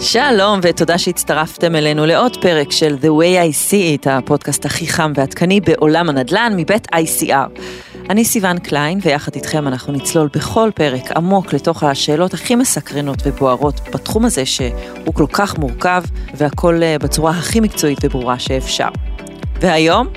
שלום 0.00 0.60
ותודה 0.62 0.98
שהצטרפתם 0.98 1.76
אלינו 1.76 2.06
לעוד 2.06 2.36
פרק 2.42 2.72
של 2.72 2.96
The 3.00 3.06
way 3.06 3.52
I 3.52 3.70
see 3.70 4.04
it, 4.04 4.10
הפודקאסט 4.10 4.64
הכי 4.64 4.86
חם 4.86 5.12
ועדכני 5.14 5.60
בעולם 5.60 6.08
הנדל"ן 6.08 6.52
מבית 6.56 6.88
ICR. 6.94 7.60
אני 8.10 8.24
סיון 8.24 8.58
קליין 8.58 8.98
ויחד 9.02 9.34
איתכם 9.34 9.68
אנחנו 9.68 9.92
נצלול 9.92 10.28
בכל 10.34 10.70
פרק 10.74 11.12
עמוק 11.16 11.52
לתוך 11.52 11.82
השאלות 11.82 12.34
הכי 12.34 12.54
מסקרנות 12.54 13.18
ובוערות 13.24 13.80
בתחום 13.94 14.24
הזה 14.24 14.46
שהוא 14.46 15.14
כל 15.14 15.26
כך 15.32 15.58
מורכב 15.58 16.02
והכל 16.34 16.82
אה, 16.82 16.96
בצורה 16.98 17.30
הכי 17.30 17.60
מקצועית 17.60 17.98
וברורה 18.02 18.38
שאפשר. 18.38 18.88
והיום, 19.60 20.08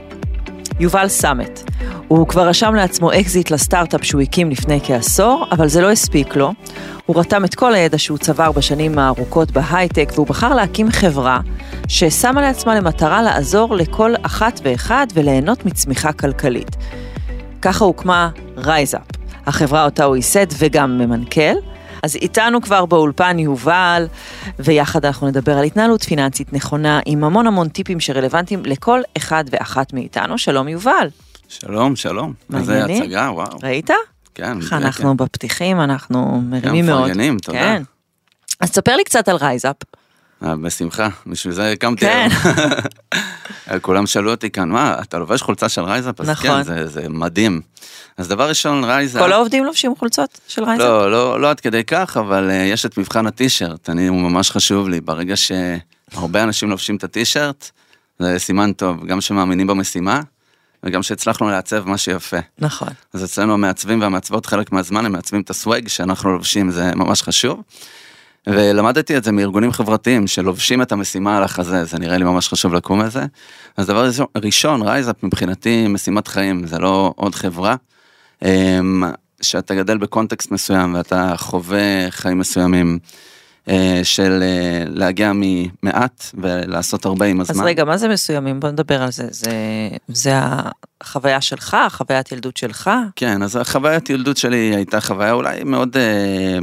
יובל 0.79 1.07
סמט. 1.07 1.59
הוא 2.07 2.27
כבר 2.27 2.47
רשם 2.47 2.75
לעצמו 2.75 3.13
אקזיט 3.13 3.51
לסטארט-אפ 3.51 4.03
שהוא 4.03 4.21
הקים 4.21 4.49
לפני 4.49 4.79
כעשור, 4.83 5.45
אבל 5.51 5.67
זה 5.67 5.81
לא 5.81 5.91
הספיק 5.91 6.35
לו. 6.35 6.53
הוא 7.05 7.19
רתם 7.19 7.45
את 7.45 7.55
כל 7.55 7.73
הידע 7.75 7.97
שהוא 7.97 8.17
צבר 8.17 8.51
בשנים 8.51 8.99
הארוכות 8.99 9.51
בהייטק, 9.51 10.09
והוא 10.13 10.27
בחר 10.27 10.55
להקים 10.55 10.91
חברה 10.91 11.39
ששמה 11.87 12.41
לעצמה 12.41 12.75
למטרה 12.75 13.21
לעזור 13.21 13.75
לכל 13.75 14.13
אחת 14.21 14.59
ואחד 14.63 15.07
וליהנות 15.13 15.65
מצמיחה 15.65 16.13
כלכלית. 16.13 16.75
ככה 17.61 17.85
הוקמה 17.85 18.29
רייזאפ, 18.57 19.07
החברה 19.45 19.85
אותה 19.85 20.03
הוא 20.03 20.15
ייסד 20.15 20.47
וגם 20.57 20.97
ממנכ"ל. 20.97 21.55
אז 22.03 22.15
איתנו 22.15 22.61
כבר 22.61 22.85
באולפן 22.85 23.39
יובל, 23.39 24.07
ויחד 24.59 25.05
אנחנו 25.05 25.27
נדבר 25.27 25.57
על 25.57 25.63
התנהלות 25.63 26.03
פיננסית 26.03 26.53
נכונה, 26.53 26.99
עם 27.05 27.23
המון 27.23 27.47
המון 27.47 27.69
טיפים 27.69 27.99
שרלוונטיים 27.99 28.65
לכל 28.65 29.01
אחד 29.17 29.43
ואחת 29.51 29.93
מאיתנו. 29.93 30.37
שלום 30.37 30.67
יובל. 30.67 31.07
שלום, 31.49 31.95
שלום. 31.95 32.33
איזה 32.55 32.85
הצגה, 32.85 33.29
וואו. 33.33 33.57
ראית? 33.63 33.89
כן, 34.35 34.57
איך 34.57 34.69
כן, 34.69 34.75
אנחנו 34.75 35.17
בפתיחים, 35.17 35.81
אנחנו 35.81 36.41
מרימים 36.41 36.85
גם 36.85 36.91
מאוד. 36.91 37.03
מפרגנים, 37.03 37.37
תודה. 37.39 37.57
כן. 37.57 37.83
אז 38.59 38.71
תספר 38.71 38.95
לי 38.95 39.03
קצת 39.03 39.29
על 39.29 39.35
רייזאפ. 39.35 39.75
אה, 40.43 40.55
בשמחה, 40.55 41.07
בשביל 41.27 41.53
זה 41.53 41.71
הקמתי 41.71 42.05
כן. 42.05 42.27
היום. 43.67 43.79
כולם 43.81 44.07
שאלו 44.07 44.31
אותי 44.31 44.49
כאן, 44.49 44.69
מה, 44.69 44.95
אתה 45.01 45.17
לובש 45.17 45.41
חולצה 45.41 45.69
של 45.69 45.81
רייזאפ? 45.81 46.21
אז 46.21 46.29
נכון. 46.29 46.49
כן, 46.49 46.63
זה, 46.63 46.87
זה 46.87 47.09
מדהים. 47.09 47.61
אז 48.17 48.27
דבר 48.27 48.49
ראשון, 48.49 48.83
רייזאפ... 48.83 49.21
כל 49.21 49.33
העובדים 49.33 49.65
לובשים 49.65 49.95
חולצות 49.95 50.39
של 50.47 50.63
רייזאפ? 50.63 50.87
לא, 50.87 51.11
לא, 51.11 51.41
לא 51.41 51.49
עד 51.49 51.59
כדי 51.59 51.83
כך, 51.83 52.17
אבל 52.17 52.49
אה, 52.49 52.53
יש 52.53 52.85
את 52.85 52.97
מבחן 52.97 53.27
ה 53.27 53.34
טי-שירט, 53.34 53.89
אני, 53.89 54.07
הוא 54.07 54.21
ממש 54.21 54.51
חשוב 54.51 54.89
לי. 54.89 55.01
ברגע 55.01 55.33
שהרבה 55.37 56.43
אנשים 56.43 56.69
לובשים 56.69 56.95
את 56.95 57.03
ה 57.03 57.10
טי-שירט, 57.10 57.71
זה 58.19 58.39
סימן 58.39 58.73
טוב, 58.73 59.05
גם 59.05 59.21
שמאמינים 59.21 59.67
במשימה, 59.67 60.21
וגם 60.83 61.03
שהצלחנו 61.03 61.49
לעצב 61.49 61.87
משהו 61.87 61.97
יפה. 61.97 62.37
נכון. 62.59 62.87
אז 63.13 63.23
אצלנו 63.23 63.53
המעצבים 63.53 64.01
והמעצבות 64.01 64.45
חלק 64.45 64.71
מהזמן 64.71 65.05
הם 65.05 65.11
מעצבים 65.11 65.41
את 65.41 65.49
ה 65.49 65.57
swag 65.57 65.87
שאנחנו 65.87 66.31
לובשים, 66.31 66.71
זה 66.71 66.95
ממש 66.95 67.21
חשוב. 67.21 67.61
ולמדתי 68.47 69.17
את 69.17 69.23
זה 69.23 69.31
מארגונים 69.31 69.71
חברתיים 69.71 70.27
שלובשים 70.27 70.81
את 70.81 70.91
המשימה 70.91 71.37
על 71.37 71.43
החזה, 71.43 71.83
זה 71.83 71.99
נראה 71.99 72.17
לי 72.17 72.23
ממש 72.23 72.47
חשוב 72.47 72.73
לקום 72.73 73.01
לזה. 73.01 73.25
אז 73.77 73.87
דבר 73.87 74.05
ראשון, 74.05 74.25
ראשון 74.37 74.81
רייזאפ 74.81 75.23
מבחינתי 75.23 75.87
משימת 75.87 76.27
חיים, 76.27 76.67
זה 76.67 76.79
לא 76.79 77.13
עוד 77.15 77.35
חברה. 77.35 77.75
אמ, 78.41 79.03
שאתה 79.41 79.75
גדל 79.75 79.97
בקונטקסט 79.97 80.51
מסוים 80.51 80.95
ואתה 80.95 81.33
חווה 81.37 82.11
חיים 82.11 82.39
מסוימים 82.39 82.99
של 84.03 84.43
אה, 84.43 84.83
להגיע 84.87 85.31
ממעט 85.35 86.25
ולעשות 86.33 87.05
הרבה 87.05 87.25
עם 87.25 87.41
אז 87.41 87.49
הזמן. 87.49 87.65
רגע, 87.65 87.85
מה 87.85 87.97
זה 87.97 88.07
מסוימים? 88.07 88.59
בוא 88.59 88.69
נדבר 88.69 89.01
על 89.01 89.11
זה. 89.11 89.27
זה, 89.31 89.51
זה 90.07 90.31
החוויה 91.01 91.41
שלך, 91.41 91.77
חוויית 91.89 92.31
ילדות 92.31 92.57
שלך? 92.57 92.89
כן, 93.15 93.43
אז 93.43 93.55
החוויית 93.55 94.09
ילדות 94.09 94.37
שלי 94.37 94.75
הייתה 94.75 95.01
חוויה 95.01 95.31
אולי 95.31 95.63
מאוד 95.63 95.97
אה, 95.97 96.59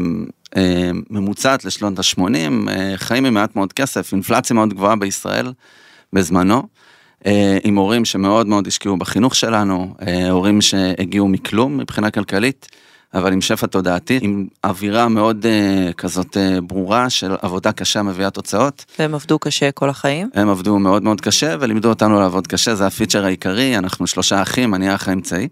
אה, 0.56 0.91
ממוצעת 1.10 1.64
לשנות 1.64 1.98
ה-80, 1.98 2.20
אה, 2.69 2.92
חיים 2.97 3.25
עם 3.25 3.34
מעט 3.34 3.56
מאוד 3.56 3.72
כסף, 3.72 4.12
אינפלציה 4.12 4.55
מאוד 4.55 4.75
גבוהה 4.75 4.97
בישראל 4.97 5.52
בזמנו, 6.12 6.62
אה, 7.27 7.58
עם 7.64 7.77
הורים 7.77 8.04
שמאוד 8.04 8.47
מאוד 8.47 8.66
השקיעו 8.66 8.97
בחינוך 8.97 9.34
שלנו, 9.34 9.94
אה, 10.06 10.31
הורים 10.31 10.60
שהגיעו 10.60 11.28
מכלום 11.28 11.78
מבחינה 11.78 12.10
כלכלית, 12.10 12.69
אבל 13.14 13.32
עם 13.32 13.41
שפע 13.41 13.66
תודעתי, 13.66 14.19
עם 14.22 14.47
אווירה 14.64 15.08
מאוד 15.08 15.47
אה, 15.47 15.92
כזאת 15.92 16.36
אה, 16.36 16.60
ברורה 16.60 17.10
של 17.10 17.36
עבודה 17.42 17.72
קשה 17.72 18.02
מביאה 18.02 18.30
תוצאות. 18.30 18.84
והם 18.98 19.14
עבדו 19.14 19.38
קשה 19.38 19.70
כל 19.70 19.91
החיים? 19.91 20.30
הם 20.34 20.48
עבדו 20.48 20.78
מאוד 20.78 21.02
מאוד 21.02 21.20
קשה 21.20 21.56
ולימדו 21.60 21.88
אותנו 21.88 22.20
לעבוד 22.20 22.47
קשה, 22.47 22.74
זה 22.74 22.86
ה 22.87 22.91
feature 22.91 23.25
העיקרי, 23.24 23.78
אנחנו 23.78 24.06
שלושה 24.06 24.42
אחים, 24.42 24.74
אני 24.74 24.88
האח 24.88 25.08
האמצעי. 25.08 25.48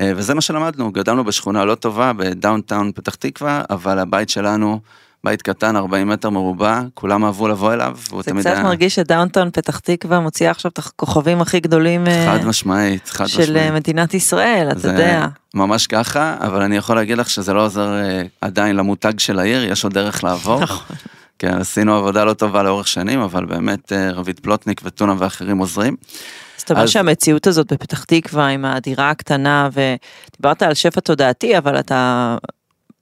אה, 0.00 0.12
וזה 0.16 0.34
מה 0.34 0.40
שלמדנו, 0.40 0.92
גדלנו 0.92 1.24
בשכונה 1.24 1.64
לא 1.64 1.74
טובה 1.74 2.12
ב 2.12 2.21
downtown 2.21 2.92
פתח 2.94 3.14
תקווה, 3.14 3.62
אבל 3.70 3.98
הבית 3.98 4.28
שלנו, 4.28 4.80
בית 5.24 5.42
קטן, 5.42 5.76
40 5.76 6.08
מטר 6.08 6.30
מרובע, 6.30 6.80
כולם 6.94 7.24
אהבו 7.24 7.48
לבוא 7.48 7.72
אליו, 7.72 7.96
והוא 8.08 8.22
זה 8.22 8.30
תמיד 8.30 8.46
קצת 8.46 8.62
מרגיש 8.62 8.94
ש 8.94 9.05
downtown 9.05 9.50
פתח 9.50 9.78
תקווה 9.78 10.20
מוציאה 10.20 10.50
עכשיו 10.50 10.70
את 10.70 10.78
הכוכבים 10.78 11.40
הכי 11.40 11.60
גדולים 11.60 12.06
אה, 12.06 12.38
חד 12.38 12.46
משמעית, 12.46 13.08
חד 13.08 13.26
של 13.26 13.40
אה, 13.40 13.46
משמעית. 13.46 13.72
מדינת 13.72 14.14
ישראל, 14.14 14.68
אתה 14.70 14.78
זה 14.78 14.88
יודע. 14.88 15.26
ממש 15.54 15.86
ככה, 15.86 16.36
אבל 16.40 16.62
אני 16.62 16.76
יכול 16.76 16.96
להגיד 16.96 17.18
לך 17.18 17.30
שזה 17.30 17.52
לא 17.52 17.64
עוזר 17.64 17.94
אה, 17.94 18.22
עדיין 18.40 18.76
למותג 18.76 19.18
של 19.18 19.38
העיר, 19.38 19.64
יש 19.64 19.84
עוד 19.84 19.94
דרך 19.94 20.24
לעבור. 20.24 20.60
נכון. 20.60 20.96
כן, 21.38 21.54
עשינו 21.60 21.96
עבודה 21.96 22.24
לא 22.24 22.32
טובה 22.32 22.62
לאורך 22.62 22.88
שנים, 22.88 23.20
אבל 23.20 23.44
באמת 23.44 23.92
רביד 23.92 24.40
פלוטניק 24.40 24.80
וטונה 24.84 25.14
ואחרים 25.18 25.58
עוזרים. 25.58 25.96
אז 26.56 26.62
אתה 26.62 26.74
אומר 26.74 26.86
שהמציאות 26.86 27.46
הזאת 27.46 27.72
בפתח 27.72 28.04
תקווה 28.04 28.46
עם 28.46 28.64
הדירה 28.64 29.10
הקטנה, 29.10 29.68
ודיברת 29.72 30.62
על 30.62 30.74
שפע 30.74 31.00
תודעתי, 31.00 31.58
אבל 31.58 31.78
אתה 31.78 32.36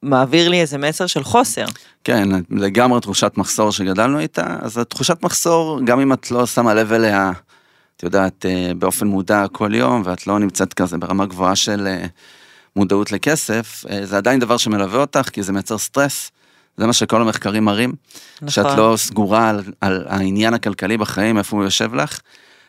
מעביר 0.03 0.49
לי 0.49 0.61
איזה 0.61 0.79
מסר 0.79 1.07
של 1.07 1.25
חוסר. 1.25 1.65
כן, 2.05 2.29
לגמרי 2.51 3.01
תחושת 3.01 3.33
מחסור 3.37 3.73
שגדלנו 3.73 4.19
איתה, 4.19 4.57
אז 4.61 4.79
התחושת 4.79 5.23
מחסור, 5.23 5.81
גם 5.85 6.01
אם 6.01 6.13
את 6.13 6.31
לא 6.31 6.47
שמה 6.47 6.75
לב 6.75 6.93
אליה, 6.93 7.33
את 7.97 8.03
יודעת, 8.03 8.47
אה, 8.47 8.73
באופן 8.79 9.07
מודע 9.07 9.47
כל 9.53 9.75
יום, 9.75 10.03
ואת 10.05 10.27
לא 10.27 10.39
נמצאת 10.39 10.75
כזה 10.75 10.99
ברמה 10.99 11.27
גבוהה 11.27 11.57
של 11.57 11.87
אה, 11.87 12.07
מודעות 12.77 13.13
לכסף, 13.13 13.85
אה, 13.91 14.07
זה 14.07 14.17
עדיין 14.17 14.41
דבר 14.41 14.57
שמלווה 14.57 15.01
אותך, 15.01 15.29
כי 15.33 15.43
זה 15.43 15.53
מייצר 15.53 15.79
סטרס. 15.79 16.31
זה 16.77 16.87
מה 16.87 16.93
שכל 16.93 17.23
המחקרים 17.23 17.65
מראים, 17.65 17.93
נכון. 18.37 18.51
שאת 18.51 18.79
לא 18.79 18.95
סגורה 18.97 19.49
על, 19.49 19.63
על 19.81 20.05
העניין 20.09 20.55
הכלכלי 20.55 20.97
בחיים, 20.97 21.39
איפה 21.39 21.57
הוא 21.57 21.65
יושב 21.65 21.95
לך. 21.95 22.21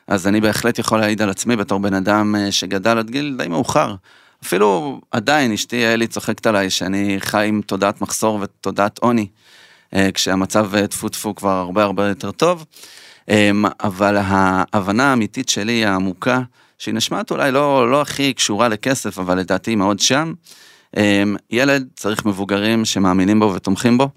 אז 0.08 0.28
אני 0.28 0.42
בהחלט 0.42 0.80
יכול 0.80 1.00
להעיד 1.00 1.22
על 1.22 1.30
עצמי 1.30 1.56
בתור 1.56 1.80
בן 1.80 1.94
אדם 1.94 2.36
שגדל 2.52 2.98
עד 2.98 3.10
גיל 3.10 3.36
די 3.38 3.48
מאוחר. 3.48 3.96
אפילו 4.44 5.02
עדיין 5.12 5.52
אשתי 5.52 5.86
אלי 5.86 6.08
צוחקת 6.08 6.48
עליי 6.48 6.70
שאני 6.70 7.16
חי 7.20 7.46
עם 7.48 7.62
תודעת 7.62 8.02
מחסור 8.02 8.40
ותודעת 8.42 9.00
עוני, 9.00 9.28
אה, 9.96 10.10
כשהמצב 10.14 10.76
אה, 10.76 10.88
טפו 10.88 11.10
טפו 11.10 11.36
כבר 11.36 11.50
הרבה 11.50 11.84
הרבה 11.84 12.08
יותר 12.08 12.32
טוב. 12.32 12.66
אה, 13.30 13.52
אבל 13.84 14.18
ההבנה 14.22 15.10
האמיתית 15.10 15.50
שלי 15.50 15.86
העמוקה, 15.86 16.42
שהיא 16.78 16.94
נשמעת 16.94 17.32
אולי 17.32 17.52
לא, 17.52 17.92
לא 17.92 18.02
הכי 18.02 18.34
קשורה 18.34 18.68
לכסף, 18.68 19.20
אבל 19.20 19.38
לדעתי 19.38 19.72
היא 19.72 19.78
מאוד 19.78 20.00
שם, 20.00 20.34
אה, 20.98 21.24
ילד 21.50 21.88
צריך 21.96 22.26
מבוגרים 22.26 22.86
שמאמינים 22.86 23.40
בו 23.40 23.54
ותומכים 23.54 23.98
בו. 23.98 24.10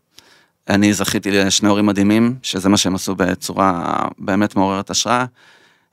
אני 0.68 0.92
זכיתי 0.92 1.30
לשני 1.30 1.68
הורים 1.68 1.86
מדהימים, 1.86 2.34
שזה 2.42 2.68
מה 2.68 2.76
שהם 2.76 2.94
עשו 2.94 3.14
בצורה 3.14 3.98
באמת 4.18 4.56
מעוררת 4.56 4.90
השראה. 4.90 5.24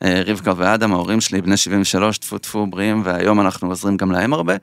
אה, 0.04 0.22
רבקה 0.26 0.54
ואדם, 0.58 0.94
ההורים 0.94 1.22
שלי, 1.22 1.42
בני 1.42 1.58
73, 1.58 2.18
טפו 2.18 2.38
טפו 2.38 2.68
בריאים, 2.68 3.02
והיום 3.06 3.42
אנחנו 3.42 3.70
עוזרים 3.70 3.98
גם 3.98 4.12
להם 4.12 4.34
הרבה. 4.34 4.56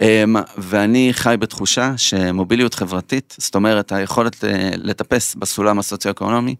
אמ, 0.00 0.36
ואני 0.58 1.08
חי 1.12 1.34
בתחושה 1.38 1.92
שמוביליות 1.96 2.74
חברתית, 2.74 3.36
זאת 3.38 3.54
אומרת, 3.54 3.92
היכולת 3.92 4.44
לטפס 4.76 5.34
בסולם 5.34 5.78
הסוציו-אקונומי, 5.78 6.54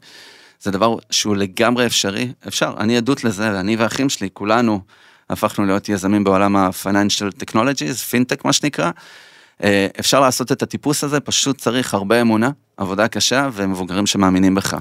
זה 0.60 0.70
דבר 0.70 0.96
שהוא 1.10 1.36
לגמרי 1.36 1.86
אפשרי, 1.86 2.32
אפשר, 2.48 2.74
אני 2.78 2.96
עדות 2.96 3.24
לזה, 3.24 3.60
אני 3.60 3.76
והאחים 3.76 4.08
שלי, 4.08 4.28
כולנו 4.32 4.80
הפכנו 5.30 5.66
להיות 5.66 5.88
יזמים 5.88 6.24
בעולם 6.24 6.56
ה-financial 6.56 7.44
technologies, 7.44 7.96
פינטק 8.10 8.44
מה 8.44 8.52
שנקרא. 8.52 8.90
אה, 9.64 9.86
אפשר 10.00 10.20
לעשות 10.20 10.52
את 10.52 10.62
הטיפוס 10.62 11.04
הזה, 11.04 11.20
פשוט 11.20 11.58
צריך 11.58 11.94
הרבה 11.94 12.20
אמונה, 12.20 12.50
עבודה 12.76 13.08
קשה 13.08 13.48
ומבוגרים 13.52 14.06
שמאמינים 14.06 14.54
בך. 14.54 14.76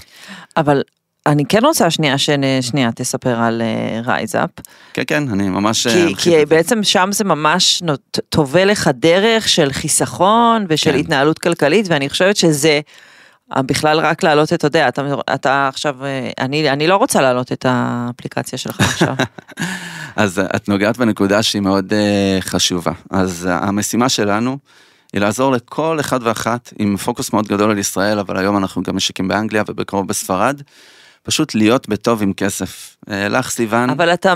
אבל 0.57 0.81
אני 1.27 1.45
כן 1.45 1.65
רוצה 1.65 1.89
שנייה, 1.89 2.15
שנייה 2.61 2.91
תספר 2.95 3.39
על 3.39 3.61
רייזאפ. 4.05 4.49
כן, 4.93 5.03
כן, 5.07 5.29
אני 5.29 5.49
ממש... 5.49 5.87
אה, 5.87 6.07
כי, 6.07 6.15
כי. 6.15 6.45
בעצם 6.45 6.83
שם 6.83 7.09
זה 7.11 7.23
ממש 7.23 7.83
טווה 8.29 8.65
לך 8.65 8.89
דרך 8.93 9.49
של 9.49 9.73
חיסכון 9.73 10.65
ושל 10.69 10.91
כן. 10.91 10.97
התנהלות 10.97 11.39
כלכלית, 11.39 11.85
ואני 11.89 12.09
חושבת 12.09 12.37
שזה 12.37 12.79
אה, 13.55 13.61
בכלל 13.61 13.99
רק 13.99 14.23
להעלות 14.23 14.53
את, 14.53 14.53
אתה 14.53 14.67
יודע, 14.67 14.87
אתה, 14.87 15.15
אתה 15.33 15.67
עכשיו, 15.67 16.05
אה, 16.05 16.29
אני, 16.39 16.69
אני 16.69 16.87
לא 16.87 16.95
רוצה 16.95 17.21
להעלות 17.21 17.51
את 17.51 17.65
האפליקציה 17.69 18.57
שלך 18.57 18.81
עכשיו. 18.91 19.15
אז 20.15 20.41
את 20.55 20.69
נוגעת 20.69 20.97
בנקודה 20.97 21.43
שהיא 21.43 21.61
מאוד 21.61 21.93
uh, 21.93 22.41
חשובה. 22.41 22.91
אז 23.11 23.47
המשימה 23.51 24.09
שלנו 24.09 24.57
היא 25.13 25.21
לעזור 25.21 25.51
לכל 25.51 25.99
אחד 25.99 26.19
ואחת 26.23 26.73
עם 26.79 26.97
פוקוס 26.97 27.33
מאוד 27.33 27.47
גדול 27.47 27.71
על 27.71 27.77
ישראל, 27.77 28.19
אבל 28.19 28.37
היום 28.37 28.57
אנחנו 28.57 28.83
גם 28.83 28.95
משיקים 28.95 29.27
באנגליה 29.27 29.63
ובקרוב 29.67 30.07
בספרד, 30.07 30.61
פשוט 31.27 31.55
להיות 31.55 31.89
בטוב 31.89 32.21
עם 32.21 32.33
כסף. 32.33 32.97
Uh, 33.05 33.11
לך 33.29 33.49
סיוון, 33.49 33.89
אבל 33.89 34.13
אתה 34.13 34.33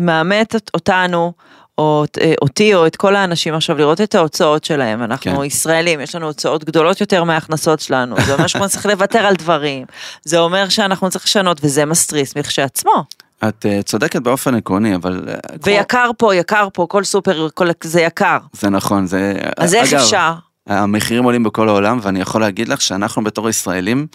מאמת 0.00 0.54
אותנו, 0.74 1.32
או 1.78 2.04
אה, 2.20 2.34
אותי 2.42 2.74
או 2.74 2.86
את 2.86 2.96
כל 2.96 3.16
האנשים 3.16 3.54
עכשיו 3.54 3.78
לראות 3.78 4.00
את 4.00 4.14
ההוצאות 4.14 4.64
שלהם, 4.64 5.02
אנחנו 5.02 5.36
כן. 5.36 5.44
ישראלים, 5.44 6.00
יש 6.00 6.14
לנו 6.14 6.26
הוצאות 6.26 6.64
גדולות 6.64 7.00
יותר 7.00 7.24
מההכנסות 7.24 7.80
שלנו, 7.80 8.16
זה 8.26 8.34
אומר 8.34 8.46
שאנחנו 8.46 8.68
צריכים 8.68 8.90
לוותר 8.90 9.18
על 9.18 9.34
דברים, 9.34 9.86
זה 10.24 10.38
אומר 10.38 10.68
שאנחנו 10.68 11.10
צריכים 11.10 11.28
לשנות 11.28 11.60
וזה 11.64 11.84
מסטריס 11.84 12.36
מכשעצמו. 12.36 13.04
את 13.48 13.66
uh, 13.66 13.82
צודקת 13.82 14.22
באופן 14.22 14.54
עקרוני, 14.54 14.94
אבל... 14.94 15.22
ויקר 15.64 16.10
פה, 16.18 16.34
יקר 16.34 16.68
פה, 16.72 16.86
כל 16.88 17.04
סופר, 17.04 17.48
כל, 17.54 17.68
זה 17.82 18.00
יקר. 18.00 18.38
זה 18.52 18.70
נכון, 18.70 19.06
זה... 19.06 19.34
אז 19.56 19.74
איך 19.74 19.92
אגב, 19.92 20.02
אפשר? 20.02 20.32
המחירים 20.66 21.24
עולים 21.24 21.42
בכל 21.42 21.68
העולם, 21.68 21.98
ואני 22.02 22.20
יכול 22.20 22.40
להגיד 22.40 22.68
לך 22.68 22.80
שאנחנו 22.80 23.24
בתור 23.24 23.48
ישראלים, 23.48 24.06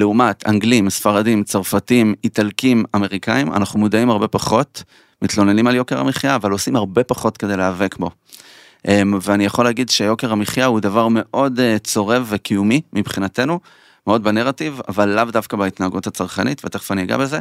לעומת 0.00 0.46
אנגלים, 0.46 0.90
ספרדים, 0.90 1.44
צרפתים, 1.44 2.14
איטלקים, 2.24 2.84
אמריקאים, 2.96 3.52
אנחנו 3.52 3.78
מודעים 3.78 4.10
הרבה 4.10 4.28
פחות, 4.28 4.82
מתלוננים 5.22 5.66
על 5.66 5.74
יוקר 5.74 6.00
המחיה, 6.00 6.34
אבל 6.34 6.50
עושים 6.50 6.76
הרבה 6.76 7.04
פחות 7.04 7.36
כדי 7.36 7.56
להיאבק 7.56 7.96
בו. 7.96 8.10
אמ, 8.88 9.18
ואני 9.22 9.44
יכול 9.44 9.64
להגיד 9.64 9.88
שיוקר 9.88 10.32
המחיה 10.32 10.66
הוא 10.66 10.80
דבר 10.80 11.08
מאוד 11.10 11.60
אה, 11.60 11.78
צורב 11.78 12.26
וקיומי 12.30 12.80
מבחינתנו, 12.92 13.60
מאוד 14.06 14.24
בנרטיב, 14.24 14.80
אבל 14.88 15.08
לאו 15.08 15.24
דווקא 15.24 15.56
בהתנהגות 15.56 16.06
הצרכנית, 16.06 16.64
ותכף 16.64 16.92
אני 16.92 17.02
אגע 17.02 17.16
בזה. 17.16 17.38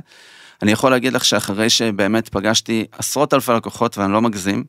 אני 0.61 0.71
יכול 0.71 0.91
להגיד 0.91 1.13
לך 1.13 1.25
שאחרי 1.25 1.69
שבאמת 1.69 2.29
פגשתי 2.29 2.85
עשרות 2.91 3.33
אלפי 3.33 3.51
לקוחות, 3.51 3.97
ואני 3.97 4.13
לא 4.13 4.21
מגזים, 4.21 4.63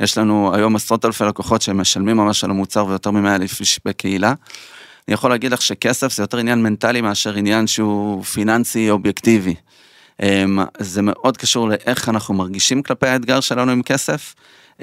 יש 0.00 0.18
לנו 0.18 0.54
היום 0.54 0.76
עשרות 0.76 1.04
אלפי 1.04 1.24
לקוחות 1.24 1.62
שמשלמים 1.62 2.16
ממש 2.16 2.44
על 2.44 2.50
המוצר 2.50 2.86
ויותר 2.86 3.10
מ-100 3.10 3.28
אלף 3.28 3.60
איש 3.60 3.80
בקהילה. 3.84 4.34
אני 5.10 5.14
יכול 5.14 5.30
להגיד 5.30 5.52
לך 5.52 5.62
שכסף 5.62 6.12
זה 6.12 6.22
יותר 6.22 6.38
עניין 6.38 6.62
מנטלי 6.62 7.00
מאשר 7.00 7.34
עניין 7.34 7.66
שהוא 7.66 8.22
פיננסי 8.24 8.90
אובייקטיבי. 8.90 9.54
אמ, 10.22 10.58
זה 10.78 11.02
מאוד 11.02 11.36
קשור 11.36 11.68
לאיך 11.68 12.08
אנחנו 12.08 12.34
מרגישים 12.34 12.82
כלפי 12.82 13.06
האתגר 13.06 13.40
שלנו 13.40 13.72
עם 13.72 13.82
כסף, 13.82 14.34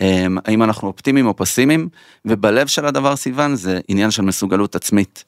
אמ, 0.02 0.38
האם 0.46 0.64
אנחנו 0.64 0.88
אופטימיים 0.88 1.28
או 1.28 1.36
פסימיים, 1.36 1.90
ובלב 2.26 2.68
של 2.68 2.86
הדבר 2.86 3.16
סיוון 3.16 3.56
זה 3.56 3.80
עניין 3.88 4.12
של 4.12 4.22
מסוגלות 4.22 4.76
עצמית. 4.76 5.24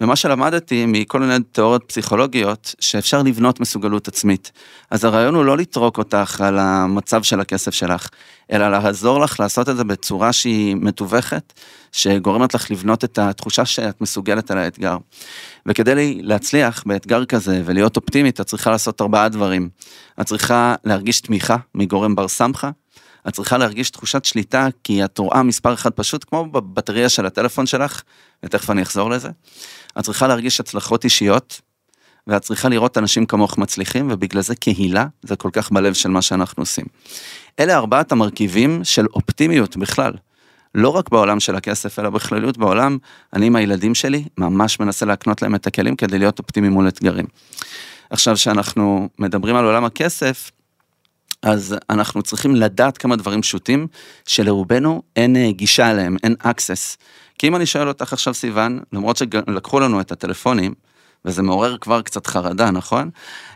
ומה 0.00 0.16
שלמדתי 0.16 0.84
מכל 0.86 1.20
מיני 1.20 1.34
תיאוריות 1.52 1.84
פסיכולוגיות, 1.86 2.74
שאפשר 2.80 3.22
לבנות 3.22 3.60
מסוגלות 3.60 4.08
עצמית. 4.08 4.52
אז 4.90 5.04
הרעיון 5.04 5.34
הוא 5.34 5.44
לא 5.44 5.56
לטרוק 5.56 5.98
אותך 5.98 6.40
על 6.40 6.58
המצב 6.58 7.22
של 7.22 7.40
הכסף 7.40 7.74
שלך, 7.74 8.08
אלא 8.52 8.68
לעזור 8.68 9.20
לך 9.20 9.40
לעשות 9.40 9.68
את 9.68 9.76
זה 9.76 9.84
בצורה 9.84 10.32
שהיא 10.32 10.76
מתווכת, 10.76 11.52
שגורמת 11.92 12.54
לך 12.54 12.70
לבנות 12.70 13.04
את 13.04 13.18
התחושה 13.18 13.64
שאת 13.64 14.00
מסוגלת 14.00 14.50
על 14.50 14.58
האתגר. 14.58 14.96
וכדי 15.66 16.22
להצליח 16.22 16.82
באתגר 16.86 17.24
כזה 17.24 17.62
ולהיות 17.64 17.96
אופטימית, 17.96 18.40
את 18.40 18.46
צריכה 18.46 18.70
לעשות 18.70 19.00
ארבעה 19.00 19.28
דברים. 19.28 19.68
את 20.20 20.26
צריכה 20.26 20.74
להרגיש 20.84 21.20
תמיכה 21.20 21.56
מגורם 21.74 22.14
בר 22.14 22.28
סמכה, 22.28 22.70
את 23.28 23.32
צריכה 23.32 23.58
להרגיש 23.58 23.90
תחושת 23.90 24.24
שליטה, 24.24 24.68
כי 24.84 25.04
את 25.04 25.18
רואה 25.18 25.42
מספר 25.42 25.74
אחד 25.74 25.90
פשוט 25.90 26.24
כמו 26.28 26.44
בבטריה 26.46 27.08
של 27.08 27.26
הטלפון 27.26 27.66
שלך, 27.66 28.02
ותכף 28.42 28.70
אני 28.70 28.82
אחזור 28.82 29.10
לזה. 29.10 29.28
את 29.98 30.04
צריכה 30.04 30.26
להרגיש 30.26 30.60
הצלחות 30.60 31.04
אישיות, 31.04 31.60
ואת 32.26 32.42
צריכה 32.42 32.68
לראות 32.68 32.98
אנשים 32.98 33.26
כמוך 33.26 33.58
מצליחים, 33.58 34.08
ובגלל 34.10 34.42
זה 34.42 34.54
קהילה, 34.54 35.06
זה 35.22 35.36
כל 35.36 35.50
כך 35.52 35.70
בלב 35.72 35.94
של 35.94 36.08
מה 36.08 36.22
שאנחנו 36.22 36.62
עושים. 36.62 36.84
אלה 37.60 37.76
ארבעת 37.76 38.12
המרכיבים 38.12 38.80
של 38.84 39.06
אופטימיות 39.14 39.76
בכלל. 39.76 40.12
לא 40.74 40.88
רק 40.88 41.08
בעולם 41.08 41.40
של 41.40 41.56
הכסף, 41.56 41.98
אלא 41.98 42.10
בכלליות 42.10 42.58
בעולם, 42.58 42.98
אני 43.32 43.46
עם 43.46 43.56
הילדים 43.56 43.94
שלי 43.94 44.24
ממש 44.38 44.80
מנסה 44.80 45.06
להקנות 45.06 45.42
להם 45.42 45.54
את 45.54 45.66
הכלים 45.66 45.96
כדי 45.96 46.18
להיות 46.18 46.38
אופטימיים 46.38 46.72
מול 46.72 46.88
אתגרים. 46.88 47.26
עכשיו, 48.10 48.34
כשאנחנו 48.34 49.08
מדברים 49.18 49.56
על 49.56 49.64
עולם 49.64 49.84
הכסף, 49.84 50.50
אז 51.42 51.76
אנחנו 51.90 52.22
צריכים 52.22 52.56
לדעת 52.56 52.98
כמה 52.98 53.16
דברים 53.16 53.42
פשוטים, 53.42 53.86
שלרובנו 54.26 55.02
אין 55.16 55.36
אה, 55.36 55.50
גישה 55.52 55.90
אליהם, 55.90 56.16
אין 56.24 56.34
access. 56.42 56.96
כי 57.38 57.48
אם 57.48 57.56
אני 57.56 57.66
שואל 57.66 57.88
אותך 57.88 58.12
עכשיו 58.12 58.34
סיוון, 58.34 58.80
למרות 58.92 59.16
שלקחו 59.16 59.80
לנו 59.80 60.00
את 60.00 60.12
הטלפונים, 60.12 60.74
וזה 61.24 61.42
מעורר 61.42 61.76
כבר 61.80 62.02
קצת 62.02 62.26
חרדה, 62.26 62.70
נכון? 62.70 63.10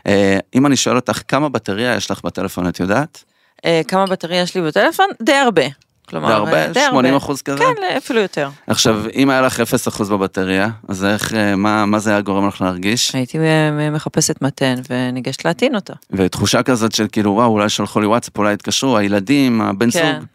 אה, 0.07 0.39
אם 0.55 0.65
אני 0.65 0.75
שואל 0.75 0.95
אותך 0.95 1.21
כמה 1.27 1.49
בטריה 1.49 1.95
יש 1.95 2.11
לך 2.11 2.21
בטלפון, 2.23 2.67
את 2.67 2.79
יודעת? 2.79 3.23
אה, 3.65 3.81
כמה 3.87 4.05
בטריה 4.05 4.41
יש 4.41 4.55
לי 4.55 4.61
בטלפון? 4.61 5.05
די 5.21 5.33
הרבה. 5.33 5.63
כלומר, 6.09 6.27
די 6.27 6.33
הרבה? 6.33 6.67
די 6.67 6.79
80 6.89 7.15
אחוז 7.15 7.41
כזה? 7.41 7.57
כן, 7.57 7.97
אפילו 7.97 8.21
יותר. 8.21 8.49
עכשיו, 8.67 9.03
אם 9.15 9.29
היה 9.29 9.41
לך 9.41 9.59
0 9.59 9.87
אחוז 9.87 10.09
בבטריה, 10.09 10.69
אז 10.87 11.05
איך, 11.05 11.33
אה, 11.33 11.55
מה, 11.55 11.85
מה 11.85 11.99
זה 11.99 12.09
היה 12.09 12.21
גורם 12.21 12.47
לך 12.47 12.61
להרגיש? 12.61 13.15
הייתי 13.15 13.37
אה, 13.37 13.89
מחפשת 13.91 14.41
מתן 14.41 14.75
וניגשת 14.89 15.45
להטעין 15.45 15.75
אותו. 15.75 15.93
ותחושה 16.11 16.63
כזאת 16.63 16.91
של 16.91 17.07
כאילו, 17.11 17.31
וואו, 17.31 17.51
אולי 17.51 17.69
שלחו 17.69 17.99
לי 17.99 18.07
וואטסאפ, 18.07 18.37
אולי 18.37 18.53
התקשרו, 18.53 18.97
הילדים, 18.97 19.61
הבן 19.61 19.91
כן. 19.91 20.13
זוג. 20.19 20.27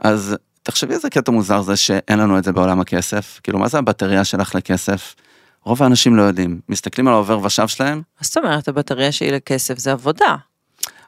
אז 0.00 0.36
תחשבי 0.70 0.94
איזה 0.94 1.10
קטע 1.10 1.32
מוזר 1.32 1.62
זה 1.62 1.76
שאין 1.76 2.18
לנו 2.18 2.38
את 2.38 2.44
זה 2.44 2.52
בעולם 2.52 2.80
הכסף. 2.80 3.40
כאילו, 3.42 3.58
מה 3.58 3.68
זה 3.68 3.78
הבטריה 3.78 4.24
שלך 4.24 4.54
לכסף? 4.54 5.14
רוב 5.64 5.82
האנשים 5.82 6.16
לא 6.16 6.22
יודעים. 6.22 6.60
מסתכלים 6.68 7.08
על 7.08 7.14
העובר 7.14 7.38
ושב 7.44 7.68
שלהם, 7.68 7.96
מה 7.96 8.02
זאת 8.20 8.36
אומרת, 8.36 8.68
הבטריה 8.68 9.12
שלי 9.12 9.30
לכסף 9.30 9.78
זה 9.78 9.92
עבודה. 9.92 10.36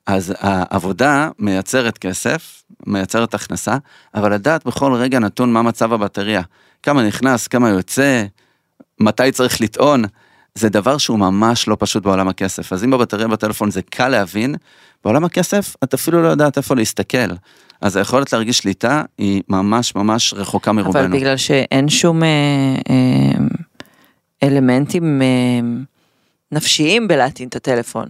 אז 0.06 0.34
העבודה 0.38 1.28
מייצרת 1.38 1.98
כסף, 1.98 2.62
מייצרת 2.86 3.34
הכנסה, 3.34 3.76
אבל 4.14 4.34
לדעת 4.34 4.66
בכל 4.66 4.92
רגע 4.94 5.18
נתון 5.18 5.52
מה 5.52 5.62
מצב 5.62 5.92
הבטריה. 5.92 6.42
כמה 6.82 7.06
נכנס, 7.06 7.48
כמה 7.48 7.68
יוצא, 7.68 8.24
מתי 9.00 9.32
צריך 9.32 9.60
לטעון, 9.60 10.04
זה 10.54 10.68
דבר 10.68 10.98
שהוא 10.98 11.18
ממש 11.18 11.68
לא 11.68 11.76
פשוט 11.80 12.02
בעולם 12.02 12.28
הכסף. 12.28 12.72
אז 12.72 12.84
אם 12.84 12.90
בבטריה 12.90 13.28
בטלפון 13.28 13.70
זה 13.70 13.82
קל 13.82 14.08
להבין, 14.08 14.54
בעולם 15.04 15.24
הכסף 15.24 15.74
את 15.84 15.94
אפילו 15.94 16.22
לא 16.22 16.28
יודעת 16.28 16.56
איפה 16.56 16.74
להסתכל. 16.74 17.28
אז 17.80 17.96
היכולת 17.96 18.32
להרגיש 18.32 18.58
שליטה 18.58 19.02
היא 19.18 19.42
ממש 19.48 19.94
ממש 19.94 20.34
רחוקה 20.34 20.72
מרובנו. 20.72 21.04
אבל 21.04 21.18
בגלל 21.18 21.36
שאין 21.36 21.88
שום 21.88 22.22
אה, 22.22 22.28
אה, 22.90 23.38
אלמנטים 24.42 25.22
אה, 25.22 25.26
נפשיים 26.52 27.08
בלהטעין 27.08 27.48
את 27.48 27.56
הטלפון. 27.56 28.06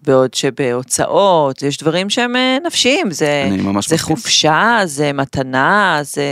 בעוד 0.00 0.34
שבהוצאות 0.34 1.62
יש 1.62 1.78
דברים 1.78 2.10
שהם 2.10 2.32
נפשיים, 2.66 3.10
זה, 3.10 3.48
זה 3.50 3.72
מסכים. 3.72 3.98
חופשה, 3.98 4.80
זה 4.84 5.12
מתנה, 5.12 5.98
זה... 6.02 6.22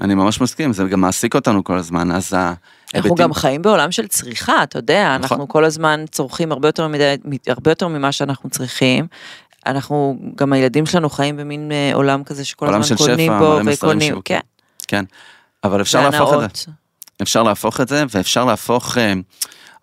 אני 0.00 0.14
ממש 0.14 0.40
מסכים, 0.40 0.72
זה 0.72 0.84
גם 0.84 1.00
מעסיק 1.00 1.34
אותנו 1.34 1.64
כל 1.64 1.78
הזמן, 1.78 2.10
אז 2.10 2.32
אנחנו. 2.94 3.14
גם 3.14 3.34
חיים 3.34 3.62
בעולם 3.62 3.92
של 3.92 4.06
צריכה, 4.06 4.62
אתה 4.62 4.78
יודע, 4.78 5.16
נכון. 5.18 5.22
אנחנו 5.22 5.48
כל 5.48 5.64
הזמן 5.64 6.04
צורכים 6.10 6.52
הרבה 6.52 6.68
יותר, 6.68 6.88
מדי, 6.88 7.16
הרבה 7.46 7.70
יותר 7.70 7.88
ממה 7.88 8.12
שאנחנו 8.12 8.50
צריכים. 8.50 9.06
אנחנו, 9.66 10.18
גם 10.34 10.52
הילדים 10.52 10.86
שלנו 10.86 11.10
חיים 11.10 11.36
במין 11.36 11.72
אה, 11.72 11.90
עולם 11.94 12.24
כזה 12.24 12.44
שכל 12.44 12.66
עולם 12.66 12.80
הזמן 12.80 12.96
קונים 12.96 13.32
שפע, 13.32 13.38
בו 13.38 13.58
וקונים. 13.66 14.20
כן, 14.24 14.40
כן, 14.88 15.04
אבל 15.64 15.80
אפשר 15.80 16.08
להפוך 16.10 16.28
את 16.28 16.34
זה. 16.34 16.36
והנאות. 16.36 16.68
אפשר 17.22 17.42
להפוך 17.42 17.80
את 17.80 17.88
זה, 17.88 18.04
ואפשר 18.10 18.44
להפוך... 18.44 18.98
אה, 18.98 19.12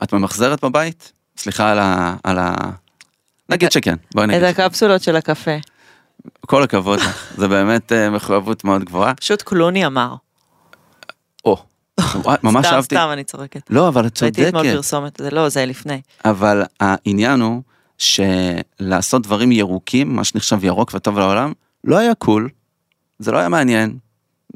את 0.04 0.14
ממחזרת 0.14 0.64
בבית? 0.64 1.12
סליחה 1.38 1.72
על 1.72 1.80
ה... 1.80 2.16
על 2.24 2.38
ה... 2.40 2.54
נגיד 3.50 3.72
שכן, 3.72 3.96
בואי 4.14 4.26
את 4.26 4.30
נגיד. 4.30 4.50
שכן. 4.50 4.64
הקפסולות 4.64 5.02
של 5.02 5.16
הקפה. 5.16 5.52
כל 6.46 6.64
הכבוד 6.64 7.00
זה 7.38 7.48
באמת 7.48 7.92
אה, 7.92 8.10
מחויבות 8.10 8.64
מאוד 8.64 8.84
גבוהה. 8.84 9.14
פשוט 9.14 9.42
קלוני 9.42 9.86
אמר. 9.86 10.16
או, 11.46 11.52
וואי, 11.54 11.64
ממש 12.44 12.66
סתם, 12.66 12.76
אהבתי. 12.76 12.96
סתם, 12.96 13.10
אני 13.14 13.24
צוחקת. 13.24 13.62
לא, 13.70 13.88
אבל 13.88 14.08
את 14.08 14.24
ראיתי 14.24 14.48
אתמול 14.48 14.64
צודקת. 14.64 14.76
פרסומת, 14.76 15.18
זה 15.22 15.30
לא, 15.30 15.50
זה 15.50 15.66
לפני. 15.66 16.02
אבל 16.26 16.64
העניין 16.80 17.42
הוא 17.42 17.62
שלעשות 17.98 19.22
דברים 19.22 19.52
ירוקים, 19.52 20.16
מה 20.16 20.24
שנחשב 20.24 20.64
ירוק 20.64 20.92
וטוב 20.94 21.20
לעולם, 21.20 21.54
לא 21.84 21.98
היה 21.98 22.16
קול, 22.16 22.50
זה 23.20 23.32
לא 23.32 23.38
היה 23.38 23.50
מעניין. 23.50 23.98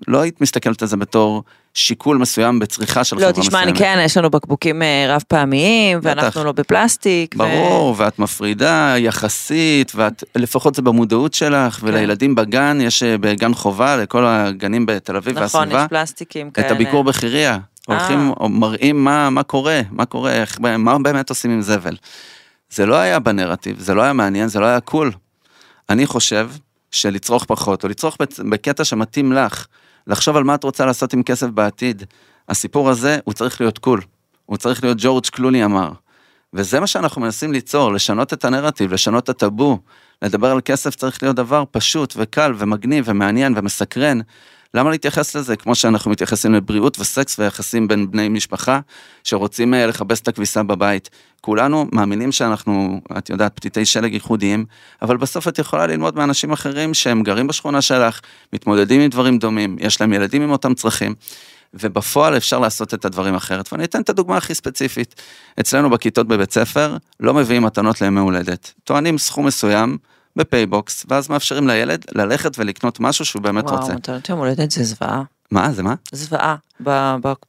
לא 0.07 0.21
היית 0.21 0.41
מסתכלת 0.41 0.81
על 0.81 0.87
זה 0.87 0.97
בתור 0.97 1.43
שיקול 1.73 2.17
מסוים 2.17 2.59
בצריכה 2.59 3.03
של 3.03 3.15
לא, 3.15 3.21
חברה 3.21 3.31
תשמע, 3.33 3.63
אני 3.63 3.71
מסוימת. 3.71 3.93
כן, 3.95 4.01
יש 4.05 4.17
לנו 4.17 4.29
בקבוקים 4.29 4.81
אה, 4.81 5.05
רב 5.09 5.23
פעמיים. 5.27 5.99
ואנחנו 6.01 6.43
לא 6.43 6.51
בפלסטיק. 6.51 7.35
ו- 7.35 7.37
ברור, 7.37 7.95
ואת 7.97 8.19
מפרידה 8.19 8.93
יחסית, 8.97 9.91
ואת, 9.95 10.23
לפחות 10.35 10.75
זה 10.75 10.81
במודעות 10.81 11.33
שלך, 11.33 11.73
כן. 11.73 11.87
ולילדים 11.87 12.35
בגן, 12.35 12.77
יש 12.81 13.03
אה, 13.03 13.17
בגן 13.17 13.53
חובה 13.53 13.97
לכל 13.97 14.25
הגנים 14.25 14.85
בתל 14.85 15.15
אביב 15.15 15.39
נכון, 15.39 15.59
והסביבה, 15.61 15.81
יש 15.81 15.87
פלסטיקים 15.89 16.51
כאלה. 16.51 16.67
את 16.67 16.71
הביקור 16.71 17.03
בחירייה. 17.03 17.57
הולכים, 17.87 18.29
או 18.39 18.49
מראים 18.49 19.03
מה, 19.03 19.29
מה 19.29 19.43
קורה, 19.43 19.81
מה 19.91 20.05
קורה, 20.05 20.31
איך, 20.31 20.59
מה 20.77 20.99
באמת 20.99 21.29
עושים 21.29 21.51
עם 21.51 21.61
זבל. 21.61 21.95
זה 22.69 22.85
לא 22.85 22.95
היה 22.95 23.19
בנרטיב, 23.19 23.79
זה 23.79 23.93
לא 23.93 24.01
היה 24.01 24.13
מעניין, 24.13 24.47
זה 24.47 24.59
לא 24.59 24.65
היה 24.65 24.79
קול. 24.79 25.11
אני 25.89 26.05
חושב 26.05 26.49
שלצרוך 26.91 27.45
פחות, 27.45 27.83
או 27.83 27.89
לצרוך 27.89 28.17
בקטע 28.49 28.83
שמתאים 28.83 29.33
לך, 29.33 29.65
לחשוב 30.07 30.35
על 30.35 30.43
מה 30.43 30.55
את 30.55 30.63
רוצה 30.63 30.85
לעשות 30.85 31.13
עם 31.13 31.23
כסף 31.23 31.47
בעתיד. 31.47 32.03
הסיפור 32.49 32.89
הזה, 32.89 33.19
הוא 33.23 33.33
צריך 33.33 33.61
להיות 33.61 33.77
קול. 33.77 34.01
הוא 34.45 34.57
צריך 34.57 34.83
להיות 34.83 34.97
ג'ורג' 35.01 35.25
קלוני 35.25 35.65
אמר. 35.65 35.91
וזה 36.53 36.79
מה 36.79 36.87
שאנחנו 36.87 37.21
מנסים 37.21 37.51
ליצור, 37.51 37.93
לשנות 37.93 38.33
את 38.33 38.45
הנרטיב, 38.45 38.93
לשנות 38.93 39.23
את 39.23 39.29
הטאבו. 39.29 39.79
לדבר 40.21 40.51
על 40.51 40.61
כסף 40.65 40.95
צריך 40.95 41.23
להיות 41.23 41.35
דבר 41.35 41.63
פשוט 41.71 42.13
וקל 42.17 42.53
ומגניב 42.57 43.05
ומעניין 43.07 43.53
ומסקרן. 43.57 44.19
למה 44.73 44.89
להתייחס 44.89 45.35
לזה 45.35 45.55
כמו 45.55 45.75
שאנחנו 45.75 46.11
מתייחסים 46.11 46.53
לבריאות 46.53 46.99
וסקס 46.99 47.39
ויחסים 47.39 47.87
בין 47.87 48.11
בני 48.11 48.29
משפחה 48.29 48.79
שרוצים 49.23 49.73
אה, 49.73 49.87
לכבס 49.87 50.21
את 50.21 50.27
הכביסה 50.27 50.63
בבית. 50.63 51.09
כולנו 51.41 51.87
מאמינים 51.91 52.31
שאנחנו, 52.31 53.01
את 53.17 53.29
יודעת, 53.29 53.55
פתיתי 53.55 53.85
שלג 53.85 54.13
ייחודיים, 54.13 54.65
אבל 55.01 55.17
בסוף 55.17 55.47
את 55.47 55.59
יכולה 55.59 55.87
ללמוד 55.87 56.15
מאנשים 56.15 56.51
אחרים 56.51 56.93
שהם 56.93 57.23
גרים 57.23 57.47
בשכונה 57.47 57.81
שלך, 57.81 58.19
מתמודדים 58.53 59.01
עם 59.01 59.09
דברים 59.09 59.37
דומים, 59.37 59.75
יש 59.79 60.01
להם 60.01 60.13
ילדים 60.13 60.41
עם 60.41 60.51
אותם 60.51 60.73
צרכים. 60.73 61.15
ובפועל 61.73 62.37
אפשר 62.37 62.59
לעשות 62.59 62.93
את 62.93 63.05
הדברים 63.05 63.35
אחרת. 63.35 63.73
ואני 63.73 63.83
אתן 63.83 64.01
את 64.01 64.09
הדוגמה 64.09 64.37
הכי 64.37 64.53
ספציפית. 64.53 65.21
אצלנו 65.59 65.89
בכיתות 65.89 66.27
בבית 66.27 66.51
ספר 66.51 66.97
לא 67.19 67.33
מביאים 67.33 67.63
מתנות 67.63 68.01
לימי 68.01 68.19
הולדת. 68.19 68.73
טוענים 68.83 69.17
סכום 69.17 69.45
מסוים 69.45 69.97
בפייבוקס, 70.35 71.05
ואז 71.09 71.29
מאפשרים 71.29 71.67
לילד 71.67 72.05
ללכת 72.15 72.51
ולקנות 72.57 72.99
משהו 72.99 73.25
שהוא 73.25 73.41
באמת 73.41 73.63
וואו, 73.63 73.75
רוצה. 73.75 73.87
וואו, 73.87 73.97
מתנות 73.97 74.29
יום 74.29 74.39
הולדת 74.39 74.71
זה 74.71 74.83
זוועה. 74.83 75.23
מה, 75.51 75.71
זה 75.71 75.83
מה? 75.83 75.95
זוועה 76.11 76.55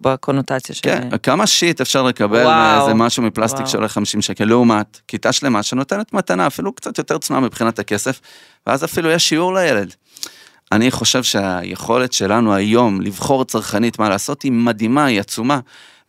בקונוטציה 0.01 0.75
של... 0.75 0.81
כן, 0.83 1.09
כמה 1.23 1.47
shit 1.47 1.81
אפשר 1.81 2.03
לקבל 2.03 2.45
מאיזה 2.45 2.95
משהו 2.95 3.23
מפלסטיק. 3.23 3.67
שעולה 3.67 3.89
50 3.89 4.23
שקל, 4.23 4.45
לעומת 4.45 5.01
כיתה 5.09 5.33
שלמה 5.33 5.63
שנותנת 5.63 6.13
מתנה, 6.13 6.47
אפילו 6.47 6.73
קצת 6.73 6.99
יותר 6.99 7.19
צנועה 7.19 7.43
מבחינת 7.43 7.79
הכסף, 7.79 8.21
ואז 8.67 8.85
אפילו 8.85 9.11
יש 9.11 9.29
שיעור 9.29 9.55
לילד. 9.55 9.95
אני 10.73 10.91
חושב 10.91 11.23
שהיכולת 11.23 12.13
שלנו 12.13 12.55
היום 12.55 13.01
לבחור 13.01 13.45
צרכנית 13.45 13.99
מה 13.99 14.09
לעשות 14.09 14.43
היא 14.43 14.53
מדהימה, 14.53 15.05
היא 15.05 15.21
עצומה, 15.21 15.61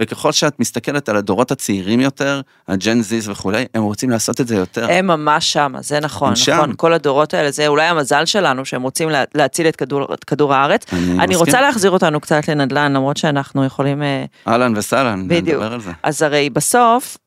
וככל 0.02 0.32
שאת 0.32 0.60
מסתכלת 0.60 1.10
על 1.10 1.18
הדורות 1.18 1.52
הצעירים 1.52 2.00
יותר, 2.00 2.42
הג'ן 2.68 3.02
זיז 3.02 3.30
וכולי, 3.30 3.66
הם 3.74 3.84
רוצים 3.84 4.10
לעשות 4.10 4.42
את 4.42 4.48
זה 4.48 4.56
יותר. 4.56 4.88
הם 4.92 5.08
ממש 5.08 5.54
שם, 5.54 5.74
זה 5.80 6.00
נכון, 6.00 6.30
הם 6.30 6.36
שם. 6.36 6.54
נכון, 6.54 6.74
כל 6.78 6.94
הדורות 6.94 7.34
האלה, 7.34 7.52
זה 7.52 7.68
אולי 7.68 7.84
המזל 7.84 8.26
שלנו 8.26 8.66
שהם 8.66 8.82
רוצים 8.82 9.10
לה, 9.10 9.24
להציל 9.36 9.68
את 9.68 9.76
כדור, 9.76 10.14
את 10.14 10.24
כדור 10.24 10.54
הארץ. 10.54 10.86
אני 10.94 11.00
אני 11.02 11.16
מסכים. 11.18 11.38
רוצה 11.38 11.62
להחזיר 11.62 11.92
אותנו 11.92 12.20
קצת 12.20 12.48
לנדל"ן, 12.48 12.94
למרות 12.94 13.18
שאנחנו 13.18 13.66
יכולים... 13.66 14.04
אה, 14.04 14.26
אהלן 14.48 14.78
וסהלן. 14.78 15.26
נדבר 15.30 15.74
על 15.74 15.82
זה. 15.82 15.92
אז 16.04 16.22
הרי 16.22 16.50
בסוף, 16.50 17.18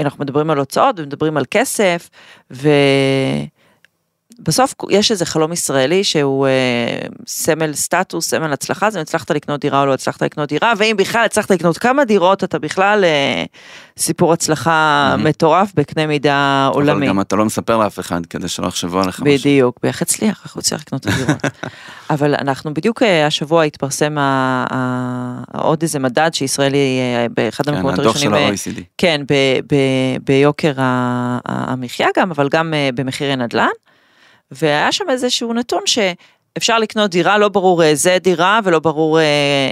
אנחנו 0.00 0.24
מדברים 0.24 0.50
על 0.50 0.58
הוצאות 0.58 1.00
ומדברים 1.00 1.36
על 1.36 1.44
כסף, 1.50 2.08
ובסוף 4.38 4.74
יש 4.90 5.10
איזה 5.10 5.26
חלום 5.26 5.52
ישראלי 5.52 6.04
שהוא 6.04 6.46
אה, 6.46 6.52
סמל 7.26 7.74
סטטוס, 7.74 8.28
סמל 8.28 8.52
הצלחה, 8.52 8.90
זה 8.90 8.98
אם 8.98 9.02
הצלחת 9.02 9.30
לקנות 9.30 9.60
דירה 9.60 9.80
או 9.80 9.86
לא 9.86 9.94
הצלחת 9.94 10.22
לקנות 10.22 10.48
דירה, 10.48 10.72
ואם 10.76 10.94
בכלל 10.98 11.24
הצלחת 11.24 11.50
לקנות 11.50 11.78
כמה 11.78 12.04
דירות, 12.04 12.44
אתה 12.44 12.58
בכלל 12.58 13.04
אה, 13.04 13.44
סיפור 13.98 14.32
הצלחה 14.32 15.08
מהמם. 15.10 15.26
מטורף 15.26 15.72
בקנה 15.74 16.06
מידה 16.06 16.68
אבל 16.72 16.74
עולמי. 16.74 17.06
גם 17.06 17.20
אתה 17.20 17.36
לא 17.36 17.44
מספר 17.44 17.76
לאף 17.78 17.98
אחד 17.98 18.26
כדי 18.26 18.48
שלא 18.48 18.66
יחשבו 18.66 19.00
עליך 19.00 19.20
משהו. 19.20 19.38
בדיוק, 19.38 19.78
איך 19.84 20.02
הצליח, 20.02 20.40
איך 20.44 20.54
הוא 20.54 20.60
הצליח 20.60 20.80
לקנות 20.80 21.06
את 21.06 21.12
הדירות. 21.12 21.42
אבל 22.10 22.34
אנחנו 22.34 22.74
בדיוק 22.74 23.02
אה, 23.02 23.26
השבוע 23.26 23.62
התפרסם 23.62 24.16
עוד 25.54 25.82
איזה 25.82 25.98
מדד 25.98 26.30
שישראלי 26.32 26.98
אה, 27.00 27.26
באחד 27.36 27.64
כן, 27.64 27.74
המקומות 27.74 27.98
הדוח 27.98 28.18
של 28.18 28.34
הראשונים, 28.34 28.76
אה, 28.76 28.80
ה-OECD. 28.80 28.82
כן, 28.98 29.20
ב- 29.28 29.74
ב- 29.74 30.16
ביוקר 30.26 30.72
המחיה 31.46 32.08
גם, 32.16 32.30
אבל 32.30 32.48
גם 32.48 32.74
במחירי 32.94 33.36
נדל"ן. 33.36 33.68
והיה 34.50 34.92
שם 34.92 35.04
איזשהו 35.10 35.52
נתון 35.52 35.82
שאפשר 35.86 36.78
לקנות 36.78 37.10
דירה, 37.10 37.38
לא 37.38 37.48
ברור 37.48 37.82
איזה 37.82 38.18
דירה 38.20 38.60
ולא 38.64 38.78
ברור 38.78 39.18
אה, 39.18 39.24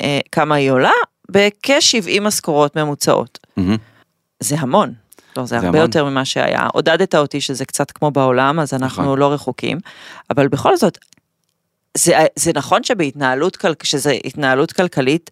אה, 0.03 0.21
כמה 0.33 0.55
היא 0.55 0.71
עולה, 0.71 0.93
בכ-70 1.31 2.21
משכורות 2.21 2.77
ממוצעות. 2.77 3.39
מהמם. 3.57 3.77
זה 4.41 4.57
המון. 4.59 4.93
לא, 5.37 5.43
זה 5.43 5.49
זה 5.49 5.57
הרבה 5.57 5.69
המון. 5.69 5.81
יותר 5.81 6.05
ממה 6.05 6.25
שהיה. 6.25 6.67
עודדת 6.73 7.15
אותי 7.15 7.41
שזה 7.41 7.65
קצת 7.65 7.91
כמו 7.91 8.11
בעולם, 8.11 8.61
אז 8.61 8.75
אנחנו 8.75 9.03
נכון. 9.03 9.19
לא 9.19 9.33
רחוקים. 9.33 9.79
אבל 10.31 10.49
בכל 10.49 10.77
זאת, 10.77 10.99
זה, 11.97 12.27
זה 12.37 12.53
נכון 12.55 12.85
שבהתנהלות, 12.85 13.57
שזה 13.83 14.17
התנהלות 14.25 14.73
כלכלית, 14.73 15.31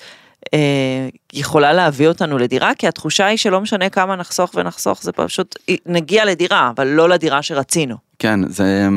אה, 0.54 1.08
יכולה 1.32 1.72
להביא 1.72 2.08
אותנו 2.08 2.38
לדירה, 2.38 2.74
כי 2.74 2.88
התחושה 2.88 3.26
היא 3.26 3.36
שלא 3.36 3.60
משנה 3.60 3.88
כמה 3.88 4.16
נחסוך 4.16 4.50
ונחסוך, 4.54 5.02
זה 5.02 5.12
פשוט, 5.12 5.56
נגיע 5.86 6.24
לדירה, 6.24 6.70
אבל 6.76 6.86
לא 6.86 7.08
לדירה 7.08 7.42
שרצינו. 7.42 7.96
כן, 8.18 8.48
זה... 8.48 8.88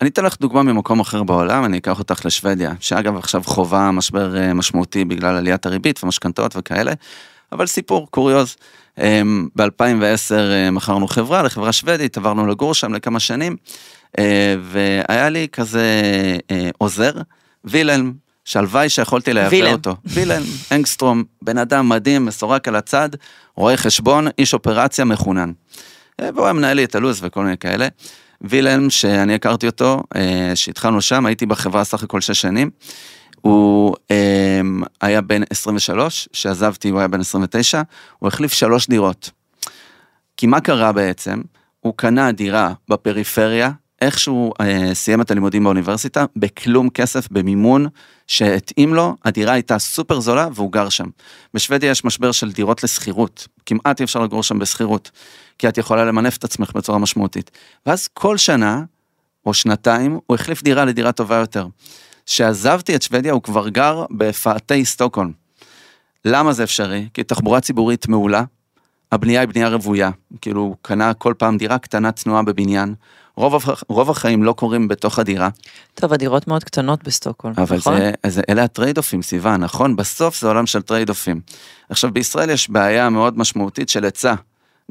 אני 0.00 0.08
אתן 0.08 0.24
לך 0.24 0.36
דוגמה 0.40 0.62
ממקום 0.62 1.00
אחר 1.00 1.22
בעולם, 1.22 1.64
אני 1.64 1.78
אקח 1.78 1.98
אותך 1.98 2.26
לשוודיה, 2.26 2.72
שאגב 2.80 3.16
עכשיו 3.16 3.42
חווה 3.44 3.90
משבר 3.90 4.36
אה, 4.36 4.54
משמעותי 4.54 5.04
בגלל 5.04 5.36
עליית 5.36 5.66
הריבית 5.66 6.04
ומשכנתאות 6.04 6.56
וכאלה, 6.56 6.92
אבל 7.52 7.66
סיפור, 7.66 8.08
קוריוז. 8.10 8.56
ב-2010 9.56 10.70
מכרנו 10.72 11.08
חברה 11.08 11.42
לחברה 11.42 11.72
שוודית, 11.72 12.16
עברנו 12.16 12.46
לגור 12.46 12.74
שם 12.74 12.94
לכמה 12.94 13.20
שנים, 13.20 13.56
אה, 14.18 14.56
והיה 14.62 15.28
לי 15.28 15.46
כזה 15.52 15.82
אה, 16.50 16.70
עוזר, 16.78 17.12
וילהלם, 17.64 18.12
שהלוואי 18.44 18.88
שיכולתי 18.88 19.32
לייבא. 19.32 19.72
אותו. 19.72 19.96
וילהלם, 20.04 20.44
אנגסטרום, 20.72 21.24
בן 21.42 21.58
אדם 21.58 21.88
מדהים, 21.88 22.24
מסורק 22.24 22.68
על 22.68 22.76
הצד, 22.76 23.08
רואה 23.56 23.76
חשבון, 23.76 24.26
איש 24.38 24.54
אופרציה 24.54 25.04
מחונן. 25.04 25.52
אה, 26.20 26.30
והוא 26.34 26.44
היה 26.44 26.52
מנהל 26.52 26.76
לי 26.76 26.84
את 26.84 26.94
הלו"ז 26.94 27.20
וכל 27.22 27.44
מיני 27.44 27.58
כאלה. 27.58 27.88
וילהלם, 28.44 28.90
שאני 28.90 29.34
הכרתי 29.34 29.66
אותו, 29.66 30.02
אה, 30.16 30.52
שהתחלנו 30.54 31.00
שם, 31.00 31.26
הייתי 31.26 31.46
בחברה 31.46 31.84
סך 31.84 32.02
הכל 32.02 32.20
שש 32.20 32.40
שנים. 32.40 32.70
הוא 33.40 33.96
אה, 34.10 34.60
היה 35.00 35.20
בן 35.20 35.42
23, 35.50 36.28
שעזבתי 36.32 36.88
הוא 36.88 36.98
היה 36.98 37.08
בן 37.08 37.20
29, 37.20 37.82
הוא 38.18 38.28
החליף 38.28 38.52
שלוש 38.52 38.88
דירות. 38.88 39.30
כי 40.36 40.46
מה 40.46 40.60
קרה 40.60 40.92
בעצם? 40.92 41.42
הוא 41.80 41.94
קנה 41.96 42.32
דירה 42.32 42.72
בפריפריה, 42.88 43.70
איכשהו 44.04 44.52
אה, 44.60 44.94
סיים 44.94 45.20
את 45.20 45.30
הלימודים 45.30 45.64
באוניברסיטה, 45.64 46.24
בכלום 46.36 46.90
כסף, 46.90 47.28
במימון 47.30 47.86
שהתאים 48.26 48.94
לו, 48.94 49.16
הדירה 49.24 49.52
הייתה 49.52 49.78
סופר 49.78 50.20
זולה 50.20 50.48
והוא 50.54 50.72
גר 50.72 50.88
שם. 50.88 51.06
בשוודיה 51.54 51.90
יש 51.90 52.04
משבר 52.04 52.32
של 52.32 52.52
דירות 52.52 52.84
לשכירות, 52.84 53.48
כמעט 53.66 54.00
אי 54.00 54.04
אפשר 54.04 54.20
לגור 54.20 54.42
שם 54.42 54.58
בשכירות, 54.58 55.10
כי 55.58 55.68
את 55.68 55.78
יכולה 55.78 56.04
למנף 56.04 56.36
את 56.36 56.44
עצמך 56.44 56.72
בצורה 56.74 56.98
משמעותית. 56.98 57.50
ואז 57.86 58.08
כל 58.08 58.36
שנה, 58.36 58.82
או 59.46 59.54
שנתיים, 59.54 60.18
הוא 60.26 60.34
החליף 60.34 60.62
דירה 60.62 60.84
לדירה 60.84 61.12
טובה 61.12 61.36
יותר. 61.36 61.66
כשעזבתי 62.26 62.96
את 62.96 63.02
שוודיה 63.02 63.32
הוא 63.32 63.42
כבר 63.42 63.68
גר 63.68 64.04
בפאתי 64.10 64.84
סטוקהולם. 64.84 65.32
למה 66.24 66.52
זה 66.52 66.64
אפשרי? 66.64 67.08
כי 67.14 67.22
תחבורה 67.22 67.60
ציבורית 67.60 68.08
מעולה, 68.08 68.44
הבנייה 69.12 69.40
היא 69.40 69.48
בנייה 69.48 69.68
רוויה, 69.68 70.10
כאילו 70.40 70.60
הוא 70.60 70.76
קנה 70.82 71.14
כל 71.14 71.34
פעם 71.38 71.56
דירה 71.56 71.78
קטנה 71.78 72.12
צנועה 72.12 72.42
בבניין, 72.42 72.94
רוב, 73.36 73.64
רוב 73.88 74.10
החיים 74.10 74.42
לא 74.42 74.52
קורים 74.52 74.88
בתוך 74.88 75.18
הדירה, 75.18 75.48
טוב, 75.94 76.12
הדירות 76.12 76.48
מאוד 76.48 76.64
קטנות 76.64 77.04
בסטוקהולם, 77.04 77.54
אבל 77.58 77.76
נכון? 77.76 77.98
זה, 77.98 78.10
זה, 78.26 78.42
אלה 78.48 78.64
ה 78.64 78.98
trade-offים, 78.98 79.22
סיוון, 79.22 79.60
נכון? 79.60 79.96
בסוף 79.96 80.40
זה 80.40 80.48
עולם 80.48 80.66
של 80.66 80.82
trade-offים. 80.82 81.40
עכשיו, 81.88 82.10
בישראל 82.12 82.50
יש 82.50 82.70
בעיה 82.70 83.10
מאוד 83.10 83.38
משמעותית 83.38 83.88
של 83.88 84.04
היצע, 84.04 84.34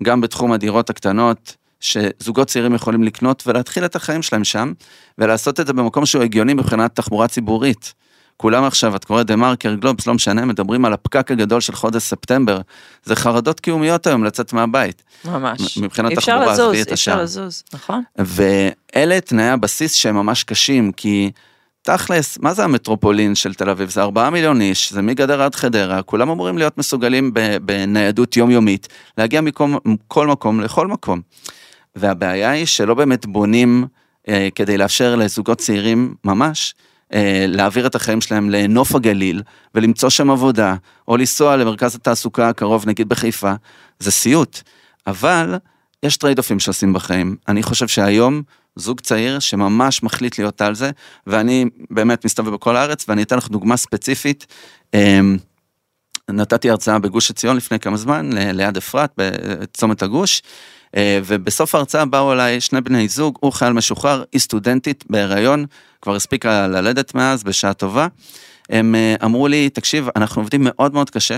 גם 0.04 0.22
בתחום 0.22 0.52
הדירות 0.52 0.90
הקטנות, 0.90 1.56
שזוגות 1.80 2.48
צעירים 2.48 2.74
יכולים 2.74 3.04
לקנות 3.04 3.44
ולהתחיל 3.48 3.86
את 3.86 3.96
החיים 3.96 4.22
שלהם 4.22 4.44
שם, 4.44 4.74
ולעשות 5.18 5.60
את 5.60 5.68
זה 5.68 5.74
במקום 5.74 6.06
שהוא 6.06 6.24
הגיוני 6.24 6.54
מבחינת 6.54 6.96
תחבורה 6.96 7.28
ציבורית. 7.28 7.94
כולם 8.44 8.64
עכשיו, 8.64 8.96
את 8.96 9.06
קוראת 9.06 9.26
דה 9.26 9.36
מרקר, 9.36 9.74
גלובס, 9.74 10.08
לא 10.08 10.14
משנה, 10.14 10.46
מדברים 10.46 10.86
על 10.86 10.94
הפקק 10.94 11.32
הגדול 11.32 11.62
של 11.62 11.76
חודש 11.76 12.04
ספטמבר. 12.04 12.62
זה 13.04 13.16
חרדות 13.16 13.60
קיומיות 13.60 14.08
היום 14.08 14.24
לצאת 14.24 14.54
מהבית. 14.54 15.04
ממש. 15.26 15.78
מבחינת 15.78 16.14
תחבורה, 16.14 16.52
עזבי 16.52 16.82
את 16.82 16.88
אי 16.88 16.94
אפשר 16.94 17.12
השאר. 17.12 17.24
לזוז, 17.24 17.64
נכון? 17.74 18.04
ואלה 18.18 19.22
תנאי 19.22 19.50
הבסיס 19.50 19.94
שהם 19.94 20.16
ממש 20.16 20.44
קשים, 20.44 20.92
כי 20.92 21.32
תכלס, 21.82 22.38
מה 22.42 22.54
זה 22.54 22.64
המטרופולין 22.64 23.36
של 23.36 23.54
תל 23.54 23.70
אביב? 23.70 23.90
זה 23.90 24.02
ארבעה 24.02 24.30
מיליון 24.30 24.62
איש, 24.62 24.94
זה 24.94 25.02
מגדרה 25.02 25.46
עד 25.46 25.56
חדרה, 25.56 26.02
כולם 26.02 26.30
אמורים 26.30 26.58
להיות 26.58 26.78
מסוגלים 26.78 27.32
בניידות 27.62 28.38
יומיומית, 28.38 28.88
להגיע 29.18 29.42
מכל 29.42 30.28
מקום 30.28 30.62
לכל 30.62 30.88
מקום. 30.88 31.22
והבעיה 31.96 32.52
היא 32.52 32.66
שלא 32.66 32.94
באמת 32.94 33.26
בונים 33.26 33.86
אה, 34.28 34.48
כדי 34.56 34.78
לאפשר 34.78 35.16
לזוגות 35.16 35.58
צעירים 35.58 36.16
ממש, 36.24 36.76
להעביר 37.48 37.88
את 37.88 37.96
החיים 37.96 38.22
שלהם 38.22 38.50
לנוף 38.50 38.96
הגליל 38.96 39.42
ולמצוא 39.76 40.10
שם 40.10 40.30
עבודה, 40.30 40.76
או 41.08 41.18
לנסוע 41.18 41.58
למרכז 41.58 41.96
התעסוקה 41.96 42.50
הקרוב, 42.50 42.88
נגיד 42.88 43.10
בחיפה, 43.10 43.54
זה 44.00 44.12
סיוט. 44.12 44.62
אבל 45.08 45.56
יש 46.04 46.18
trade-offים 46.18 46.60
שעושים 46.60 46.94
בחיים. 46.94 47.36
אני 47.48 47.64
חושב 47.64 47.88
שהיום 47.88 48.42
זוג 48.76 49.00
צעיר 49.00 49.40
שממש 49.40 50.04
מחליט 50.04 50.40
להיות 50.40 50.62
על 50.62 50.76
זה, 50.76 50.92
ואני 51.28 51.66
באמת 51.90 52.26
מסתובב 52.26 52.54
בכל 52.54 52.76
הארץ, 52.76 53.06
ואני 53.08 53.24
אתן 53.24 53.38
לך 53.38 53.48
דוגמה 53.48 53.78
ספציפית. 53.78 54.46
אמ, 54.94 55.38
נתתי 56.30 56.70
הרצאה 56.70 57.00
בגוש 57.00 57.32
עציון 57.32 57.58
לפני 57.58 57.80
כמה 57.80 57.98
זמן, 57.98 58.30
ליד 58.34 58.78
אפרת, 58.78 59.12
בצומת 59.18 60.02
הגוש, 60.02 60.42
אה, 60.42 60.48
ובסוף 60.98 61.76
ההרצאה 61.76 62.06
באו 62.06 62.34
אליי 62.34 62.62
שני 62.62 62.82
בני 62.82 63.08
זוג, 63.08 63.38
הוא 63.40 63.52
חייל 63.54 63.74
משוחרר, 63.74 64.24
היא 64.32 64.42
סטודנטית 64.42 65.04
בהיריון, 65.10 65.66
כבר 66.02 66.16
הספיקה 66.16 66.68
ללדת 66.68 67.16
מאז, 67.16 67.44
בשעה 67.44 67.74
טובה. 67.74 68.08
הם 68.70 68.96
אה, 68.96 69.16
אמרו 69.24 69.48
לי, 69.48 69.70
תקשיב, 69.70 70.08
אנחנו 70.16 70.42
עובדים 70.42 70.62
מאוד 70.64 70.94
מאוד 70.94 71.10
קשה, 71.10 71.38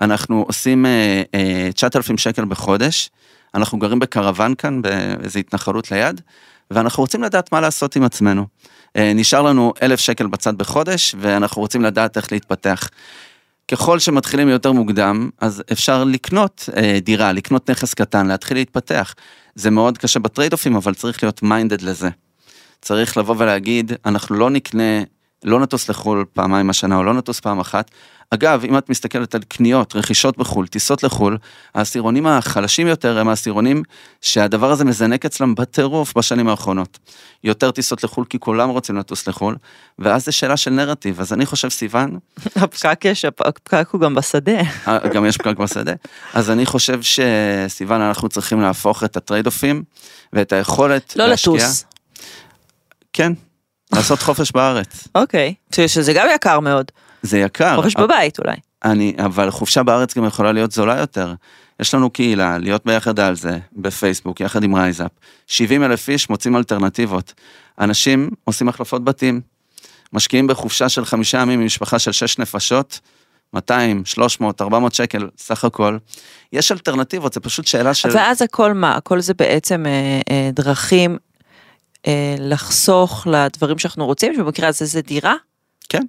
אנחנו 0.00 0.44
עושים 0.46 0.86
אה, 0.86 1.22
אה, 1.34 1.68
9,000 1.74 2.18
שקל 2.18 2.44
בחודש, 2.44 3.10
אנחנו 3.54 3.78
גרים 3.78 3.98
בקרוון 3.98 4.54
כאן, 4.54 4.82
באיזו 4.82 5.38
התנחלות 5.38 5.90
ליד, 5.90 6.20
ואנחנו 6.70 7.02
רוצים 7.02 7.22
לדעת 7.22 7.52
מה 7.52 7.60
לעשות 7.60 7.96
עם 7.96 8.02
עצמנו. 8.02 8.46
אה, 8.96 9.12
נשאר 9.14 9.42
לנו 9.42 9.72
אלף 9.82 10.00
שקל 10.00 10.26
בצד 10.26 10.58
בחודש, 10.58 11.14
ואנחנו 11.18 11.62
רוצים 11.62 11.82
לדעת 11.82 12.16
איך 12.16 12.32
להתפתח. 12.32 12.88
ככל 13.70 13.98
שמתחילים 13.98 14.48
יותר 14.48 14.72
מוקדם, 14.72 15.30
אז 15.40 15.62
אפשר 15.72 16.04
לקנות 16.04 16.68
אה, 16.76 16.98
דירה, 17.02 17.32
לקנות 17.32 17.70
נכס 17.70 17.94
קטן, 17.94 18.26
להתחיל 18.26 18.56
להתפתח. 18.56 19.14
זה 19.54 19.70
מאוד 19.70 19.98
קשה 19.98 20.18
ב 20.18 20.52
trade-offים, 20.52 20.76
אבל 20.76 20.94
צריך 20.94 21.22
להיות 21.22 21.42
minded 21.42 21.82
לזה. 21.82 22.08
צריך 22.80 23.16
לבוא 23.16 23.34
ולהגיד, 23.38 23.92
אנחנו 24.06 24.36
לא 24.36 24.50
נקנה, 24.50 25.02
לא 25.44 25.60
נטוס 25.60 25.88
לחו"ל 25.88 26.24
פעמיים 26.32 26.70
השנה, 26.70 26.96
או 26.96 27.04
לא 27.04 27.14
נטוס 27.14 27.40
פעם 27.40 27.60
אחת. 27.60 27.90
אגב, 28.30 28.64
אם 28.64 28.78
את 28.78 28.90
מסתכלת 28.90 29.34
על 29.34 29.40
קניות, 29.48 29.96
רכישות 29.96 30.38
בחו"ל, 30.38 30.66
טיסות 30.66 31.02
לחו"ל, 31.02 31.38
העשירונים 31.74 32.26
החלשים 32.26 32.86
יותר 32.86 33.18
הם 33.18 33.28
העשירונים 33.28 33.82
שהדבר 34.20 34.70
הזה 34.70 34.84
מזנק 34.84 35.24
אצלם 35.24 35.54
בטירוף 35.54 36.16
בשנים 36.18 36.48
האחרונות. 36.48 36.98
יותר 37.44 37.70
טיסות 37.70 38.04
לחו"ל 38.04 38.24
כי 38.24 38.38
כולם 38.38 38.68
רוצים 38.68 38.96
לטוס 38.96 39.28
לחו"ל, 39.28 39.56
ואז 39.98 40.24
זה 40.24 40.32
שאלה 40.32 40.56
של 40.56 40.70
נרטיב. 40.70 41.20
אז 41.20 41.32
אני 41.32 41.46
חושב, 41.46 41.68
סיוון, 41.68 42.18
הפקק 42.56 43.04
יש, 43.04 43.24
הפקק 43.24 43.88
הוא 43.90 44.00
גם 44.00 44.14
בשדה. 44.14 44.60
אה, 44.88 45.08
גם 45.08 45.26
יש 45.26 45.36
פקק 45.36 45.56
בשדה. 45.56 45.92
אז 46.34 46.50
אני 46.50 46.66
חושב 46.66 47.00
שסיוון, 47.02 48.00
אנחנו 48.00 48.28
צריכים 48.28 48.60
להפוך 48.60 49.04
את 49.04 49.16
הטרייד 49.16 49.46
אופים 49.46 49.82
ואת 50.32 50.52
היכולת 50.52 51.16
לא 51.16 51.26
להשקיע. 51.26 51.52
לטוס. 51.52 51.84
כן, 53.12 53.32
לעשות 53.96 54.22
חופש 54.22 54.52
בארץ. 54.52 55.08
אוקיי. 55.14 55.54
שזה 55.86 56.12
גם 56.12 56.26
יקר 56.34 56.60
מאוד. 56.60 56.90
זה 57.22 57.38
יקר. 57.38 57.76
חופש 57.76 57.94
בבית 57.94 58.38
אולי. 58.38 58.56
אני, 58.84 59.16
אבל 59.24 59.50
חופשה 59.50 59.82
בארץ 59.82 60.16
גם 60.16 60.24
יכולה 60.24 60.52
להיות 60.52 60.72
זולה 60.72 60.98
יותר. 60.98 61.34
יש 61.80 61.94
לנו 61.94 62.10
קהילה, 62.10 62.58
להיות 62.58 62.84
ביחד 62.84 63.20
על 63.20 63.36
זה, 63.36 63.58
בפייסבוק, 63.72 64.40
יחד 64.40 64.64
עם 64.64 64.74
רייזאפ. 64.74 65.10
70 65.46 65.84
אלף 65.84 66.08
איש 66.08 66.30
מוצאים 66.30 66.56
אלטרנטיבות. 66.56 67.32
אנשים 67.80 68.30
עושים 68.44 68.68
החלפות 68.68 69.04
בתים, 69.04 69.40
משקיעים 70.12 70.46
בחופשה 70.46 70.88
של 70.88 71.04
חמישה 71.04 71.38
ימים 71.40 71.60
עם 71.60 71.66
משפחה 71.66 71.98
של 71.98 72.12
שש 72.12 72.38
נפשות, 72.38 73.00
200, 73.54 74.04
300, 74.04 74.62
400 74.62 74.94
שקל 74.94 75.28
סך 75.38 75.64
הכל. 75.64 75.98
יש 76.52 76.72
אלטרנטיבות, 76.72 77.32
זה 77.32 77.40
פשוט 77.40 77.66
שאלה 77.66 77.94
של... 77.94 78.08
ואז 78.14 78.42
הכל 78.42 78.72
מה? 78.72 78.96
הכל 78.96 79.20
זה 79.20 79.34
בעצם 79.34 79.86
אה, 79.86 80.20
אה, 80.30 80.50
דרכים 80.52 81.16
לחסוך 82.38 83.26
לדברים 83.26 83.78
שאנחנו 83.78 84.06
רוצים, 84.06 84.34
שבמקרה 84.34 84.68
הזה 84.68 84.84
זה 84.84 85.02
דירה? 85.02 85.34
כן, 85.88 86.02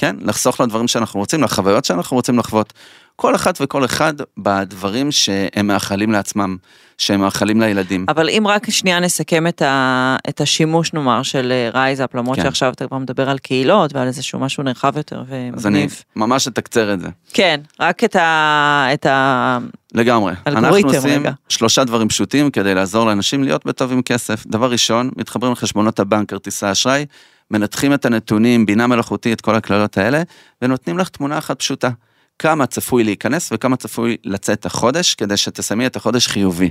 כן, 0.00 0.16
לחסוך 0.20 0.60
לדברים 0.60 0.88
שאנחנו 0.88 1.20
רוצים, 1.20 1.42
לחוויות 1.42 1.84
שאנחנו 1.84 2.16
רוצים 2.16 2.38
לחוות. 2.38 2.72
כל 3.16 3.34
אחת 3.34 3.58
וכל 3.60 3.84
אחד 3.84 4.14
בדברים 4.38 5.12
שהם 5.12 5.66
מאחלים 5.66 6.12
לעצמם, 6.12 6.56
שהם 6.98 7.20
מאחלים 7.20 7.60
לילדים. 7.60 8.06
אבל 8.08 8.28
אם 8.28 8.44
רק 8.46 8.70
שנייה 8.70 9.00
נסכם 9.00 9.46
את, 9.46 9.62
ה, 9.62 10.16
את 10.28 10.40
השימוש 10.40 10.92
נאמר 10.92 11.22
של 11.22 11.52
אה, 11.52 11.70
רייזאפ, 11.74 12.14
למרות 12.14 12.36
כן. 12.36 12.42
שעכשיו 12.42 12.72
אתה 12.72 12.86
כבר 12.86 12.98
מדבר 12.98 13.30
על 13.30 13.38
קהילות 13.38 13.94
ועל 13.94 14.06
איזשהו 14.06 14.38
משהו 14.38 14.62
נרחב 14.62 14.96
יותר 14.96 15.20
אז 15.20 15.66
אני 15.66 15.78
ומגניב. 15.78 16.02
ממש 16.16 16.48
אתקצר 16.48 16.94
את 16.94 17.00
זה. 17.00 17.08
כן, 17.32 17.60
רק 17.80 18.04
את 18.04 18.16
ה... 18.16 18.86
את 18.94 19.06
ה... 19.06 19.58
לגמרי. 19.94 20.32
אנחנו 20.46 20.76
עושים 20.76 21.20
רגע. 21.20 21.32
שלושה 21.48 21.84
דברים 21.84 22.08
פשוטים 22.08 22.50
כדי 22.50 22.74
לעזור 22.74 23.06
לאנשים 23.06 23.44
להיות 23.44 23.66
בטוב 23.66 23.92
עם 23.92 24.02
כסף. 24.02 24.46
דבר 24.46 24.70
ראשון, 24.70 25.10
מתחברים 25.16 25.52
לחשבונות 25.52 26.00
הבנק, 26.00 26.28
כרטיסי 26.30 26.66
האשראי, 26.66 27.06
מנתחים 27.50 27.94
את 27.94 28.04
הנתונים, 28.04 28.66
בינה 28.66 28.86
מלאכותית, 28.86 29.40
כל 29.40 29.54
הקללות 29.54 29.98
האלה, 29.98 30.22
ונותנים 30.62 30.98
לך 30.98 31.08
תמונה 31.08 31.38
אחת 31.38 31.58
פשוטה. 31.58 31.90
כמה 32.38 32.66
צפוי 32.66 33.04
להיכנס 33.04 33.50
וכמה 33.52 33.76
צפוי 33.76 34.16
לצאת 34.24 34.66
החודש, 34.66 35.14
כדי 35.14 35.36
שתסיימי 35.36 35.86
את 35.86 35.96
החודש 35.96 36.26
חיובי. 36.26 36.70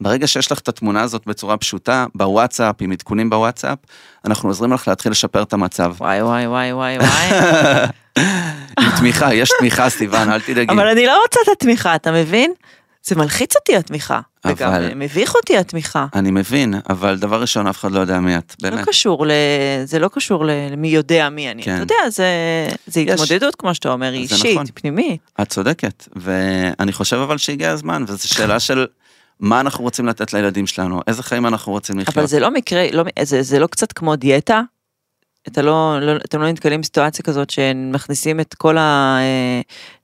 ברגע 0.00 0.26
שיש 0.26 0.52
לך 0.52 0.58
את 0.58 0.68
התמונה 0.68 1.02
הזאת 1.02 1.26
בצורה 1.26 1.56
פשוטה, 1.56 2.06
בוואטסאפ, 2.14 2.74
עם 2.80 2.92
עדכונים 2.92 3.30
בוואטסאפ, 3.30 3.78
אנחנו 4.24 4.48
עוזרים 4.48 4.72
לך 4.72 4.88
להתחיל 4.88 5.12
לשפר 5.12 5.42
את 5.42 5.52
המצב. 5.52 5.94
וואי 5.98 6.22
וואי 6.22 6.46
וואי 6.46 6.72
וואי 6.72 6.98
וואי. 6.98 7.30
עם 8.80 8.90
תמיכה, 8.98 9.34
יש 9.34 9.50
תמיכה, 9.58 9.90
סיוון, 9.90 10.30
אל 10.30 10.40
תדאגי. 10.40 10.72
אבל 10.72 10.86
אני 10.86 11.06
לא 11.06 11.22
רוצה 11.22 11.40
את 11.42 11.48
התמיכה, 11.56 11.94
אתה 11.94 12.12
מבין? 12.12 12.52
זה 13.02 13.16
מלחיץ 13.16 13.56
אותי 13.56 13.76
התמיכה. 13.76 14.20
וגם 14.46 14.72
אבל- 14.72 14.84
אה, 14.88 14.94
מביך 14.94 15.34
אותי 15.34 15.56
התמיכה. 15.58 16.06
אני 16.14 16.30
מבין, 16.30 16.74
אבל 16.90 17.18
דבר 17.18 17.40
ראשון, 17.40 17.66
אף 17.66 17.78
אחד 17.80 17.92
לא 17.92 18.00
יודע 18.00 18.20
מי 18.20 18.38
את, 18.38 18.54
לא 18.62 18.70
באמת. 18.70 18.88
קשור 18.88 19.26
ל... 19.26 19.30
זה 19.84 19.98
לא 19.98 20.08
קשור 20.08 20.44
למי 20.46 20.88
יודע 20.88 21.28
מי 21.28 21.50
אני. 21.50 21.62
כן. 21.62 21.74
אתה 21.74 21.82
יודע, 21.82 22.10
זה, 22.10 22.26
זה 22.86 23.00
יש. 23.00 23.10
התמודדות, 23.10 23.54
כמו 23.56 23.74
שאתה 23.74 23.92
אומר, 23.92 24.12
היא 24.12 24.20
אישית, 24.22 24.52
נכון. 24.54 24.66
פנימית. 24.74 25.20
את 25.42 25.48
צודקת, 25.48 26.08
ואני 26.16 26.92
חושב 26.92 27.16
אבל 27.16 27.38
שהגיע 27.38 27.70
הזמן, 27.70 28.04
וזו 28.08 28.28
שאלה 28.28 28.60
של 28.60 28.86
מה 29.40 29.60
אנחנו 29.60 29.84
רוצים 29.84 30.06
לתת 30.06 30.32
לילדים 30.32 30.66
שלנו, 30.66 31.00
איזה 31.06 31.22
חיים 31.22 31.46
אנחנו 31.46 31.72
רוצים 31.72 31.98
לחיות. 31.98 32.18
אבל 32.18 32.26
זה 32.26 32.40
לא 32.40 32.50
מקרה, 32.50 32.86
לא, 32.92 33.04
זה, 33.22 33.42
זה 33.42 33.58
לא 33.58 33.66
קצת 33.66 33.92
כמו 33.92 34.16
דיאטה? 34.16 34.62
אתה 35.48 35.62
לא, 35.62 35.98
לא, 36.00 36.16
אתם 36.16 36.42
לא 36.42 36.48
נתקלים 36.48 36.80
בסיטואציה 36.80 37.24
כזאת 37.24 37.50
שמכניסים 37.50 38.40
את 38.40 38.54
כל 38.54 38.76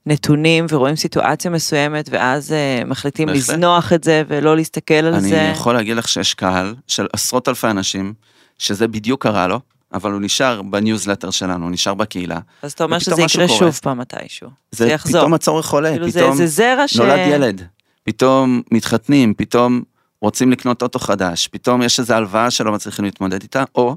הנתונים 0.05 0.65
ורואים 0.69 0.95
סיטואציה 0.95 1.51
מסוימת 1.51 2.09
ואז 2.11 2.53
אה, 2.53 2.85
מחליטים 2.85 3.27
בהחלט. 3.27 3.41
לזנוח 3.41 3.93
את 3.93 4.03
זה 4.03 4.23
ולא 4.27 4.55
להסתכל 4.55 4.93
על 4.93 5.13
אני 5.13 5.29
זה. 5.29 5.51
יכול 5.53 5.73
להגיד 5.73 5.97
לך 5.97 6.07
שיש 6.07 6.33
קהל 6.33 6.75
של 6.87 7.07
עשרות 7.13 7.47
אלפי 7.47 7.67
אנשים, 7.67 8.13
שזה 8.57 8.87
בדיוק 8.87 9.23
קרה 9.23 9.47
לו, 9.47 9.59
אבל 9.93 10.11
הוא 10.11 10.21
נשאר 10.21 10.61
בניוזלטר 10.61 11.31
שלנו, 11.31 11.63
הוא 11.63 11.71
נשאר 11.71 11.93
בקהילה. 11.93 12.39
אז 12.61 12.71
אתה 12.71 12.83
אומר 12.83 12.99
שזה 12.99 13.21
יקרה 13.21 13.47
קורה. 13.47 13.59
שוב 13.59 13.79
פעם 13.83 13.97
מתישהו. 13.97 14.49
זה 14.71 14.87
יחזור. 14.87 15.21
פתאום 15.21 15.33
הצורך 15.33 15.69
עולה, 15.69 15.91
כאילו 15.91 16.09
זה, 16.09 16.19
פתאום 16.19 16.45
זה 16.45 16.87
ש... 16.87 16.95
נולד 16.97 17.19
ילד, 17.27 17.61
פתאום 18.03 18.61
מתחתנים, 18.71 19.33
פתאום 19.33 19.81
רוצים 20.21 20.51
לקנות 20.51 20.81
אוטו 20.81 20.99
חדש, 20.99 21.47
פתאום 21.47 21.81
יש 21.81 21.99
איזו 21.99 22.13
הלוואה 22.13 22.51
שלא 22.51 22.71
מצליחים 22.71 23.05
להתמודד 23.05 23.41
איתה, 23.41 23.63
או 23.75 23.95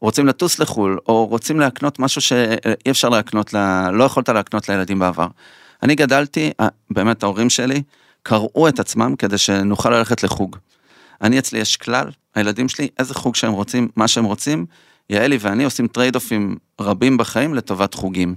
רוצים 0.00 0.26
לטוס 0.26 0.58
לחו"ל, 0.58 0.98
או 1.08 1.26
רוצים 1.26 1.60
להקנות 1.60 1.98
משהו 1.98 2.20
שאי 2.20 2.90
אפשר 2.90 3.08
להקנות, 3.08 3.54
ל... 3.54 3.90
לא 3.90 4.04
יכולת 4.04 4.28
להקנות 4.28 4.68
לילדים 4.68 4.98
בעבר. 4.98 5.26
אני 5.82 5.94
גדלתי, 5.94 6.50
אה, 6.60 6.68
באמת 6.90 7.22
ההורים 7.22 7.50
שלי 7.50 7.82
קרעו 8.22 8.68
את 8.68 8.80
עצמם 8.80 9.16
כדי 9.16 9.38
שנוכל 9.38 9.90
ללכת 9.90 10.22
לחוג. 10.22 10.56
אני 11.22 11.38
אצלי 11.38 11.58
יש 11.58 11.76
כלל, 11.76 12.10
הילדים 12.34 12.68
שלי, 12.68 12.88
איזה 12.98 13.14
חוג 13.14 13.36
שהם 13.36 13.52
רוצים, 13.52 13.88
מה 13.96 14.08
שהם 14.08 14.24
רוצים, 14.24 14.66
יעלי 15.10 15.38
ואני 15.40 15.64
עושים 15.64 15.86
trade-offים 15.86 16.56
רבים 16.80 17.16
בחיים 17.16 17.54
לטובת 17.54 17.94
חוגים. 17.94 18.34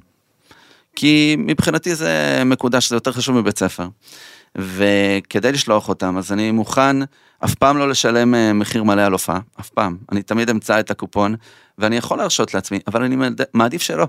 כי 0.96 1.36
מבחינתי 1.40 1.96
זה 1.96 2.42
מקודש, 2.46 2.90
זה 2.90 2.96
יותר 2.96 3.12
חשוב 3.12 3.40
מבית 3.40 3.58
ספר. 3.58 3.88
וכדי 4.58 5.52
לשלוח 5.52 5.90
אותם, 5.90 6.18
אז 6.18 6.32
אני 6.32 6.52
מוכן 6.52 6.96
אף 7.46 7.56
פעם 7.56 7.78
לא 7.78 7.90
לשלם 7.90 8.36
אה, 8.36 8.54
מחיר 8.54 8.84
מלא 8.84 9.02
על 9.02 9.12
הופעה, 9.12 9.40
אף 9.60 9.70
פעם. 9.70 9.98
אני 10.12 10.22
תמיד 10.24 10.50
אמצא 10.50 10.80
את 10.80 10.92
הקופון, 10.92 11.36
ואני 11.78 11.96
יכול 11.98 12.18
להרשות 12.18 12.54
לעצמי, 12.54 12.80
אבל 12.88 13.04
אני 13.04 13.16
מעד- 13.16 13.42
מעדיף 13.54 13.82
שלא. 13.82 14.08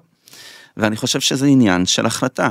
ואני 0.76 0.96
חושב 0.96 1.20
שזה 1.20 1.46
עניין 1.46 1.86
של 1.86 2.06
החלטה. 2.06 2.50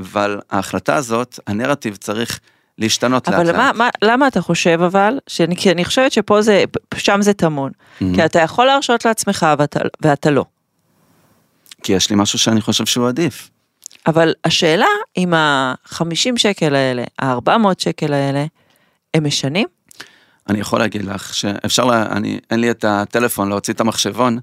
אבל 0.00 0.40
ההחלטה 0.50 0.96
הזאת, 0.96 1.38
הנרטיב 1.46 1.96
צריך 1.96 2.40
להשתנות 2.78 3.28
לאט 3.28 3.36
לאט. 3.38 3.46
אבל 3.48 3.56
מה, 3.56 3.70
מה, 3.74 3.88
למה 4.02 4.26
אתה 4.28 4.40
חושב 4.40 4.78
אבל, 4.86 5.18
שאני, 5.26 5.56
כי 5.56 5.70
אני 5.70 5.84
חושבת 5.84 6.12
שפה 6.12 6.42
זה, 6.42 6.64
שם 6.96 7.22
זה 7.22 7.32
טמון. 7.32 7.70
Mhm. 8.00 8.04
כי 8.14 8.24
אתה 8.24 8.38
יכול 8.38 8.66
להרשות 8.66 9.04
לעצמך 9.04 9.46
ואתה, 9.58 9.80
ואתה 10.02 10.30
לא. 10.30 10.44
כי 11.82 11.92
יש 11.92 12.10
לי 12.10 12.16
משהו 12.16 12.38
שאני 12.38 12.60
חושב 12.60 12.86
שהוא 12.86 13.08
עדיף. 13.08 13.50
אבל 14.06 14.34
השאלה 14.44 14.86
אם 15.16 15.34
ה-50 15.34 16.32
שקל 16.36 16.74
האלה, 16.74 17.04
ה-400 17.18 17.68
שקל 17.78 18.12
האלה, 18.12 18.46
הם 19.14 19.26
משנים? 19.26 19.68
אני 20.48 20.60
יכול 20.60 20.78
להגיד 20.78 21.04
לך 21.04 21.34
שאפשר, 21.34 21.84
לה, 21.84 22.02
אני, 22.02 22.40
אין 22.50 22.60
לי 22.60 22.70
את 22.70 22.84
הטלפון 22.84 23.48
להוציא 23.48 23.74
את 23.74 23.80
המחשבון, 23.80 24.38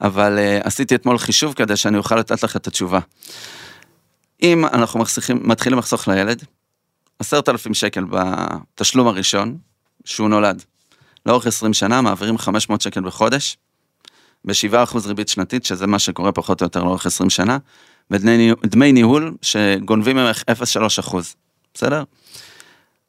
אבל 0.00 0.38
uh, 0.38 0.66
עשיתי 0.66 0.94
אתמול 0.94 1.18
חישוב 1.18 1.52
כדי 1.52 1.76
שאני 1.76 1.98
אוכל 1.98 2.16
לתת 2.16 2.42
לך 2.42 2.56
את 2.56 2.66
התשובה. 2.66 3.00
אם 4.42 4.64
אנחנו 4.66 5.00
מחסכים, 5.00 5.40
מתחילים 5.44 5.78
לחסוך 5.78 6.08
לילד, 6.08 6.44
עשרת 7.18 7.48
אלפים 7.48 7.74
שקל 7.74 8.04
בתשלום 8.10 9.08
הראשון, 9.08 9.58
שהוא 10.04 10.28
נולד. 10.28 10.62
לאורך 11.26 11.46
20 11.46 11.72
שנה 11.72 12.00
מעבירים 12.00 12.38
500 12.38 12.80
שקל 12.80 13.00
בחודש, 13.00 13.56
ב-7% 14.44 14.98
ריבית 15.06 15.28
שנתית, 15.28 15.64
שזה 15.64 15.86
מה 15.86 15.98
שקורה 15.98 16.32
פחות 16.32 16.60
או 16.60 16.66
יותר 16.66 16.82
לאורך 16.82 17.06
20 17.06 17.30
שנה, 17.30 17.58
ודמי 18.10 18.92
ניהול- 18.92 19.32
שגונבים 19.42 20.16
ממך 20.16 20.42
0.3 20.50 21.34
בסדר? 21.74 22.02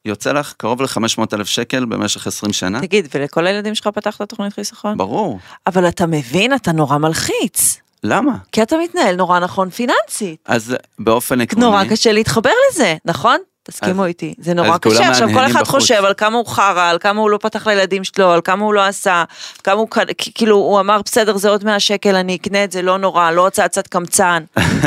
יוצא 0.06 0.32
לך 0.32 0.54
קרוב 0.58 0.82
ל-500 0.82 1.24
אלף 1.34 1.48
שקל 1.48 1.86
במשך 1.86 2.28
20 2.28 2.54
שנה. 2.54 2.82
תגיד, 2.82 3.08
ולכל 3.16 3.48
הילדים 3.48 3.76
שלך 3.76 3.88
פתחת 3.88 4.30
תוכנית 4.30 4.54
חיסכון? 4.54 4.98
ברור. 4.98 5.40
אבל 5.68 5.88
אתה 5.88 6.06
מבין, 6.06 6.54
אתה 6.54 6.72
נורא 6.72 6.98
מלחיץ. 6.98 7.78
למה? 8.04 8.38
כי 8.52 8.62
אתה 8.64 8.76
מתנהל 8.84 9.16
נורא 9.16 9.40
נכון 9.40 9.70
פיננסית. 9.70 10.40
אז 10.46 10.76
באופן 11.00 11.42
עקרוני, 11.42 11.66
נורא 11.66 11.84
קשה 11.86 12.12
להתחבר 12.12 12.50
לזה, 12.72 12.96
נכון? 13.06 13.38
תסכימו 13.70 14.02
אז- 14.02 14.08
איתי, 14.08 14.34
זה 14.40 14.54
נורא 14.54 14.78
קשה, 14.78 15.10
עכשיו 15.10 15.28
כל 15.34 15.46
אחד 15.46 15.62
בחוץ. 15.62 15.82
חושב 15.82 16.06
על 16.06 16.14
כמה 16.18 16.38
הוא 16.38 16.48
חרא, 16.48 16.90
על 16.90 16.98
כמה 17.00 17.22
הוא 17.22 17.30
לא 17.30 17.38
פתח 17.42 17.68
לילדים 17.68 18.04
שלו, 18.04 18.32
על 18.32 18.42
כמה 18.42 18.66
הוא 18.66 18.74
לא 18.74 18.86
עשה, 18.86 19.24
כמה 19.64 19.76
הוא, 19.76 19.88
כאילו 20.36 20.56
הוא 20.56 20.80
אמר 20.80 21.02
בסדר 21.06 21.38
זה 21.38 21.50
עוד 21.50 21.64
100 21.64 21.80
שקל, 21.80 22.16
אני 22.16 22.36
אקנה 22.36 22.64
את 22.64 22.72
זה, 22.72 22.82
לא 22.82 22.98
נורא, 22.98 23.32
לא 23.32 23.42
רוצה 23.42 23.68
קצת 23.68 23.88
קמצן. 23.88 24.44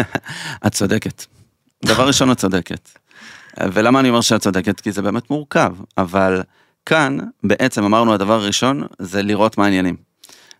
את 0.67 0.73
צודקת. 0.73 1.25
דבר 1.85 2.07
ראשון, 2.07 2.31
את 2.33 2.37
צודקת. 2.37 2.89
ולמה 3.61 4.01
אני 4.01 4.09
אומר 4.09 4.21
שאת 4.21 4.41
צודקת? 4.41 4.81
כי 4.81 4.93
זה 4.93 5.03
באמת 5.03 5.31
מורכב, 5.31 5.73
אבל 5.99 6.43
כאן 6.87 7.19
בעצם 7.45 7.85
אמרנו 7.85 8.15
הדבר 8.15 8.33
הראשון 8.35 8.87
זה 8.99 9.23
לראות 9.23 9.59
מה 9.59 9.65
העניינים. 9.65 9.97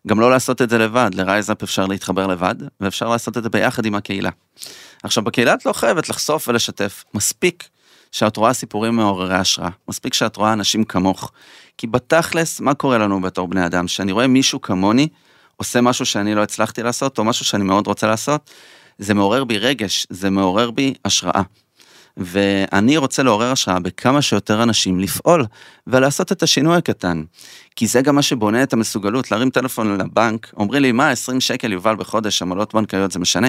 גם 0.07 0.21
לא 0.21 0.31
לעשות 0.31 0.63
את 0.63 0.71
זה 0.71 0.79
לבד, 0.79 1.11
לרייזאפ 1.15 1.63
אפשר 1.63 1.87
להתחבר 1.87 2.27
לבד, 2.27 2.55
ואפשר 2.81 3.09
לעשות 3.09 3.37
את 3.39 3.43
זה 3.43 3.49
ביחד 3.49 3.85
עם 3.85 3.95
הקהילה. 3.95 4.31
עכשיו, 5.03 5.25
בקהילה 5.25 5.55
את 5.55 5.67
לא 5.67 5.73
חייבת 5.73 6.09
לחשוף 6.09 6.49
ולשתף, 6.49 7.05
מספיק 7.15 7.69
שאת 8.13 8.37
רואה 8.37 8.53
סיפורים 8.53 8.97
מעוררי 8.97 9.35
השראה, 9.35 9.69
מספיק 9.89 10.15
שאת 10.15 10.37
רואה 10.37 10.53
אנשים 10.53 10.85
כמוך. 10.85 11.33
כי 11.79 11.87
בתכלס, 11.87 12.61
מה 12.61 12.75
קורה 12.75 12.99
לנו 12.99 13.21
בתור 13.21 13.49
בני 13.49 13.67
אדם? 13.67 13.89
שאני 13.89 14.13
רואה 14.13 14.27
מישהו 14.27 14.61
כמוני, 14.61 15.09
עושה 15.57 15.81
משהו 15.81 16.07
שאני 16.07 16.35
לא 16.35 16.43
הצלחתי 16.43 16.83
לעשות, 16.83 17.19
או 17.19 17.25
משהו 17.25 17.45
שאני 17.45 17.65
מאוד 17.65 17.87
רוצה 17.87 18.07
לעשות, 18.07 18.51
זה 18.99 19.15
מעורר 19.15 19.45
בי 19.45 19.59
רגש, 19.59 20.07
זה 20.11 20.31
מעורר 20.31 20.71
בי 20.71 20.95
השראה. 21.05 21.43
ואני 22.17 22.97
רוצה 22.97 23.23
לעורר 23.23 23.53
השראה 23.53 23.81
בכמה 23.81 24.23
שיותר 24.23 24.63
אנשים 24.63 25.01
לפעול 25.01 25.45
ולעשות 25.87 26.33
את 26.33 26.43
השינוי 26.43 26.77
הקטן. 26.77 27.23
כי 27.77 27.87
זה 27.87 28.03
גם 28.03 28.15
מה 28.15 28.23
שבונה 28.23 28.63
את 28.63 28.73
המסוגלות, 28.73 29.31
להרים 29.31 29.51
טלפון 29.51 29.99
לבנק, 29.99 30.53
אומרים 30.57 30.83
לי, 30.83 30.93
מה, 30.93 31.11
20 31.11 31.41
שקל 31.41 31.73
יובל 31.73 31.97
בחודש, 31.97 32.43
עמלות 32.43 32.75
בנקאיות, 32.75 33.13
זה 33.13 33.19
משנה? 33.19 33.49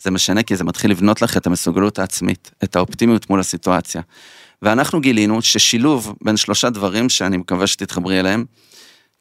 זה 0.00 0.10
משנה 0.10 0.42
כי 0.42 0.56
זה 0.56 0.64
מתחיל 0.64 0.90
לבנות 0.90 1.22
לך 1.22 1.36
את 1.36 1.46
המסוגלות 1.46 1.98
העצמית, 1.98 2.50
את 2.64 2.76
האופטימיות 2.76 3.30
מול 3.30 3.40
הסיטואציה. 3.40 4.02
ואנחנו 4.62 5.00
גילינו 5.00 5.42
ששילוב 5.42 6.14
בין 6.22 6.36
שלושה 6.36 6.70
דברים 6.70 7.08
שאני 7.08 7.36
מקווה 7.36 7.66
שתתחברי 7.66 8.20
אליהם, 8.20 8.44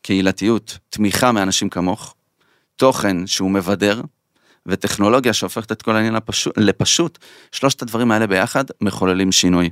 קהילתיות, 0.01 0.77
תמיכה 0.89 1.31
מאנשים 1.31 1.69
כמוך, 1.69 2.15
תוכן 2.75 3.27
שהוא 3.27 3.51
מבדר, 3.51 4.01
וטכנולוגיה 4.67 5.33
שהופכת 5.33 5.71
את 5.71 5.81
כל 5.81 5.95
העניין 5.95 6.13
לפשוט, 6.13 6.57
לפשוט, 6.57 7.17
שלושת 7.51 7.81
הדברים 7.81 8.11
האלה 8.11 8.27
ביחד 8.27 8.63
מחוללים 8.81 9.31
שינוי. 9.31 9.69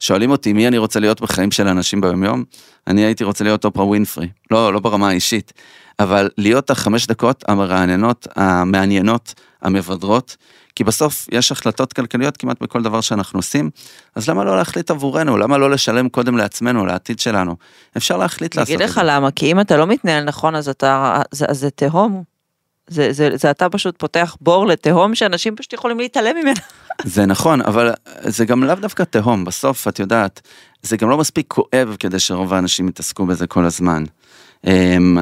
שואלים 0.00 0.30
אותי 0.30 0.52
מי 0.52 0.68
אני 0.68 0.78
רוצה 0.78 1.00
להיות 1.00 1.20
בחיים 1.20 1.50
של 1.50 1.68
אנשים 1.68 2.00
ביום 2.00 2.24
יום, 2.24 2.44
אני 2.86 3.04
הייתי 3.04 3.24
רוצה 3.24 3.44
להיות 3.44 3.64
אופרה 3.64 3.84
ווינפרי, 3.84 4.28
לא, 4.50 4.72
לא 4.72 4.80
ברמה 4.80 5.08
האישית, 5.08 5.52
אבל 5.98 6.30
להיות 6.38 6.70
החמש 6.70 7.06
דקות 7.06 7.44
המרעננות, 7.48 8.26
המעניינות, 8.36 9.34
המבדרות, 9.62 10.36
כי 10.74 10.84
בסוף 10.84 11.26
יש 11.32 11.52
החלטות 11.52 11.92
כלכליות 11.92 12.36
כמעט 12.36 12.62
בכל 12.62 12.82
דבר 12.82 13.00
שאנחנו 13.00 13.38
עושים, 13.38 13.70
אז 14.14 14.28
למה 14.28 14.44
לא 14.44 14.56
להחליט 14.56 14.90
עבורנו? 14.90 15.38
למה 15.38 15.58
לא 15.58 15.70
לשלם 15.70 16.08
קודם 16.08 16.36
לעצמנו, 16.36 16.86
לעתיד 16.86 17.20
שלנו? 17.20 17.56
אפשר 17.96 18.16
להחליט 18.16 18.56
לעשות 18.56 18.62
את 18.62 18.78
זה. 18.78 18.84
אני 18.84 18.84
אגיד 18.84 18.96
לך 18.96 19.02
למה, 19.04 19.30
כי 19.30 19.52
אם 19.52 19.60
אתה 19.60 19.76
לא 19.76 19.86
מתנהל 19.86 20.24
נכון, 20.24 20.54
אז 20.54 20.68
אתה, 20.68 21.22
אז 21.32 21.58
זה 21.58 21.70
תהום. 21.70 22.22
זה, 22.90 23.12
זה, 23.12 23.28
זה 23.34 23.50
אתה 23.50 23.68
פשוט 23.68 23.98
פותח 23.98 24.36
בור 24.40 24.66
לתהום 24.66 25.14
שאנשים 25.14 25.56
פשוט 25.56 25.72
יכולים 25.72 25.98
להתעלם 25.98 26.36
ממנה. 26.36 26.60
זה 27.04 27.26
נכון, 27.26 27.60
אבל 27.60 27.92
זה 28.22 28.44
גם 28.44 28.64
לאו 28.64 28.74
דווקא 28.74 29.02
תהום, 29.02 29.44
בסוף 29.44 29.88
את 29.88 29.98
יודעת, 29.98 30.40
זה 30.82 30.96
גם 30.96 31.10
לא 31.10 31.18
מספיק 31.18 31.46
כואב 31.48 31.96
כדי 31.98 32.18
שרוב 32.18 32.54
האנשים 32.54 32.88
יתעסקו 32.88 33.26
בזה 33.26 33.46
כל 33.46 33.64
הזמן. 33.64 34.04
אמ, 34.66 35.18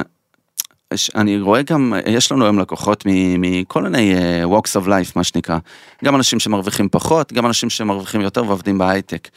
אני 1.14 1.40
רואה 1.40 1.62
גם, 1.62 1.94
יש 2.07 2.33
לנו 2.33 2.44
היום 2.44 2.59
לקוחות 2.59 3.04
מכל 3.38 3.83
מיני 3.83 4.14
אה, 4.14 4.44
walks 4.44 4.83
of 4.83 4.87
life, 4.87 5.12
מה 5.16 5.24
שנקרא. 5.24 5.59
גם 6.04 6.16
אנשים 6.16 6.40
שמרוויחים 6.40 6.88
פחות, 6.88 7.33
גם 7.33 7.46
אנשים 7.46 7.70
שמרוויחים 7.70 8.20
יותר 8.20 8.44
ועובדים 8.44 8.78
בהייטק. 8.78 9.28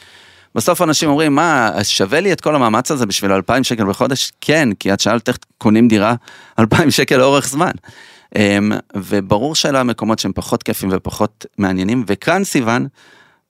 בסוף 0.56 0.82
אנשים 0.82 1.10
אומרים, 1.10 1.36
מה, 1.36 1.72
שווה 1.84 2.20
לי 2.20 2.34
את 2.34 2.42
כל 2.42 2.56
המאמץ 2.56 2.92
הזה 2.92 3.06
בשביל 3.06 3.32
2,000 3.32 3.64
שקל 3.64 3.86
בחודש? 3.86 4.32
כן, 4.42 4.70
כי 4.80 4.94
את 4.94 5.00
שאלת 5.00 5.28
איך 5.28 5.38
קונים 5.58 5.88
דירה 5.88 6.16
2,000 6.60 6.92
שקל 6.92 7.18
לאורך 7.18 7.48
זמן. 7.48 7.72
אמ, 8.36 8.72
וברור 8.96 9.56
שאלה 9.56 9.80
המקומות 9.80 10.20
שהם 10.20 10.34
פחות 10.36 10.64
כיפים 10.64 10.90
ופחות 10.92 11.46
מעניינים, 11.58 12.04
וכאן 12.08 12.44
סיוון, 12.44 12.88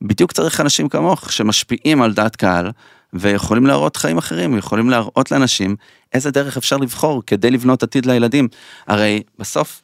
בדיוק 0.02 0.32
צריך 0.32 0.62
אנשים 0.62 0.90
כמוך 0.90 1.32
שמשפיעים 1.32 2.02
על 2.02 2.14
דעת 2.14 2.36
קהל 2.36 2.72
ויכולים 3.14 3.66
להראות 3.66 3.96
חיים 3.96 4.18
אחרים, 4.18 4.58
יכולים 4.58 4.90
להראות 4.90 5.32
לאנשים 5.32 5.76
איזה 6.14 6.32
דרך 6.32 6.58
אפשר 6.58 6.78
לבחור 6.78 7.24
כדי 7.28 7.52
לבנות 7.52 7.84
עתיד 7.84 8.06
לילדים. 8.06 8.48
הרי 8.88 9.24
בסוף, 9.40 9.82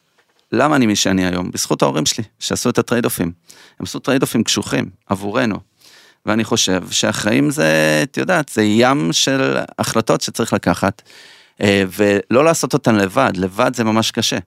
למה 0.52 0.76
אני 0.76 0.86
מי 0.86 0.96
שאני 0.96 1.26
היום? 1.26 1.50
בזכות 1.50 1.82
ההורים 1.82 2.06
שלי 2.06 2.24
שעשו 2.38 2.70
את 2.70 2.78
ה 2.78 3.04
trade-offים. 3.04 3.32
הם 3.80 3.84
עשו 3.84 3.98
trade-offים 3.98 4.44
קשוחים 4.44 4.90
עבורנו. 5.06 5.58
ואני 6.26 6.44
חושב 6.44 6.82
שהחיים 6.90 7.50
זה, 7.50 8.00
את 8.02 8.16
יודעת, 8.16 8.48
זה 8.48 8.62
ים 8.62 9.12
של 9.12 9.56
החלטות 9.78 10.20
שצריך 10.20 10.52
לקחת. 10.52 11.02
אה, 11.62 11.84
ולא 11.96 12.44
לעשות 12.44 12.72
אותן 12.72 12.94
לבד, 12.94 13.32
לבד 13.36 13.70
זה 13.74 13.84
ממש 13.84 14.10
קשה. 14.10 14.38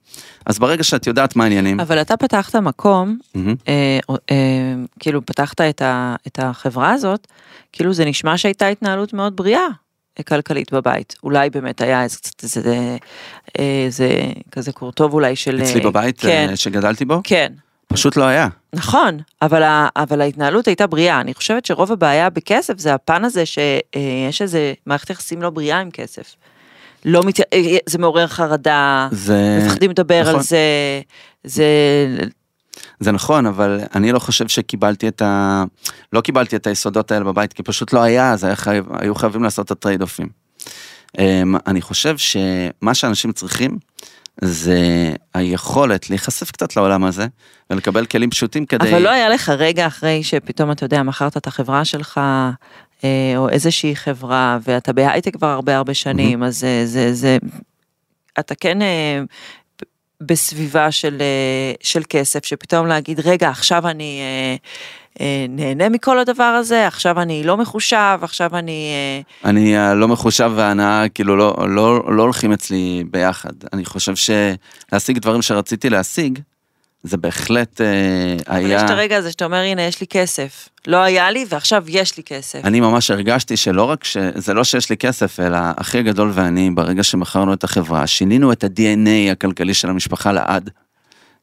אז 0.46 0.60
ברגע 0.60 0.84
שאת 0.84 1.08
יודעת 1.08 1.36
מה 1.36 1.44
העניינים... 1.44 1.80
אבל 1.80 2.02
אתה 2.02 2.18
פתחת 2.18 2.56
מקום, 2.56 3.18
אה, 3.36 4.00
אה, 4.32 4.74
כאילו 5.00 5.26
פתחת 5.26 5.62
את 6.28 6.40
החברה 6.40 6.94
הזאת, 6.94 7.28
כאילו 7.72 7.94
זה 7.94 8.06
נשמע 8.06 8.38
שהייתה 8.38 8.68
התנהלות 8.68 9.14
מאוד 9.14 9.36
בריאה. 9.36 9.68
כלכלית 10.28 10.74
בבית, 10.74 11.16
אולי 11.24 11.50
באמת 11.50 11.82
היה 11.82 12.04
איזה 12.04 12.18
קצת 12.18 12.44
איזה, 12.44 12.98
איזה 13.60 14.22
כזה 14.52 14.72
קורטוב 14.72 15.14
אולי 15.14 15.36
של... 15.36 15.62
אצלי 15.64 15.82
בבית 15.82 16.20
כן, 16.20 16.52
שגדלתי 16.56 17.06
בו? 17.06 17.22
כן. 17.24 17.54
פשוט 17.88 18.18
לא 18.18 18.24
היה. 18.24 18.48
נכון, 18.74 19.18
אבל, 19.42 19.64
אבל 19.96 20.22
ההתנהלות 20.22 20.68
הייתה 20.68 20.88
בריאה. 20.88 21.22
אני 21.22 21.34
חושבת 21.34 21.66
שרוב 21.66 21.92
הבעיה 21.92 22.30
בכסף 22.30 22.80
זה 22.80 22.94
הפן 22.94 23.26
הזה 23.26 23.44
שיש 23.46 24.42
איזה 24.42 24.74
מערכת 24.86 25.10
יחסים 25.10 25.42
לא 25.42 25.50
בריאה 25.50 25.80
עם 25.80 25.92
כסף. 25.92 26.36
לא 27.06 27.22
מת... 27.24 27.40
אה, 27.40 27.78
זה 27.90 27.98
מעורר 27.98 28.28
חרדה, 28.28 29.08
זה... 29.12 29.60
מפחדים 29.66 29.92
לדבר 29.92 30.22
נכון. 30.22 30.36
על 30.36 30.42
זה, 30.42 30.58
זה... 31.44 31.66
זה 33.00 33.12
נכון, 33.12 33.46
אבל 33.46 33.80
אני 33.96 34.12
לא 34.12 34.20
חושב 34.20 34.48
שקיבלתי 34.48 35.08
את 35.08 35.22
ה... 35.22 35.64
לא 36.14 36.22
קיבלתי 36.22 36.56
את 36.56 36.68
היסודות 36.68 37.12
האלה 37.12 37.26
בבית, 37.26 37.54
כי 37.54 37.64
פשוט 37.64 37.94
לא 37.94 38.02
היה, 38.02 38.32
אז 38.32 38.44
היה 38.44 38.56
חייב, 38.56 38.86
היו 39.00 39.16
חייבים 39.16 39.44
לעשות 39.44 39.66
את 39.66 39.72
הטרייד 39.72 40.02
אופים. 40.02 40.30
אמ, 41.20 41.56
אני 41.68 41.82
חושב 41.82 42.18
שמה 42.18 42.94
שאנשים 42.94 43.32
צריכים 43.32 43.78
זה 44.42 44.80
היכולת 45.34 46.10
להיחשף 46.10 46.52
קצת 46.52 46.76
לעולם 46.76 47.04
הזה 47.04 47.28
ולקבל 47.70 48.06
כלים 48.06 48.30
פשוטים 48.30 48.66
כדי... 48.66 48.92
אבל 48.92 49.02
לא 49.02 49.10
היה 49.10 49.30
לך 49.30 49.50
רגע 49.50 49.88
אחרי 49.88 50.24
שפתאום, 50.24 50.72
אתה 50.72 50.86
יודע, 50.86 51.04
מכרת 51.04 51.38
את 51.38 51.48
החברה 51.48 51.86
שלך, 51.86 52.18
אה, 52.18 52.52
או 53.38 53.50
איזושהי 53.50 53.96
חברה, 53.96 54.58
ואתה 54.64 54.94
בהייטק 54.94 55.36
כבר 55.36 55.48
הרבה 55.48 55.78
הרבה 55.78 55.94
שנים, 55.94 56.44
אז 56.44 56.60
זה, 56.60 56.86
זה, 56.86 57.14
זה, 57.14 57.38
אתה 58.40 58.56
כן 58.56 58.82
אה, 58.82 59.22
בסביבה 60.22 60.92
של, 60.92 61.18
אה, 61.22 61.74
של 61.82 62.02
כסף, 62.10 62.46
שפתאום 62.46 62.88
להגיד, 62.88 63.20
רגע, 63.20 63.50
עכשיו 63.50 63.88
אני 63.88 64.22
נהנה 65.50 65.90
מכל 65.90 66.20
הדבר 66.20 66.44
הזה, 66.44 66.88
עכשיו 66.88 67.22
אני 67.22 67.44
לא 67.44 67.58
מחושב, 67.58 68.20
עכשיו 68.22 68.58
אני... 68.58 68.94
אני 69.46 69.76
לא 69.96 70.08
מחושב 70.08 70.52
והנאה, 70.56 71.10
כאילו 71.14 71.36
לא, 71.36 71.56
לא, 71.68 72.16
לא 72.16 72.22
הולכים 72.22 72.52
אצלי 72.54 73.04
ביחד. 73.12 73.54
אני 73.74 73.86
חושב 73.86 74.14
שלהשיג 74.16 75.20
דברים 75.20 75.42
שרציתי 75.42 75.90
להשיג, 75.90 76.40
זה 77.04 77.18
בהחלט 77.18 77.82
אה, 77.82 77.88
היה... 78.48 78.66
אבל 78.66 78.72
יש 78.72 78.82
את 78.82 78.90
הרגע 78.90 79.18
הזה 79.18 79.32
שאתה 79.32 79.46
אומר, 79.46 79.58
הנה, 79.58 79.82
יש 79.82 80.02
לי 80.02 80.08
כסף. 80.08 80.70
לא 80.88 80.98
היה 80.98 81.32
לי, 81.32 81.46
ועכשיו 81.50 81.84
יש 81.88 82.18
לי 82.18 82.24
כסף. 82.24 82.62
אני 82.64 82.80
ממש 82.80 83.12
הרגשתי 83.12 83.58
שלא 83.58 83.84
רק 83.84 84.04
ש... 84.04 84.18
זה 84.36 84.54
לא 84.54 84.64
שיש 84.64 84.90
לי 84.90 84.98
כסף, 84.98 85.40
אלא 85.40 85.58
אחי 85.76 86.00
הגדול 86.00 86.32
ואני, 86.34 86.70
ברגע 86.70 87.04
שמכרנו 87.04 87.54
את 87.54 87.64
החברה, 87.64 88.08
שינינו 88.08 88.52
את 88.52 88.64
ה-DNA 88.64 89.32
הכלכלי 89.32 89.74
של 89.74 89.90
המשפחה 89.90 90.32
לעד. 90.32 90.70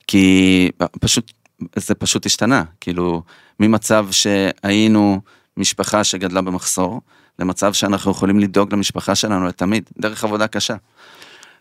כי 0.06 0.70
פשוט, 1.00 1.32
זה 1.76 1.94
פשוט 1.94 2.26
השתנה. 2.26 2.64
כאילו, 2.80 3.22
ממצב 3.60 4.06
שהיינו 4.10 5.20
משפחה 5.56 6.04
שגדלה 6.04 6.40
במחסור, 6.40 7.00
למצב 7.38 7.72
שאנחנו 7.72 8.10
יכולים 8.10 8.38
לדאוג 8.40 8.72
למשפחה 8.72 9.14
שלנו 9.14 9.46
לתמיד, 9.46 9.90
דרך 9.98 10.24
עבודה 10.24 10.46
קשה. 10.46 10.74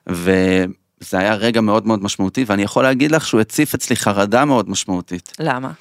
ו... 0.09 0.31
זה 0.99 1.19
היה 1.19 1.35
רגע 1.35 1.61
מאוד 1.61 1.87
מאוד 1.87 2.03
משמעותי, 2.03 2.43
ואני 2.47 2.63
יכול 2.63 2.83
להגיד 2.83 3.11
לך 3.11 3.27
שהוא 3.27 3.41
הציף 3.41 3.73
אצלי 3.73 3.95
חרדה 3.95 4.45
מאוד 4.45 4.69
משמעותית. 4.69 5.31
למה? 5.39 5.71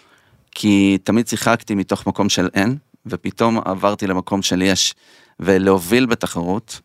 כי 0.50 0.98
תמיד 1.04 1.28
שיחקתי 1.28 1.74
מתוך 1.74 2.06
מקום 2.06 2.28
של 2.28 2.48
אין, 2.54 2.76
ופתאום 3.06 3.58
עברתי 3.64 4.06
למקום 4.06 4.42
של 4.42 4.62
יש, 4.62 4.94
ולהוביל 5.40 6.06
בתחרות, 6.06 6.80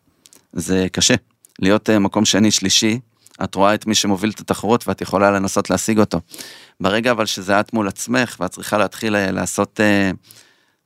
זה 0.52 0.86
קשה. 0.92 1.14
להיות 1.58 1.88
אה, 1.88 1.98
מקום 1.98 2.24
שני, 2.24 2.50
שלישי, 2.50 2.98
את 3.44 3.54
רואה 3.54 3.74
את 3.74 3.86
מי 3.86 3.94
שמוביל 3.94 4.30
את 4.30 4.40
התחרות 4.40 4.88
ואת 4.88 5.00
יכולה 5.00 5.30
לנסות 5.30 5.70
להשיג 5.70 5.98
אותו. 5.98 6.20
ברגע 6.80 7.10
אבל 7.10 7.26
שזה 7.26 7.60
את 7.60 7.72
מול 7.72 7.88
עצמך, 7.88 8.36
ואת 8.40 8.50
צריכה 8.50 8.78
להתחיל 8.78 9.16
אה, 9.16 9.30
לעשות... 9.32 9.80
אה, 9.80 10.16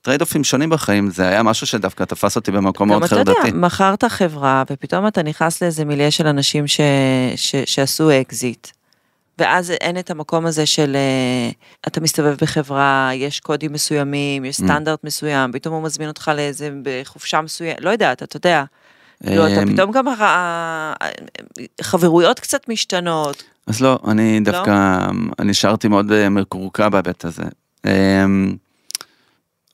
trade-offים 0.07 0.45
שונים 0.45 0.71
בחיים, 0.71 1.11
זה 1.11 1.29
היה 1.29 1.43
משהו 1.43 1.67
שדווקא 1.67 2.05
תפס 2.05 2.37
אותי 2.37 2.51
במקום 2.51 2.89
מאוד 2.89 3.05
חרדתי. 3.05 3.31
גם 3.31 3.39
אתה 3.39 3.49
יודע, 3.49 3.59
מכרת 3.59 4.05
חברה, 4.05 4.63
ופתאום 4.71 5.07
אתה 5.07 5.23
נכנס 5.23 5.63
לאיזה 5.63 5.85
מיליה 5.85 6.11
של 6.11 6.27
אנשים 6.27 6.67
ש, 6.67 6.81
ש, 7.37 7.55
שעשו 7.65 8.11
אקזיט. 8.21 8.69
ואז 9.39 9.71
אין 9.71 9.99
את 9.99 10.11
המקום 10.11 10.47
הזה 10.47 10.67
של 10.67 10.97
אה, 10.97 11.51
אתה 11.87 12.01
מסתובב 12.01 12.35
בחברה, 12.41 13.11
יש 13.15 13.41
קודים 13.41 13.73
מסוימים, 13.73 14.45
יש 14.45 14.57
אממ. 14.57 14.65
סטנדרט 14.65 14.99
אממ. 14.99 15.07
מסוים, 15.07 15.53
פתאום 15.53 15.75
הוא 15.75 15.83
מזמין 15.83 16.09
אותך 16.09 16.31
לאיזה 16.37 16.71
חופשה 17.05 17.41
מסוימת, 17.41 17.81
לא 17.81 17.91
יודעת, 17.91 18.23
אתה 18.23 18.37
יודע. 18.37 18.65
לא, 19.25 19.47
אתה 19.53 19.63
אמ, 19.63 19.73
פתאום 19.73 19.93
גם 19.93 20.05
חברויות 21.81 22.41
קצת 22.41 22.69
משתנות. 22.69 23.43
אז 23.67 23.81
לא, 23.81 23.99
אני 24.09 24.41
לא? 24.41 24.53
דווקא, 24.53 24.71
לא? 24.71 25.13
אני 25.39 25.51
נשארתי 25.51 25.89
מאוד 25.89 26.29
מקורקע 26.29 26.89
בהיבט 26.89 27.25
הזה. 27.25 27.45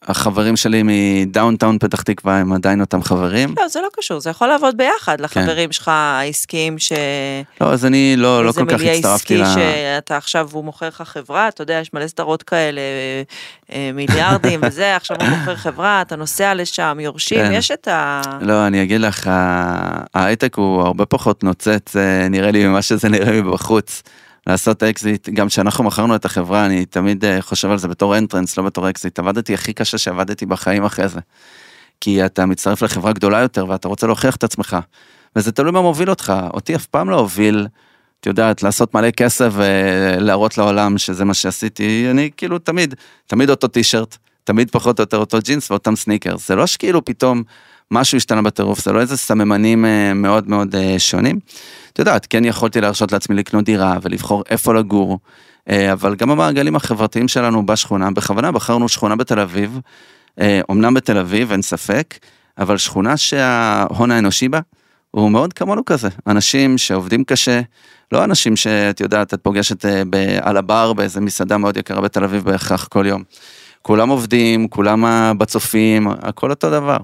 החברים 0.06 0.56
שלי 0.56 0.82
מ 0.84 0.95
downtown 0.95 1.78
פתח 1.78 2.02
תקווה 2.02 2.38
הם 2.38 2.52
עדיין 2.52 2.80
אותם 2.80 3.02
חברים. 3.02 3.54
לא, 3.56 3.68
זה 3.68 3.80
לא 3.80 3.88
קשור, 3.96 4.20
זה 4.20 4.30
יכול 4.30 4.48
לעבוד 4.48 4.76
ביחד 4.76 5.16
כן. 5.16 5.24
לחברים 5.24 5.72
שלך 5.72 5.88
העסקיים 5.88 6.78
ש... 6.78 6.92
לא, 7.60 7.72
אז 7.72 7.86
אני 7.86 8.14
לא, 8.16 8.44
לא 8.44 8.52
כל 8.52 8.66
כך 8.66 8.80
איזה 8.80 8.92
הצטרפתי 8.92 9.34
מיליה 9.34 9.48
ל... 9.48 9.50
עסקי 9.50 9.60
שאתה 9.60 10.16
עכשיו, 10.16 10.48
הוא 10.52 10.64
מוכר 10.64 10.88
לך 10.88 11.02
חברה, 11.02 11.48
אתה 11.48 11.62
יודע, 11.62 11.74
יש 11.74 11.94
מלא 11.94 12.06
סדרות 12.06 12.42
כאלה, 12.42 12.80
אה, 13.72 13.90
מיליארדים 13.94 14.60
וזה, 14.66 14.96
עכשיו 14.96 15.16
הוא 15.20 15.28
מוכר 15.28 15.56
חברה, 15.56 16.02
אתה 16.02 16.16
נוסע 16.16 16.54
לשם, 16.54 16.98
יורשים, 17.00 17.38
כן. 17.38 17.52
יש 17.52 17.70
את 17.70 17.88
ה... 17.88 18.20
לא, 18.40 18.66
אני 18.66 18.82
אגיד 18.82 19.00
לך, 19.00 19.30
ההייטק 20.14 20.54
הוא 20.54 20.82
הרבה 20.82 21.06
פחות 21.06 21.44
נוצץ, 21.44 21.96
אה, 21.96 22.28
נראה 22.28 22.50
לי, 22.50 22.66
ממה 22.66 22.82
שזה 22.82 23.08
נראה 23.08 23.42
מבחוץ. 23.42 24.02
לעשות 24.46 24.82
אקזיט, 24.82 25.28
גם 25.28 25.48
כשאנחנו 25.48 25.84
מכרנו 25.84 26.14
את 26.16 26.24
החברה, 26.24 26.66
אני 26.66 26.84
תמיד 26.84 27.24
אה, 27.24 27.42
חושב 27.42 27.70
על 27.70 27.78
זה 27.78 27.88
בתור 27.88 28.18
entrance, 28.18 28.56
לא 28.56 28.62
בתור 28.62 28.90
אקזיט. 28.90 29.18
עבדתי 29.18 29.54
הכי 29.54 29.72
קשה 29.72 29.98
שעבדתי 29.98 30.46
בחיים 30.46 30.84
אחרי 30.84 31.08
זה. 31.08 31.20
כי 32.00 32.26
אתה 32.26 32.46
מצטרף 32.46 32.82
לחברה 32.82 33.12
גדולה 33.12 33.40
יותר 33.40 33.66
ואתה 33.68 33.88
רוצה 33.88 34.06
להוכיח 34.06 34.36
את 34.36 34.44
עצמך. 34.44 34.76
וזה 35.36 35.52
תלוי 35.52 35.72
מה 35.72 35.80
מוביל 35.80 36.10
אותך. 36.10 36.32
אותי 36.54 36.74
אף 36.74 36.86
פעם 36.86 37.10
לא 37.10 37.16
הוביל, 37.16 37.66
את 38.20 38.26
יודעת, 38.26 38.62
לעשות 38.62 38.94
מלא 38.94 39.10
כסף 39.10 39.52
ולהראות 39.52 40.58
לעולם 40.58 40.98
שזה 40.98 41.24
מה 41.24 41.34
שעשיתי. 41.34 42.06
אני 42.10 42.30
כאילו 42.36 42.58
תמיד, 42.58 42.94
תמיד 43.26 43.50
אותו 43.50 43.68
טישרט, 43.68 44.16
תמיד 44.44 44.70
פחות 44.70 44.98
או 44.98 45.02
יותר 45.02 45.16
אותו 45.16 45.38
ג'ינס 45.44 45.70
ואותם 45.70 45.96
סניקרס. 45.96 46.48
זה 46.48 46.56
לא 46.56 46.66
שכאילו 46.66 47.04
פתאום 47.04 47.42
משהו 47.90 48.16
השתנה 48.16 48.42
בטירוף, 48.42 48.84
זה 48.84 48.92
לא 48.92 49.00
איזה 49.00 49.16
סממנים 49.16 49.84
אה, 49.84 50.14
מאוד 50.14 50.48
מאוד 50.48 50.74
אה, 50.74 50.98
שונים. 50.98 51.38
את 51.92 51.98
יודעת, 51.98 52.26
כן 52.26 52.44
יכולתי 52.44 52.80
להרשות 52.80 53.12
לעצמי 53.12 53.36
לקנות 53.36 53.64
דירה 53.64 53.98
ולבחור 54.02 54.42
איפה 54.50 54.74
לגור, 54.74 55.18
אה, 55.70 55.92
אבל 55.92 56.14
גם 56.14 56.30
המעגלים 56.30 56.76
החברתיים 56.76 57.28
שלנו 57.28 57.66
בשכונה, 57.66 58.10
בכוונה 58.10 58.52
בחרנו 58.52 58.88
שכונה 58.88 59.16
בתל 59.16 59.40
אביב, 59.40 59.80
אמנם 60.70 60.94
בתל 60.94 61.18
אביב, 61.18 61.52
אין 61.52 61.62
ספק, 61.62 62.18
אבל 62.58 62.78
שכונה 62.78 63.16
שההון 63.16 64.10
האנושי 64.10 64.48
בה 64.48 64.60
הוא 65.10 65.30
מאוד 65.30 65.52
כמונו 65.52 65.84
כזה, 65.84 66.08
אנשים 66.26 66.78
שעובדים 66.78 67.24
קשה, 67.24 67.60
לא 68.12 68.24
אנשים 68.24 68.56
שאת 68.56 69.00
יודעת, 69.00 69.34
את 69.34 69.40
פוגשת 69.42 69.84
על 70.40 70.56
הבר 70.56 70.92
באיזה 70.92 71.20
מסעדה 71.20 71.58
מאוד 71.58 71.76
יקרה 71.76 72.00
בתל 72.00 72.24
אביב 72.24 72.44
בהכרח 72.44 72.86
כל 72.86 73.06
יום. 73.06 73.22
כולם 73.82 74.08
עובדים, 74.08 74.68
כולם 74.68 75.04
בצופים, 75.38 76.08
הכל 76.08 76.50
אותו 76.50 76.70
דבר. 76.70 76.96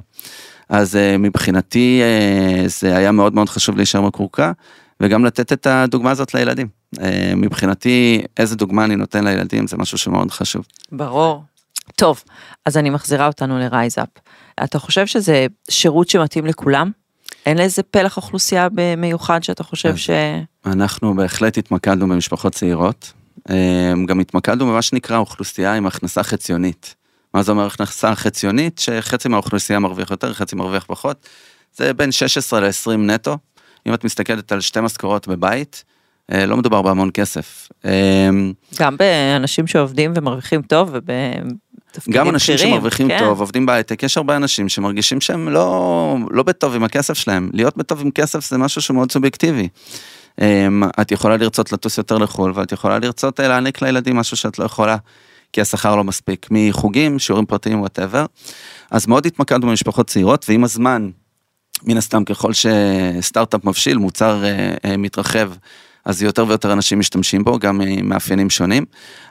אז 0.69 0.97
אה, 0.97 1.19
מבחינתי 1.19 2.01
אה, 2.03 2.69
זה 2.69 2.97
היה 2.97 3.13
מאוד 3.13 3.35
מאוד 3.35 3.49
חשוב 3.49 3.77
להישאר 3.77 4.01
מקורקע, 4.01 4.53
וגם 5.01 5.25
לתת 5.25 5.53
את 5.53 5.67
הדוגמה 5.67 6.11
הזאת 6.11 6.35
לילדים. 6.35 6.69
אה, 7.01 7.33
מבחינתי, 7.37 8.23
איזה 8.37 8.57
דוגמה 8.57 8.85
אני 8.85 8.97
נותן 8.97 9.25
לילדים 9.25 9.67
זה 9.67 9.77
משהו 9.77 9.99
שמאוד 9.99 10.31
חשוב. 10.31 10.67
ברור. 10.93 11.43
טוב, 11.97 12.23
אז 12.67 12.77
אני 12.77 12.91
מחזירה 12.91 13.27
אותנו 13.27 13.59
לרייזאפ. 13.59 14.09
אתה 14.65 14.79
חושב 14.79 15.07
שזה 15.07 15.47
שירות 15.71 16.09
שמתאים 16.09 16.47
לכולם? 16.47 16.91
אין 17.47 17.59
לאיזה 17.59 17.83
פלח 17.83 18.17
אוכלוסייה 18.17 18.69
במיוחד 18.73 19.43
שאתה 19.43 19.65
חושב 19.65 19.97
ש... 19.97 20.11
אנחנו 20.67 21.15
בהחלט 21.15 21.59
התמקדנו 21.59 22.09
במשפחות 22.09 22.53
צעירות, 22.55 23.13
גם 24.07 24.21
התמקדנו 24.21 24.67
במה 24.67 24.83
שנקרא 24.83 25.19
אוכלוסייה 25.19 25.75
עם 25.75 25.87
הכנסה 25.87 26.23
חציונית. 26.23 26.95
מה 27.35 27.43
זה 27.43 27.53
אומר 27.53 27.67
הכנסה 27.67 28.15
חציונית? 28.15 28.79
שחצי 28.79 29.29
מהאוכלוסייה 29.29 29.79
מרוויח 29.79 30.11
יותר, 30.11 30.35
חצי 30.35 30.57
מרוויח 30.57 30.85
פחות. 30.87 31.27
זה 31.77 31.95
בין 31.95 32.13
16 32.13 32.61
ל-20 32.61 32.97
נטו. 32.97 33.39
אם 33.87 33.95
את 33.95 34.05
מסתכלת 34.05 34.53
על 34.53 34.61
שתי 34.61 34.81
משכורות 34.81 35.29
בבית, 35.29 35.85
אה, 36.33 36.47
לא 36.47 36.57
מדובר 36.57 36.83
בהמון 36.83 37.11
כסף. 37.15 37.69
אה, 37.85 38.29
גם 38.79 38.97
באנשים 38.97 39.67
שעובדים 39.67 40.13
ומרוויחים 40.17 40.63
טוב 40.63 40.91
ובתפקידים 40.93 42.21
גם 42.21 42.29
אנשים 42.29 42.55
בכירים, 42.55 42.73
שמרוויחים 42.73 43.09
כן. 43.09 43.19
טוב, 43.19 43.41
עובדים 43.41 43.67
בהייטק, 43.67 44.03
יש 44.03 44.17
הרבה 44.17 44.37
אנשים 44.37 44.69
שמרגישים 44.69 45.21
שהם 45.21 45.49
לא, 45.49 46.17
לא 46.31 46.43
בטוב 46.43 46.75
עם 46.75 46.85
הכסף 46.85 47.15
שלהם. 47.15 47.51
להיות 47.53 47.77
בטוב 47.77 48.01
עם 48.01 48.11
כסף 48.11 48.49
זה 48.49 48.59
משהו 48.59 48.83
שמאוד 48.83 49.13
סובייקטיבי. 49.13 49.69
אמ, 50.41 50.83
את 51.01 51.13
יכולה 51.13 51.37
לרצות 51.37 51.73
לטוס 51.73 51.99
יותר 51.99 52.19
לחו"ל, 52.19 52.53
ואת 52.55 52.73
יכולה 52.73 52.99
לרצות 52.99 53.41
אה, 53.41 53.49
להעניק 53.49 53.83
לילדים 53.83 54.17
משהו 54.17 54.37
שאת 54.37 54.59
לא 54.59 54.65
יכולה, 54.65 54.97
כי 55.53 55.61
השכר 55.61 55.97
לא 55.97 56.05
מספיק. 56.05 56.47
מחוגים, 56.51 57.19
שיעורים 57.19 57.47
פרטיים, 57.47 57.81
whatever. 57.81 58.27
אז 58.91 59.07
מאוד 59.07 59.27
התמקדנו 59.27 59.67
במשפחות 59.67 60.07
צעירות, 60.07 60.47
ועם 60.49 60.65
הזמן, 60.65 61.11
מן 61.85 61.97
הסתם, 61.97 62.25
ככל 62.25 62.53
שסטארט-אפ 62.53 63.65
מבשיל, 63.65 63.99
מוצר 63.99 64.45
אה, 64.45 64.75
אה, 64.85 64.97
מתרחב, 64.97 65.51
אז 66.05 66.23
יותר 66.23 66.45
ויותר 66.49 66.73
אנשים 66.73 66.99
משתמשים 66.99 67.45
בו, 67.45 67.59
גם 67.59 67.81
עם 67.81 68.09
מאפיינים 68.09 68.51
שונים. 68.51 68.85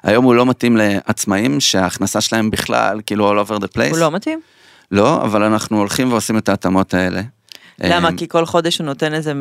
היום 0.04 0.26
הוא 0.26 0.36
לא 0.36 0.46
מתאים 0.46 0.78
לעצמאים 0.78 1.60
שההכנסה 1.60 2.22
שלהם 2.22 2.52
בכלל, 2.52 3.02
כאילו 3.06 3.32
all 3.32 3.48
over 3.48 3.60
the 3.60 3.68
place. 3.76 3.90
הוא 3.90 3.98
לא 3.98 4.12
מתאים? 4.12 4.42
לא, 4.92 5.22
אבל 5.24 5.44
אנחנו 5.44 5.78
הולכים 5.78 6.12
ועושים 6.12 6.38
את 6.38 6.50
ההתאמות 6.50 6.94
האלה. 6.94 7.22
למה? 7.80 8.10
אמ, 8.10 8.18
כי 8.18 8.28
כל 8.28 8.46
חודש 8.46 8.78
הוא 8.78 8.86
נותן 8.86 9.14
איזה 9.14 9.34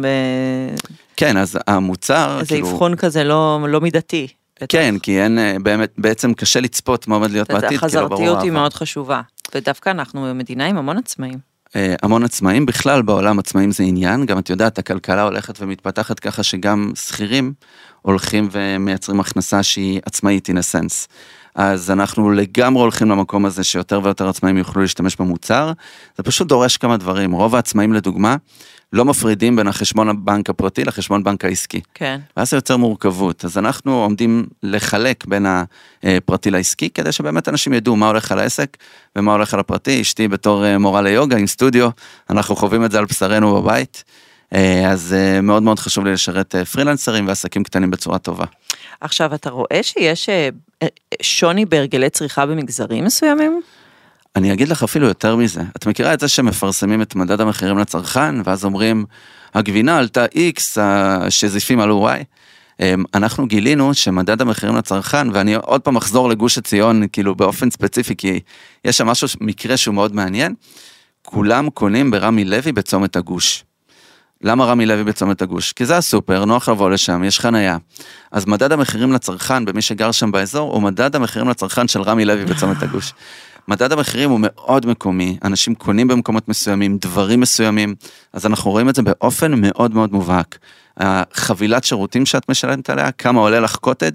כן, 1.16 1.36
אז 1.36 1.58
המוצר, 1.66 2.36
איזה 2.40 2.48
כאילו, 2.48 2.70
אבחון 2.70 2.96
כזה 2.96 3.24
לא 3.24 3.66
לא 3.68 3.80
מידתי. 3.80 4.28
כן, 4.68 4.94
כי 5.02 5.22
אין, 5.22 5.38
אה, 5.38 5.56
באמת, 5.62 5.92
בעצם 5.98 6.34
קשה 6.34 6.60
לצפות 6.60 7.08
מה 7.08 7.14
עומד 7.14 7.30
להיות 7.30 7.50
בעתיד, 7.50 7.68
כי 7.68 7.74
לא 7.74 8.08
ברור 8.08 8.14
החזרתיות 8.14 8.42
היא. 8.42 8.50
מאוד 8.50 8.74
חשובה. 8.74 9.20
ודווקא 9.54 9.90
אנחנו 9.90 10.34
מדינה 10.34 10.66
עם 10.66 10.76
המון 10.76 10.98
עצמאים. 10.98 11.38
אה, 11.76 11.94
המון 12.02 12.24
עצמאים, 12.24 12.66
בכלל 12.66 13.02
בעולם 13.02 13.38
עצמאים 13.38 13.70
זה 13.70 13.82
עניין, 13.82 14.26
גם 14.26 14.38
את 14.38 14.50
יודעת, 14.50 14.78
הכלכלה 14.78 15.22
הולכת 15.22 15.54
ומתפתחת 15.60 16.20
ככה 16.20 16.42
שגם 16.42 16.92
שכירים 16.94 17.52
הולכים 18.02 18.48
ומייצרים 18.52 19.20
הכנסה 19.20 19.62
שהיא 19.62 20.00
עצמאית 20.04 20.48
in 20.48 20.52
a 20.52 20.74
sense. 20.74 21.06
אז 21.54 21.90
אנחנו 21.90 22.30
לגמרי 22.30 22.82
הולכים 22.82 23.10
למקום 23.10 23.46
הזה 23.46 23.64
שיותר 23.64 24.00
ויותר 24.02 24.28
עצמאים 24.28 24.58
יוכלו 24.58 24.82
להשתמש 24.82 25.16
במוצר, 25.16 25.72
זה 26.16 26.22
פשוט 26.22 26.48
דורש 26.48 26.76
כמה 26.76 26.96
דברים, 26.96 27.32
רוב 27.32 27.54
העצמאים 27.54 27.92
לדוגמה 27.92 28.36
לא 28.92 29.04
מפרידים 29.04 29.56
בין 29.56 29.66
החשבון 29.66 30.08
הבנק 30.08 30.50
הפרטי 30.50 30.84
לחשבון 30.84 31.24
בנק 31.24 31.44
העסקי. 31.44 31.80
כן. 31.94 32.20
ואז 32.36 32.50
זה 32.50 32.56
יוצר 32.56 32.76
מורכבות. 32.76 33.44
אז 33.44 33.58
אנחנו 33.58 34.02
עומדים 34.02 34.46
לחלק 34.62 35.24
בין 35.26 35.46
הפרטי 36.02 36.50
לעסקי, 36.50 36.90
כדי 36.90 37.12
שבאמת 37.12 37.48
אנשים 37.48 37.72
ידעו 37.72 37.96
מה 37.96 38.06
הולך 38.06 38.32
על 38.32 38.38
העסק 38.38 38.76
ומה 39.16 39.32
הולך 39.32 39.54
על 39.54 39.60
הפרטי. 39.60 40.00
אשתי 40.00 40.28
בתור 40.28 40.64
אה, 40.64 40.78
מורה 40.78 41.02
ליוגה 41.02 41.36
עם 41.36 41.46
סטודיו, 41.46 41.88
אנחנו 42.30 42.56
חווים 42.56 42.84
את 42.84 42.90
זה 42.90 42.98
על 42.98 43.04
בשרנו 43.04 43.54
בבית. 43.54 44.04
אה, 44.54 44.90
אז 44.90 45.14
אה, 45.18 45.40
מאוד 45.40 45.62
מאוד 45.62 45.78
חשוב 45.78 46.04
לי 46.04 46.12
לשרת 46.12 46.54
פרילנסרים 46.54 47.28
ועסקים 47.28 47.62
קטנים 47.64 47.90
בצורה 47.90 48.18
טובה. 48.18 48.44
עכשיו, 49.00 49.34
אתה 49.34 49.50
רואה 49.50 49.82
שיש 49.82 50.28
שוני 51.22 51.64
בהרגלי 51.64 52.10
צריכה 52.10 52.46
במגזרים 52.46 53.04
מסוימים? 53.04 53.62
אני 54.36 54.52
אגיד 54.52 54.68
לך 54.68 54.82
אפילו 54.82 55.06
יותר 55.06 55.36
מזה, 55.36 55.60
את 55.76 55.86
מכירה 55.86 56.14
את 56.14 56.20
זה 56.20 56.28
שמפרסמים 56.28 57.02
את 57.02 57.14
מדד 57.14 57.40
המחירים 57.40 57.78
לצרכן, 57.78 58.34
ואז 58.44 58.64
אומרים, 58.64 59.04
הגבינה 59.54 59.98
עלתה 59.98 60.24
X, 60.24 60.80
השזיפים 60.80 61.80
עלו 61.80 62.08
Y. 62.08 62.24
אמ, 62.80 63.04
אנחנו 63.14 63.46
גילינו 63.46 63.94
שמדד 63.94 64.40
המחירים 64.40 64.76
לצרכן, 64.76 65.28
ואני 65.32 65.54
עוד 65.54 65.80
פעם 65.80 65.96
אחזור 65.96 66.28
לגוש 66.28 66.58
עציון, 66.58 67.02
כאילו 67.12 67.34
באופן 67.34 67.70
ספציפי, 67.70 68.16
כי 68.16 68.40
יש 68.84 68.98
שם 68.98 69.06
משהו, 69.06 69.28
מקרה 69.40 69.76
שהוא 69.76 69.94
מאוד 69.94 70.14
מעניין, 70.14 70.54
כולם 71.22 71.70
קונים 71.70 72.10
ברמי 72.10 72.44
לוי 72.44 72.72
בצומת 72.72 73.16
הגוש. 73.16 73.64
למה 74.42 74.64
רמי 74.64 74.86
לוי 74.86 75.04
בצומת 75.04 75.42
הגוש? 75.42 75.72
כי 75.72 75.86
זה 75.86 75.96
הסופר, 75.96 76.44
נוח 76.44 76.68
לבוא 76.68 76.90
לשם, 76.90 77.24
יש 77.24 77.40
חנייה. 77.40 77.76
אז 78.32 78.46
מדד 78.46 78.72
המחירים 78.72 79.12
לצרכן 79.12 79.64
במי 79.64 79.82
שגר 79.82 80.12
שם 80.12 80.32
באזור, 80.32 80.72
הוא 80.72 80.82
מדד 80.82 81.16
המחירים 81.16 81.48
לצרכן 81.48 81.88
של 81.88 82.02
רמי 82.02 82.24
לוי 82.24 82.44
בצומת 82.44 82.82
הגוש. 82.82 83.12
מדד 83.68 83.92
המחירים 83.92 84.30
הוא 84.30 84.40
מאוד 84.42 84.86
מקומי, 84.86 85.38
אנשים 85.44 85.74
קונים 85.74 86.08
במקומות 86.08 86.48
מסוימים, 86.48 86.98
דברים 86.98 87.40
מסוימים, 87.40 87.94
אז 88.32 88.46
אנחנו 88.46 88.70
רואים 88.70 88.88
את 88.88 88.94
זה 88.94 89.02
באופן 89.02 89.52
מאוד 89.60 89.94
מאוד 89.94 90.12
מובהק. 90.12 90.58
החבילת 90.96 91.84
שירותים 91.84 92.26
שאת 92.26 92.50
משלמת 92.50 92.90
עליה, 92.90 93.12
כמה 93.12 93.40
עולה 93.40 93.60
לך 93.60 93.76
קוטג', 93.76 94.14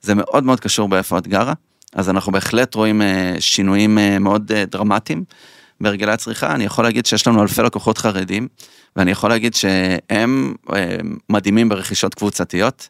זה 0.00 0.14
מאוד 0.14 0.44
מאוד 0.44 0.60
קשור 0.60 0.88
באיפה 0.88 1.18
את 1.18 1.28
גרה, 1.28 1.52
אז 1.94 2.10
אנחנו 2.10 2.32
בהחלט 2.32 2.74
רואים 2.74 3.02
אה, 3.02 3.34
שינויים 3.40 3.98
אה, 3.98 4.18
מאוד 4.18 4.52
אה, 4.52 4.64
דרמטיים 4.64 5.24
בהרגלי 5.80 6.12
הצריכה. 6.12 6.54
אני 6.54 6.64
יכול 6.64 6.84
להגיד 6.84 7.06
שיש 7.06 7.26
לנו 7.26 7.42
אלפי 7.42 7.62
לקוחות 7.62 7.98
חרדים, 7.98 8.48
ואני 8.96 9.10
יכול 9.10 9.30
להגיד 9.30 9.54
שהם 9.54 10.54
מדהימים 11.28 11.68
ברכישות 11.68 12.14
קבוצתיות. 12.14 12.88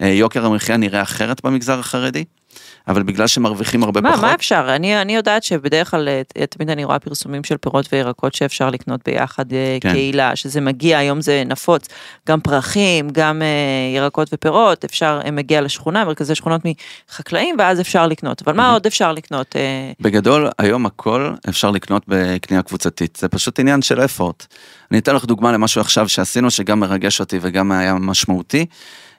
יוקר 0.00 0.46
המחיה 0.46 0.76
נראה 0.76 1.02
אחרת 1.02 1.44
במגזר 1.44 1.78
החרדי, 1.78 2.24
אבל 2.88 3.02
בגלל 3.02 3.26
שמרוויחים 3.26 3.82
הרבה 3.82 4.00
מה, 4.00 4.12
פחות. 4.12 4.24
מה 4.24 4.34
אפשר? 4.34 4.66
אני, 4.68 5.02
אני 5.02 5.16
יודעת 5.16 5.42
שבדרך 5.42 5.90
כלל, 5.90 6.08
אה, 6.08 6.46
תמיד 6.46 6.70
אני 6.70 6.84
רואה 6.84 6.98
פרסומים 6.98 7.44
של 7.44 7.56
פירות 7.56 7.88
וירקות 7.92 8.34
שאפשר 8.34 8.70
לקנות 8.70 9.00
ביחד 9.06 9.52
אה, 9.52 9.78
כן. 9.80 9.92
קהילה, 9.92 10.36
שזה 10.36 10.60
מגיע, 10.60 10.98
היום 10.98 11.20
זה 11.20 11.42
נפוץ, 11.46 11.88
גם 12.28 12.40
פרחים, 12.40 13.10
גם 13.10 13.42
אה, 13.42 13.96
ירקות 13.96 14.28
ופירות, 14.32 14.84
אפשר, 14.84 15.20
אה, 15.24 15.30
מגיע 15.30 15.60
לשכונה, 15.60 16.04
מרכזי 16.04 16.34
שכונות 16.34 16.60
מחקלאים, 17.10 17.56
ואז 17.58 17.80
אפשר 17.80 18.06
לקנות. 18.06 18.42
אבל 18.42 18.52
מה 18.52 18.72
עוד 18.72 18.86
אפשר 18.86 19.12
לקנות? 19.12 19.56
בגדול, 20.00 20.48
היום 20.58 20.86
הכל 20.86 21.32
אפשר 21.48 21.70
לקנות 21.70 22.02
בקנייה 22.08 22.62
קבוצתית, 22.62 23.16
זה 23.16 23.28
פשוט 23.28 23.60
עניין 23.60 23.82
של 23.82 24.04
אפורט. 24.04 24.46
אני 24.90 24.98
אתן 24.98 25.14
לך 25.14 25.24
דוגמה 25.24 25.52
למשהו 25.52 25.80
עכשיו 25.80 26.08
שעשינו, 26.08 26.50
שגם 26.50 26.80
מרגש 26.80 27.20
אותי 27.20 27.38
וגם 27.42 27.72
היה 27.72 27.94
משמעותי. 27.94 28.66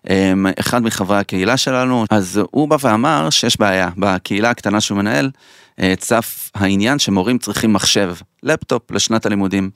אמ, 0.10 0.46
אחד 0.60 0.84
מחברי 0.84 1.18
הקהילה 1.18 1.58
שלנו, 1.58 2.06
אז 2.10 2.40
הוא 2.52 2.68
בא 2.70 2.78
ואמר 2.82 3.30
שיש 3.30 3.60
בעיה, 3.60 3.90
בקהילה 3.98 4.50
הקטנה 4.50 4.82
שהוא 4.82 4.98
מנהל, 4.98 5.32
אה, 5.80 5.94
צף 5.98 6.52
העניין 6.56 7.00
שמורים 7.00 7.38
צריכים 7.38 7.74
מחשב, 7.74 8.16
לפטופ 8.44 8.92
לשנת 8.92 9.26
הלימודים. 9.26 9.70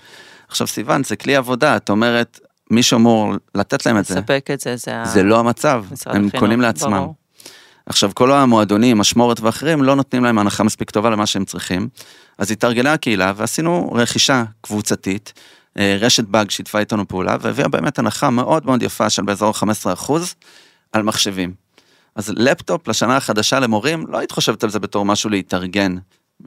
עכשיו 0.47 0.67
סיוון, 0.67 1.03
זה 1.03 1.15
כלי 1.15 1.35
עבודה, 1.35 1.75
את 1.75 1.89
אומרת, 1.89 2.39
מי 2.71 2.83
שאמור 2.83 3.33
לתת 3.55 3.85
להם 3.85 3.97
את 3.97 4.05
זה, 4.05 4.15
לספק 4.15 4.49
את 4.53 4.59
זה, 4.59 4.75
זה 4.75 5.01
ה- 5.01 5.05
זה 5.05 5.23
לא 5.23 5.39
המצב, 5.39 5.83
הם 5.89 5.95
החינוך, 6.05 6.35
קונים 6.35 6.61
לעצמם. 6.61 6.93
ברור. 6.97 7.15
עכשיו, 7.85 8.11
כל 8.13 8.31
המועדונים, 8.31 8.99
אשמורת 8.99 9.39
ואחרים, 9.39 9.83
לא 9.83 9.95
נותנים 9.95 10.23
להם 10.23 10.39
הנחה 10.39 10.63
מספיק 10.63 10.89
טובה 10.91 11.09
למה 11.09 11.25
שהם 11.25 11.45
צריכים. 11.45 11.87
אז 12.37 12.51
התארגנה 12.51 12.93
הקהילה 12.93 13.33
ועשינו 13.35 13.91
רכישה 13.95 14.43
קבוצתית. 14.61 15.33
אה, 15.77 15.97
רשת 15.99 16.23
באג 16.23 16.49
שיתפה 16.49 16.79
איתנו 16.79 17.07
פעולה 17.07 17.37
והביאה 17.41 17.67
באמת 17.67 17.99
הנחה 17.99 18.29
מאוד 18.29 18.65
מאוד 18.65 18.83
יפה 18.83 19.09
של 19.09 19.23
באזור 19.23 19.53
15% 20.07 20.11
על 20.91 21.03
מחשבים. 21.03 21.53
אז 22.15 22.33
לפטופ 22.35 22.87
לשנה 22.87 23.17
החדשה 23.17 23.59
למורים, 23.59 24.05
לא 24.07 24.17
היית 24.17 24.31
חושבת 24.31 24.63
על 24.63 24.69
זה 24.69 24.79
בתור 24.79 25.05
משהו 25.05 25.29
להתארגן 25.29 25.95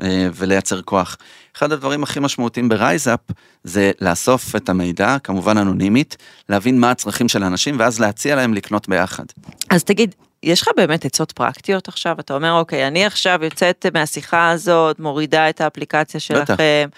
אה, 0.03 0.29
ולייצר 0.35 0.83
כוח. 0.83 1.17
אחד 1.57 1.73
הדברים 1.73 2.03
הכי 2.03 2.21
משמעותיים 2.21 2.69
ברייזאפ 2.69 3.21
זה 3.65 3.91
לאסוף 4.01 4.57
את 4.57 4.69
המידע, 4.69 5.17
כמובן 5.25 5.59
אנונימית, 5.59 6.17
להבין 6.49 6.81
מה 6.81 6.91
הצרכים 6.91 7.29
של 7.29 7.43
האנשים 7.43 7.77
ואז 7.79 8.01
להציע 8.01 8.37
להם 8.37 8.55
לקנות 8.55 8.89
ביחד. 8.89 9.25
אז 9.71 9.85
תגיד, 9.85 10.15
יש 10.43 10.63
לך 10.63 10.69
באמת 10.77 11.05
עצות 11.05 11.33
פרקטיות 11.33 11.89
עכשיו? 11.89 12.17
אתה 12.21 12.35
אומר, 12.35 12.53
אוקיי, 12.53 12.87
אני 12.87 13.05
עכשיו 13.05 13.39
יוצאת 13.43 13.87
מהשיחה 13.95 14.51
הזאת, 14.51 15.01
מורידה 15.01 15.49
את 15.49 15.61
האפליקציה 15.61 16.21
שלכם, 16.21 16.89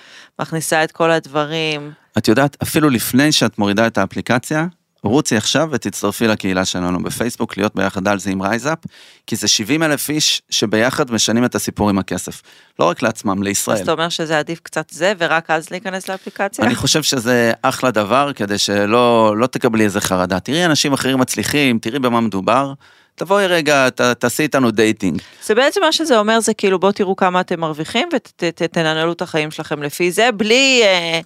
מכניסה 0.40 0.85
את 0.85 0.92
כל 0.92 1.11
הדברים. 1.11 1.92
את 2.18 2.28
יודעת, 2.28 2.57
אפילו 2.62 2.90
לפני 2.90 3.33
שאת 3.33 3.59
מורידה 3.59 3.87
את 3.87 3.98
האפליקציה, 3.98 4.66
רוצי 5.04 5.37
עכשיו 5.37 5.68
ותצטרפי 5.72 6.26
לקהילה 6.26 6.64
שלנו 6.64 7.02
בפייסבוק, 7.02 7.57
להיות 7.57 7.74
ביחד 7.74 8.09
על 8.09 8.18
זה 8.18 8.30
עם 8.30 8.42
רייזאפ, 8.42 8.78
כי 9.26 9.37
זה 9.37 9.48
70 9.48 9.83
אלף 9.83 10.11
איש 10.11 10.42
שביחד 10.50 11.11
משנים 11.11 11.44
את 11.44 11.54
הסיפור 11.54 11.90
עם 11.90 11.98
הכסף. 11.98 12.42
לא 12.78 12.85
רק 12.85 13.02
לעצמם, 13.02 13.38
אז 13.38 13.44
לישראל. 13.44 13.83
אתה 13.83 13.92
אומר 13.92 14.09
שזה 14.09 14.38
עדיף 14.38 14.61
קצת 14.62 14.90
זה, 14.90 15.12
ורק 15.18 15.50
אז 15.50 15.70
להיכנס 15.70 16.09
לאפליקציה? 16.09 16.64
אני 16.64 16.74
חושב 16.74 17.02
שזה 17.02 17.52
אחלה 17.62 17.90
דבר, 17.90 18.33
כדי 18.33 18.59
שלא 18.59 19.35
לא 19.37 19.46
תקבלי 19.46 19.85
איזה 19.85 20.00
חרדה. 20.00 20.40
תראי 20.40 20.64
אנשים 20.64 20.92
אחרים 20.92 21.18
מצליחים, 21.18 21.78
תראי 21.78 21.98
במה 21.98 22.20
מדובר. 22.20 22.72
תבואי 23.14 23.46
רגע, 23.46 23.90
ת, 23.90 24.00
תעשי 24.00 24.42
איתנו 24.42 24.70
dating. 24.70 25.22
זה 25.44 25.55
בעצם 25.55 25.81
מה 25.81 25.92
שזה 25.92 26.18
אומר, 26.18 26.40
זה 26.40 26.55
כאילו 26.55 26.79
בואו 26.79 26.92
תראו 26.92 27.16
כמה 27.16 27.40
אתם 27.40 27.61
מרוויחים 27.61 28.09
ותנהלו 28.42 29.12
את 29.12 29.22
החיים 29.22 29.50
שלכם 29.50 29.83
לפי 29.83 30.11
זה, 30.11 30.33
בלי... 30.37 30.81
אה, 30.83 31.20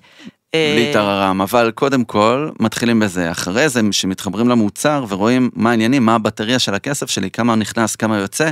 אה, 0.55 0.75
בלי 0.77 0.93
טררם, 0.93 1.41
אבל 1.41 1.71
קודם 1.75 2.05
כל, 2.05 2.51
מתחילים 2.61 3.01
בזה. 3.01 3.31
אחרי 3.31 3.69
זה, 3.69 3.81
שמתחברים 3.91 4.49
למוצר 4.49 5.05
ורואים 5.09 5.51
מה 5.55 5.71
העניינים, 5.71 6.07
מה 6.07 6.15
הבטריה 6.15 6.59
של 6.59 6.75
הכסף 6.75 7.11
שלי, 7.11 7.31
כמה 7.31 7.55
נכנס, 7.55 7.97
כמה 7.97 8.19
יוצא, 8.19 8.51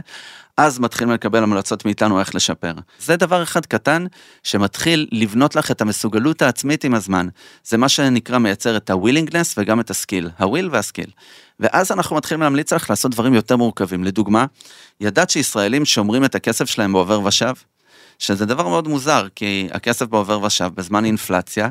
אז 0.56 0.78
מתחילים 0.78 1.14
לקבל 1.14 1.42
המלצות 1.42 1.84
מאיתנו 1.84 2.20
איך 2.20 2.34
לשפר. 2.34 2.72
זה 2.98 3.16
דבר 3.16 3.42
אחד 3.42 3.66
קטן 3.66 4.06
שמתחיל 4.42 5.06
לבנות 5.12 5.56
לך 5.56 5.70
את 5.70 5.80
המסוגלות 5.80 6.42
העצמית 6.42 6.84
עם 6.84 6.94
הזמן. 6.94 7.28
זה 7.64 7.76
מה 7.76 7.88
שנקרא 7.88 8.38
מייצר 8.38 8.76
את 8.76 8.90
ה-willingness 8.90 9.54
וגם 9.56 9.80
את 9.80 9.90
הסקיל, 9.90 10.30
ה-will 10.38 10.68
והסקיל. 10.70 11.10
ואז 11.60 11.92
אנחנו 11.92 12.16
מתחילים 12.16 12.42
להמליץ 12.42 12.72
לך 12.72 12.90
לעשות 12.90 13.10
דברים 13.10 13.34
יותר 13.34 13.56
מורכבים. 13.56 14.04
לדוגמה, 14.04 14.46
ידעת 15.00 15.30
שישראלים 15.30 15.84
שומרים 15.84 16.24
את 16.24 16.34
הכסף 16.34 16.64
שלהם 16.64 16.92
בעובר 16.92 17.20
ושב? 17.24 17.52
שזה 18.18 18.46
דבר 18.46 18.68
מאוד 18.68 18.88
מוזר, 18.88 19.26
כי 19.34 19.68
הכסף 19.72 20.06
בעובר 20.06 20.42
ושב 20.42 20.70
בזמן 20.74 21.04
אינפלציה, 21.04 21.68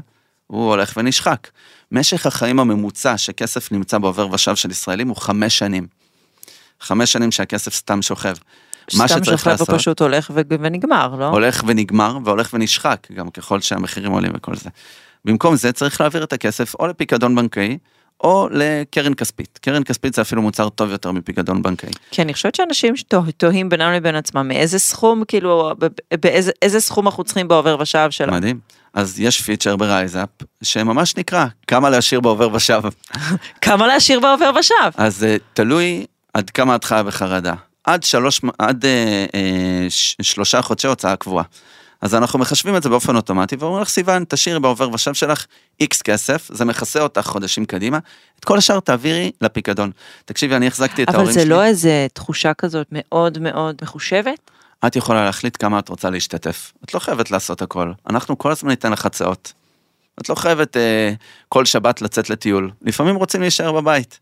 הוא 0.47 0.69
הולך 0.69 0.93
ונשחק. 0.97 1.47
משך 1.91 2.25
החיים 2.25 2.59
הממוצע 2.59 3.17
שכסף 3.17 3.71
נמצא 3.71 3.97
בעובר 3.97 4.33
ושב 4.33 4.55
של 4.55 4.71
ישראלים 4.71 5.07
הוא 5.07 5.15
חמש 5.15 5.57
שנים. 5.57 5.87
חמש 6.81 7.11
שנים 7.11 7.31
שהכסף 7.31 7.73
סתם 7.73 8.01
שוכב. 8.01 8.33
מה 8.93 9.07
סתם 9.07 9.23
שצריך 9.23 9.39
שוכב 9.39 9.49
לעשות, 9.49 9.69
ופשוט 9.69 10.01
הולך 10.01 10.31
ו- 10.35 10.41
ונגמר, 10.49 11.15
לא? 11.19 11.25
הולך 11.25 11.63
ונגמר 11.67 12.17
והולך 12.25 12.49
ונשחק, 12.53 13.07
גם 13.15 13.29
ככל 13.29 13.61
שהמחירים 13.61 14.11
עולים 14.11 14.31
וכל 14.35 14.55
זה. 14.55 14.69
במקום 15.25 15.55
זה 15.55 15.71
צריך 15.71 16.01
להעביר 16.01 16.23
את 16.23 16.33
הכסף 16.33 16.75
או 16.79 16.87
לפיקדון 16.87 17.35
בנקאי, 17.35 17.77
או 18.23 18.47
לקרן 18.51 19.13
כספית. 19.13 19.59
קרן 19.61 19.83
כספית 19.83 20.13
זה 20.13 20.21
אפילו 20.21 20.41
מוצר 20.41 20.69
טוב 20.69 20.91
יותר 20.91 21.11
מפיקדון 21.11 21.61
בנקאי. 21.61 21.89
כי 22.11 22.21
אני 22.21 22.33
חושבת 22.33 22.55
שאנשים 22.55 22.93
תוהים 23.37 23.69
בינם 23.69 23.93
לבין 23.93 24.15
עצמם, 24.15 24.47
מאיזה 24.47 24.79
סכום, 24.79 25.23
כאילו, 25.27 25.73
באיזה 26.21 26.51
איזה 26.61 26.79
סכום 26.79 27.07
אנחנו 27.07 27.23
צריכים 27.23 27.47
בעובר 27.47 27.77
ושב 27.79 28.07
שלנו. 28.11 28.33
מדהים. 28.33 28.59
אז 28.93 29.19
יש 29.19 29.41
פיצ'ר 29.41 29.75
ברייזאפ, 29.75 30.29
שממש 30.63 31.17
נקרא, 31.17 31.45
כמה 31.67 31.89
להשאיר 31.89 32.19
בעובר 32.19 32.55
ושב. 32.55 32.81
כמה 33.61 33.87
להשאיר 33.87 34.19
בעובר 34.19 34.51
ושב? 34.59 34.89
אז 34.97 35.23
אה, 35.23 35.35
תלוי 35.53 36.05
עד 36.33 36.49
כמה 36.49 36.75
את 36.75 36.83
חיה 36.83 37.03
בחרדה. 37.03 37.53
עד, 37.83 38.03
שלוש, 38.03 38.41
עד 38.59 38.85
אה, 38.85 39.25
אה, 39.35 39.87
שלושה 40.21 40.61
חודשי 40.61 40.87
הוצאה 40.87 41.15
קבועה. 41.15 41.43
אז 42.05 42.15
אנחנו 42.15 42.39
מחשבים 42.39 42.75
את 42.75 42.83
זה 42.83 42.89
באופן 42.89 43.15
אוטומטי, 43.15 43.55
ואומרים 43.59 43.81
לך, 43.81 43.89
סיוון, 43.89 44.23
תשאירי 44.29 44.59
בעובר 44.59 44.89
ושב 44.93 45.13
שלך 45.13 45.45
איקס 45.79 46.01
כסף, 46.01 46.49
זה 46.53 46.65
מכסה 46.65 47.01
אותך 47.01 47.21
חודשים 47.21 47.65
קדימה, 47.65 47.99
את 48.39 48.45
כל 48.45 48.57
השאר 48.57 48.79
תעבירי 48.79 49.31
לפיקדון. 49.41 49.91
תקשיבי, 50.25 50.55
אני 50.55 50.67
החזקתי 50.67 51.03
את 51.03 51.09
אבל 51.09 51.17
ההורים 51.17 51.33
זה 51.33 51.39
שלי. 51.39 51.49
לא 51.49 51.63
איזה 51.63 52.07
תחושה 52.13 52.53
כזאת 52.53 52.87
מאוד 52.91 53.39
מאוד 53.39 53.75
מחושבת? 53.81 54.51
את 54.87 54.95
יכולה 54.95 55.25
להחליט 55.25 55.57
כמה 55.59 55.79
את 55.79 55.89
רוצה 55.89 56.09
להשתתף. 56.09 56.73
את 56.83 56.93
לא 56.93 56.99
חייבת 56.99 57.31
לעשות 57.31 57.61
הכל. 57.61 57.91
אנחנו 58.09 58.37
כל 58.37 58.51
הזמן 58.51 58.69
ניתן 58.69 58.91
לך 58.91 59.05
הצעות. 59.05 59.53
את 60.21 60.29
לא 60.29 60.35
חייבת 60.35 60.77
אה, 60.77 61.13
כל 61.49 61.65
שבת 61.65 62.01
לצאת 62.01 62.29
לטיול. 62.29 62.71
לפעמים 62.81 63.15
רוצים 63.15 63.41
להישאר 63.41 63.71
בבית. 63.71 64.19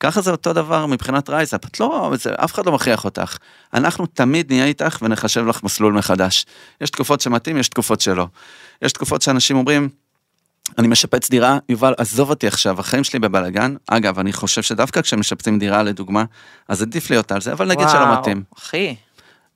ככה 0.00 0.20
זה 0.20 0.30
אותו 0.30 0.52
דבר 0.52 0.86
מבחינת 0.86 1.30
רייזאפ. 1.30 1.64
את 1.64 1.80
לא, 1.80 2.12
זה, 2.14 2.30
אף 2.44 2.54
אחד 2.54 2.66
לא 2.66 2.72
מכריח 2.72 3.04
אותך. 3.04 3.36
אנחנו 3.74 4.06
תמיד 4.06 4.52
נהיה 4.52 4.64
איתך 4.64 4.98
ונחשב 5.02 5.46
לך 5.46 5.62
מסלול 5.62 5.92
מחדש. 5.92 6.46
יש 6.80 6.90
תקופות 6.90 7.20
שמתאים, 7.20 7.56
יש 7.56 7.68
תקופות 7.68 8.00
שלא. 8.00 8.26
יש 8.82 8.92
תקופות 8.92 9.22
שאנשים 9.22 9.56
אומרים, 9.56 9.88
אני 10.78 10.88
משפץ 10.88 11.30
דירה, 11.30 11.58
יובל, 11.68 11.94
עזוב 11.98 12.30
אותי 12.30 12.46
עכשיו, 12.46 12.80
החיים 12.80 13.04
שלי 13.04 13.18
בבלאגן. 13.18 13.74
אגב, 13.86 14.18
אני 14.18 14.32
חושב 14.32 14.62
שדווקא 14.62 15.02
כשמשפצים 15.02 15.58
דירה, 15.58 15.82
לדוגמה, 15.82 16.24
אז 16.68 16.82
עדיף 16.82 17.10
להיות 17.10 17.32
על 17.32 17.40
זה, 17.40 17.52
אבל 17.52 17.68
נגיד 17.68 17.88
שלא 17.88 17.98
וואו, 17.98 18.20
מתאים. 18.20 18.42
אחי. 18.58 18.96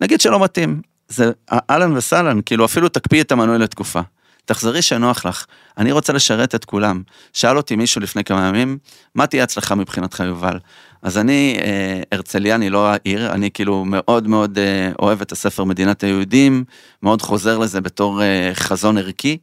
נגיד 0.00 0.20
שלא 0.20 0.44
מתאים, 0.44 0.82
זה 1.08 1.32
אהלן 1.52 1.96
וסהלן, 1.96 2.40
כאילו 2.46 2.64
אפילו 2.64 2.88
תקפיא 2.88 3.22
את 3.22 3.32
המנוי 3.32 3.58
לתקופה. 3.58 4.00
תחזרי 4.44 4.82
שנוח 4.82 5.26
לך, 5.26 5.44
אני 5.78 5.92
רוצה 5.92 6.12
לשרת 6.12 6.54
את 6.54 6.64
כולם. 6.64 7.02
שאל 7.32 7.56
אותי 7.56 7.76
מישהו 7.76 8.00
לפני 8.00 8.24
כמה 8.24 8.48
ימים, 8.48 8.78
מה 9.14 9.26
תהיה 9.26 9.42
הצלחה 9.42 9.74
מבחינתך 9.74 10.22
יובל? 10.26 10.58
אז 11.02 11.18
אני 11.18 11.58
אה, 11.62 12.00
הרצליאני, 12.12 12.70
לא 12.70 12.88
העיר, 12.88 13.32
אני 13.32 13.50
כאילו 13.50 13.84
מאוד 13.84 14.28
מאוד 14.28 14.58
אה, 14.58 14.92
אוהב 14.98 15.20
את 15.20 15.32
הספר 15.32 15.64
מדינת 15.64 16.04
היהודים, 16.04 16.64
מאוד 17.02 17.22
חוזר 17.22 17.58
לזה 17.58 17.80
בתור 17.80 18.22
אה, 18.22 18.50
חזון 18.54 18.98
ערכי. 18.98 19.38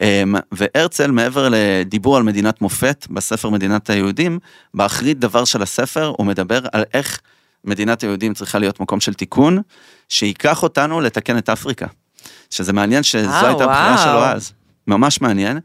אה, 0.00 0.22
והרצל, 0.52 1.10
מעבר 1.10 1.48
לדיבור 1.50 2.16
על 2.16 2.22
מדינת 2.22 2.60
מופת 2.60 3.06
בספר 3.10 3.50
מדינת 3.50 3.90
היהודים, 3.90 4.38
באחרית 4.74 5.18
דבר 5.18 5.44
של 5.44 5.62
הספר 5.62 6.12
הוא 6.16 6.26
מדבר 6.26 6.60
על 6.72 6.84
איך 6.94 7.20
מדינת 7.64 8.02
היהודים 8.02 8.34
צריכה 8.34 8.58
להיות 8.58 8.80
מקום 8.80 9.00
של 9.00 9.14
תיקון, 9.14 9.58
שייקח 10.08 10.62
אותנו 10.62 11.00
לתקן 11.00 11.38
את 11.38 11.48
אפריקה. 11.48 11.86
שזה 12.50 12.72
מעניין 12.72 13.02
שזו 13.02 13.30
אה, 13.30 13.48
הייתה 13.48 13.64
הבחירה. 13.64 13.98
שלו 13.98 14.24
אז. 14.24 14.52
ממש 14.86 15.20
מעניין. 15.20 15.60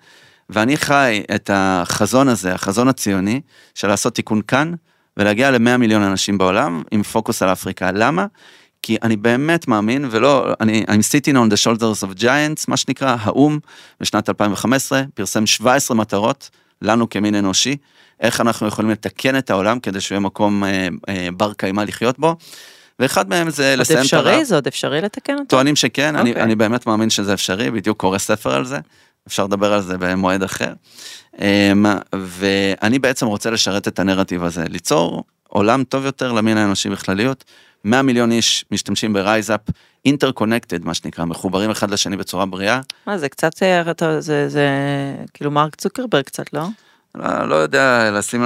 ואני 0.50 0.78
חי 0.78 1.24
את 1.36 1.50
החזון 1.54 2.28
הזה, 2.28 2.54
החזון 2.54 2.88
הציוני, 2.88 3.42
של 3.76 3.88
לעשות 3.88 4.16
תיקון 4.16 4.42
כאן, 4.42 4.74
ולהגיע 5.18 5.52
ל-100 5.52 5.78
מיליון 5.78 6.02
אנשים 6.02 6.38
בעולם, 6.38 6.84
עם 6.92 7.04
פוקוס 7.04 7.42
על 7.42 7.52
אפריקה. 7.52 7.92
למה? 7.92 8.26
כי 8.82 8.98
אני 9.04 9.18
באמת 9.18 9.68
מאמין, 9.68 10.08
ולא, 10.12 10.54
אני, 10.62 10.84
I'm 10.88 10.92
sitting 10.92 11.34
on 11.34 11.54
the 11.54 11.64
shoulders 11.64 12.04
of 12.04 12.22
giants, 12.22 12.66
מה 12.68 12.78
שנקרא, 12.78 13.16
האו"ם, 13.20 13.60
בשנת 14.00 14.30
2015, 14.30 15.04
פרסם 15.14 15.46
17 15.46 15.98
מטרות, 15.98 16.50
לנו 16.82 17.10
כמין 17.10 17.36
אנושי, 17.36 17.78
איך 18.20 18.42
אנחנו 18.42 18.68
יכולים 18.68 18.92
לתקן 18.92 19.38
את 19.38 19.50
העולם 19.50 19.80
כדי 19.80 20.02
שהוא 20.02 20.16
יהיה 20.16 20.20
מקום 20.20 20.64
אה, 20.64 20.88
אה, 21.10 21.28
בר 21.38 21.54
קיימא 21.54 21.82
לחיות 21.82 22.20
בו. 22.20 22.36
ואחד 23.02 23.30
מהם 23.30 23.50
זה 23.50 23.76
לסיים 23.76 24.00
את 24.08 24.14
הרעב. 24.14 24.28
אפשרי? 24.28 24.46
זה 24.46 24.56
עוד 24.56 24.68
אפשרי 24.68 25.02
לתקן 25.02 25.34
אותו? 25.34 25.46
טוענים 25.46 25.76
שכן, 25.76 26.16
אני, 26.16 26.30
אוקיי. 26.30 26.44
אני 26.44 26.56
באמת 26.56 26.88
מאמין 26.88 27.10
שזה 27.10 27.34
אפשרי, 27.34 27.72
בדיוק 27.72 28.00
קורא 28.00 28.18
ספר 28.18 28.56
על 28.56 28.66
זה, 28.66 28.80
אפשר 29.28 29.44
לדבר 29.44 29.74
על 29.74 29.82
זה 29.82 29.98
במועד 30.00 30.44
אחר. 30.44 30.74
אמ, 31.42 31.86
ואני 32.14 33.00
בעצם 33.00 33.26
רוצה 33.26 33.50
לשרת 33.50 33.88
את 33.88 34.00
הנרטיב 34.00 34.44
הזה, 34.44 34.64
ליצור 34.70 35.24
עולם 35.48 35.84
טוב 35.84 36.06
יותר 36.06 36.32
למין 36.32 36.58
האנושי 36.58 36.90
בכלליות. 36.90 37.44
100 37.86 38.02
מיליון 38.02 38.32
איש 38.32 38.66
משתמשים 38.72 39.14
ברייזאפ, 39.14 39.60
interconnected 40.06 40.86
מה 40.86 40.94
שנקרא, 40.94 41.26
מחוברים 41.26 41.70
אחד 41.72 41.92
לשני 41.92 42.18
בצורה 42.18 42.46
בריאה. 42.46 42.82
מה 43.08 43.18
זה 43.18 43.30
קצת, 43.30 43.64
אה, 43.64 43.92
אתה- 43.92 44.22
זה 44.22 44.50
זה 44.50 44.68
כאילו 45.34 45.52
מרק 45.52 45.76
צוקרברג 45.76 46.24
קצת, 46.24 46.54
לא? 46.54 46.62
לא, 47.16 47.50
לא 47.50 47.56
יודע 47.56 48.12
לשים, 48.12 48.44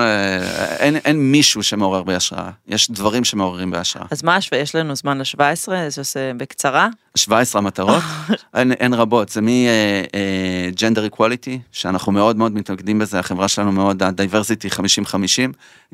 אין, 0.80 0.96
אין 0.96 1.32
מישהו 1.32 1.64
שמעורר 1.64 2.04
בי 2.04 2.16
השראה, 2.16 2.50
יש 2.68 2.92
דברים 2.92 3.24
שמעוררים 3.24 3.72
בהשראה. 3.72 4.06
אז 4.12 4.24
מה, 4.24 4.38
יש 4.52 4.76
לנו 4.76 4.96
זמן 4.96 5.18
ל-17, 5.18 5.72
זה 5.88 6.02
עושה 6.02 6.34
בקצרה? 6.38 6.90
17 7.18 7.62
המטרות, 7.62 8.04
אין, 8.56 8.72
אין 8.72 8.94
רבות, 8.94 9.30
זה 9.30 9.42
מ-gender 9.42 11.14
uh, 11.14 11.16
equality, 11.16 11.58
שאנחנו 11.72 12.12
מאוד 12.12 12.36
מאוד 12.36 12.52
מתנגדים 12.52 13.00
בזה, 13.00 13.20
החברה 13.20 13.48
שלנו 13.48 13.72
מאוד, 13.72 14.04
ה-diversity 14.04 14.74
50-50, 14.74 14.78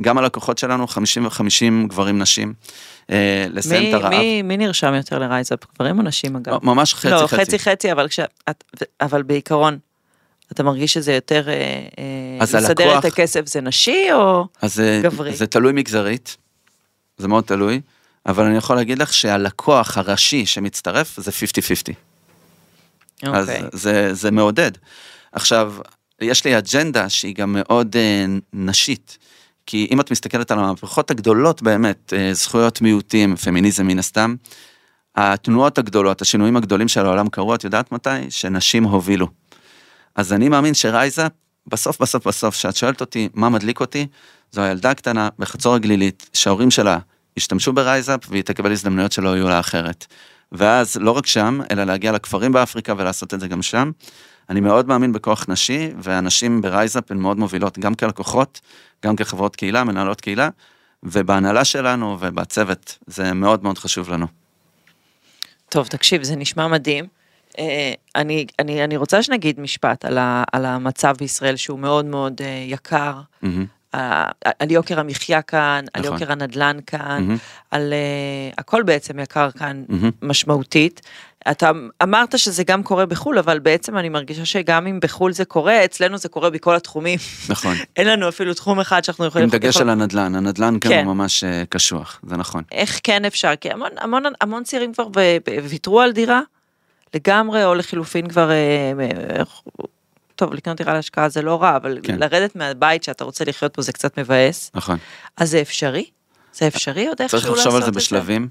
גם 0.02 0.18
הלקוחות 0.18 0.58
שלנו 0.58 0.86
50-50 0.86 1.88
גברים 1.88 2.20
נשים. 2.20 2.54
לסיים 3.50 3.89
את 3.89 3.93
הרעב. 3.93 4.14
מי, 4.14 4.41
מי 4.41 4.58
נרשם 4.58 4.93
יותר 4.93 5.20
לרייזאפ, 5.20 5.60
גברים 5.76 5.98
או 5.98 6.04
נשים 6.04 6.36
אגב? 6.36 6.66
ממש 6.66 6.93
חצי 6.93 7.10
לא, 7.10 7.28
חצי. 7.28 7.38
חצי 7.38 7.60
חצי, 7.60 7.91
אבל, 7.91 8.08
כש, 8.08 8.20
אבל 9.02 9.24
בעיקרון. 9.24 9.78
אתה 10.52 10.64
מרגיש 10.64 10.93
שזה 10.93 11.14
יותר 11.14 11.47
אז 12.39 12.56
לסדר 12.56 12.84
הלקוח- 12.84 12.99
את 12.99 13.12
הכסף 13.12 13.47
זה 13.47 13.62
נשי 13.62 14.08
או 14.14 14.45
אז 14.62 14.76
זה, 14.76 14.99
גברי? 15.04 15.36
זה 15.36 15.47
תלוי 15.47 15.74
מגזרית, 15.74 16.38
זה 17.18 17.28
מאוד 17.28 17.43
תלוי, 17.43 17.82
אבל 18.26 18.45
אני 18.45 18.58
יכול 18.58 18.76
להגיד 18.76 18.99
לך 18.99 19.14
שהלקוח 19.14 19.97
הראשי 19.97 20.45
שמצטרף 20.45 21.20
זה 21.20 21.32
50-50. 21.32 21.93
אז 23.24 23.49
אוקיי. 23.49 23.62
זה, 23.74 24.14
זה 24.14 24.32
מעודד. 24.32 24.72
עכשיו, 25.32 25.74
יש 26.22 26.45
לי 26.45 26.58
אג'נדה 26.58 27.10
שהיא 27.10 27.36
גם 27.36 27.54
מאוד 27.60 27.95
אה, 27.95 28.26
נשית, 28.54 29.18
כי 29.66 29.88
אם 29.91 29.99
את 29.99 30.12
מסתכלת 30.12 30.52
על 30.52 30.60
המהפכות 30.60 31.12
הגדולות 31.12 31.62
באמת, 31.62 32.14
אה, 32.18 32.34
זכויות 32.34 32.82
מיעוטים, 32.82 33.36
פמיניזם 33.36 33.88
מן 33.88 33.99
הסתם, 33.99 34.36
התנועות 35.16 35.78
הגדולות, 35.78 36.22
השינויים 36.22 36.58
הגדולים 36.58 36.88
של 36.88 37.06
העולם 37.06 37.30
קרו, 37.30 37.56
את 37.56 37.64
יודעת 37.64 37.91
מתי? 37.91 38.10
שנשים 38.30 38.84
הובילו. 38.84 39.28
אז 40.16 40.34
אני 40.34 40.49
מאמין 40.49 40.74
שרייזאפ, 40.74 41.28
בסוף 41.68 42.01
בסוף 42.01 42.28
בסוף, 42.28 42.55
כשאת 42.55 42.76
שואלת 42.76 43.01
אותי 43.01 43.30
מה 43.34 43.49
מדליק 43.49 43.80
אותי, 43.80 44.07
זו 44.51 44.62
הילדה 44.62 44.91
הקטנה 44.91 45.30
בחצור 45.39 45.76
הגלילית, 45.76 46.30
שההורים 46.34 46.72
שלה 46.72 46.99
ישתמשו 47.38 47.74
ברייזאפ 47.74 48.20
והיא 48.30 48.43
תקבל 48.43 48.72
הזדמנויות 48.72 49.12
שלא 49.12 49.36
יהיו 49.36 49.49
לה 49.49 49.59
אחרת. 49.59 50.05
ואז 50.51 50.97
לא 50.97 51.12
רק 51.12 51.26
שם, 51.26 51.59
אלא 51.72 51.84
להגיע 51.84 52.12
לכפרים 52.12 52.51
באפריקה 52.51 52.93
ולעשות 52.97 53.34
את 53.34 53.39
זה 53.39 53.47
גם 53.47 53.62
שם. 53.62 53.91
אני 54.49 54.59
מאוד 54.59 54.88
מאמין 54.88 55.14
בכוח 55.14 55.45
נשי, 55.47 55.89
והנשים 55.99 56.62
ברייזאפ 56.62 57.12
הן 57.12 57.18
מאוד 57.18 57.38
מובילות, 57.38 57.80
גם 57.80 57.95
כלקוחות, 57.95 58.62
גם 59.05 59.16
כחברות 59.16 59.55
קהילה, 59.55 59.84
מנהלות 59.84 60.22
קהילה, 60.22 60.49
ובהנהלה 61.03 61.66
שלנו 61.66 62.18
ובצוות, 62.20 62.97
זה 63.07 63.34
מאוד 63.34 63.64
מאוד 63.64 63.78
חשוב 63.78 64.09
לנו. 64.09 64.28
טוב, 65.70 65.88
תקשיב, 65.88 66.24
זה 66.24 66.36
נשמע 66.36 66.68
מדהים. 66.68 67.20
אה, 67.60 67.93
אני, 68.16 68.45
אני, 68.60 68.84
אני 68.84 68.97
רוצה 68.97 69.24
שנגיד 69.24 69.60
משפט 69.60 70.06
על, 70.06 70.18
ה, 70.18 70.43
על 70.52 70.66
המצב 70.66 71.16
בישראל 71.20 71.56
שהוא 71.56 71.80
מאוד 71.80 72.06
מאוד 72.06 72.41
אה, 72.41 72.66
יקר. 72.68 73.14
אה, 73.95 74.26
על 74.60 74.72
יוקר 74.72 74.99
המחיה 74.99 75.41
כאן, 75.41 75.86
על 75.93 76.02
נכון. 76.02 76.14
יוקר 76.14 76.32
הנדלן 76.32 76.78
כאן, 76.88 77.24
מהמם. 77.24 77.38
על 77.72 77.93
אה, 77.93 78.49
הכל 78.58 78.84
בעצם 78.84 79.20
יקר 79.20 79.52
כאן 79.52 79.84
מהמם. 79.89 80.10
משמעותית. 80.22 81.02
אתה 81.52 81.72
אמרת 82.04 82.39
שזה 82.39 82.64
גם 82.64 82.84
קורה 82.84 83.06
בחו"ל, 83.06 83.39
אבל 83.39 83.60
בעצם 83.60 83.97
אני 83.97 84.10
מרגישה 84.10 84.45
שגם 84.45 84.88
אם 84.88 84.99
בחו"ל 85.02 85.34
זה 85.34 85.45
קורה, 85.45 85.86
אצלנו 85.86 86.18
זה 86.18 86.30
קורה 86.30 86.49
בכל 86.49 86.76
התחומים. 86.76 87.20
נכון. 87.49 87.76
אין 87.97 88.08
לנו 88.08 88.30
אפילו 88.30 88.54
תחום 88.54 88.80
אחד 88.80 89.04
שאנחנו 89.04 89.26
יכולים... 89.26 89.45
עם 89.45 89.52
דגש 89.52 89.78
על 89.78 89.89
הנדל"ן, 89.89 90.36
הנדל"ן 90.36 90.80
כאן 90.82 90.91
כן. 90.91 91.06
הוא 91.06 91.14
ממש 91.14 91.43
קשוח, 91.70 92.22
זה 92.28 92.38
נכון. 92.38 92.64
איך 92.72 92.99
כן 93.04 93.26
אפשר? 93.26 93.56
כי 93.56 93.72
המון, 93.72 93.89
המון, 93.97 94.24
המון 94.41 94.64
צעירים 94.64 94.93
כבר 94.93 95.08
ויתרו 95.64 96.02
על 96.02 96.12
דירה 96.12 96.41
לגמרי, 97.16 97.66
או 97.66 97.76
לחילופין 97.76 98.28
כבר, 98.28 98.51
אה, 98.51 98.91
אה, 98.99 99.43
טוב, 100.36 100.53
לקנות 100.53 100.78
דירה 100.78 100.93
להשקעה 100.93 101.30
זה 101.30 101.41
לא 101.41 101.62
רע, 101.62 101.76
אבל 101.76 101.97
כן. 102.03 102.20
לרדת 102.20 102.55
מהבית 102.55 103.03
שאתה 103.03 103.24
רוצה 103.24 103.45
לחיות 103.45 103.76
בו 103.76 103.82
זה 103.82 103.91
קצת 103.91 104.20
מבאס. 104.20 104.72
נכון. 104.74 104.97
אז 105.38 105.49
זה 105.51 105.62
אפשרי? 105.62 106.05
זה 106.53 106.68
אפשרי 106.68 107.07
עוד 107.07 107.22
איכשהו 107.22 107.39
צריך 107.39 107.49
לעשות 107.49 107.59
את 107.59 107.64
זה? 107.64 107.70
לחשוב 107.70 107.76
על 107.76 107.93
זה 107.93 107.99
בשלבים. 107.99 108.47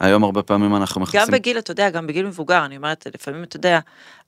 היום 0.00 0.24
הרבה 0.24 0.42
פעמים 0.42 0.76
אנחנו 0.76 1.00
גם 1.00 1.02
מכניסים... 1.02 1.34
בגיל, 1.34 1.58
אתה 1.58 1.70
יודע, 1.70 1.90
גם 1.90 2.06
בגיל 2.06 2.26
מבוגר, 2.26 2.64
אני 2.64 2.76
אומרת, 2.76 3.06
לפעמים 3.14 3.42
אתה 3.44 3.56
יודע, 3.56 3.78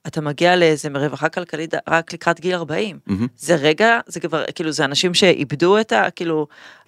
אתה 0.06 0.20
מגיע 0.20 0.56
לאיזה 0.56 0.88
רווחה 0.94 1.28
כלכלית 1.28 1.74
רק 1.88 2.12
לקראת 2.12 2.40
גיל 2.40 2.54
40. 2.54 2.98
מהמם. 3.06 3.26
זה 3.36 3.54
רגע, 3.54 4.00
זה 4.06 4.20
כבר, 4.20 4.44
כאילו, 4.54 4.72
זה 4.72 4.84
אנשים 4.84 5.14
שאיבדו 5.14 5.78
את 5.78 5.92
ה... 5.92 6.10
כאילו, 6.10 6.46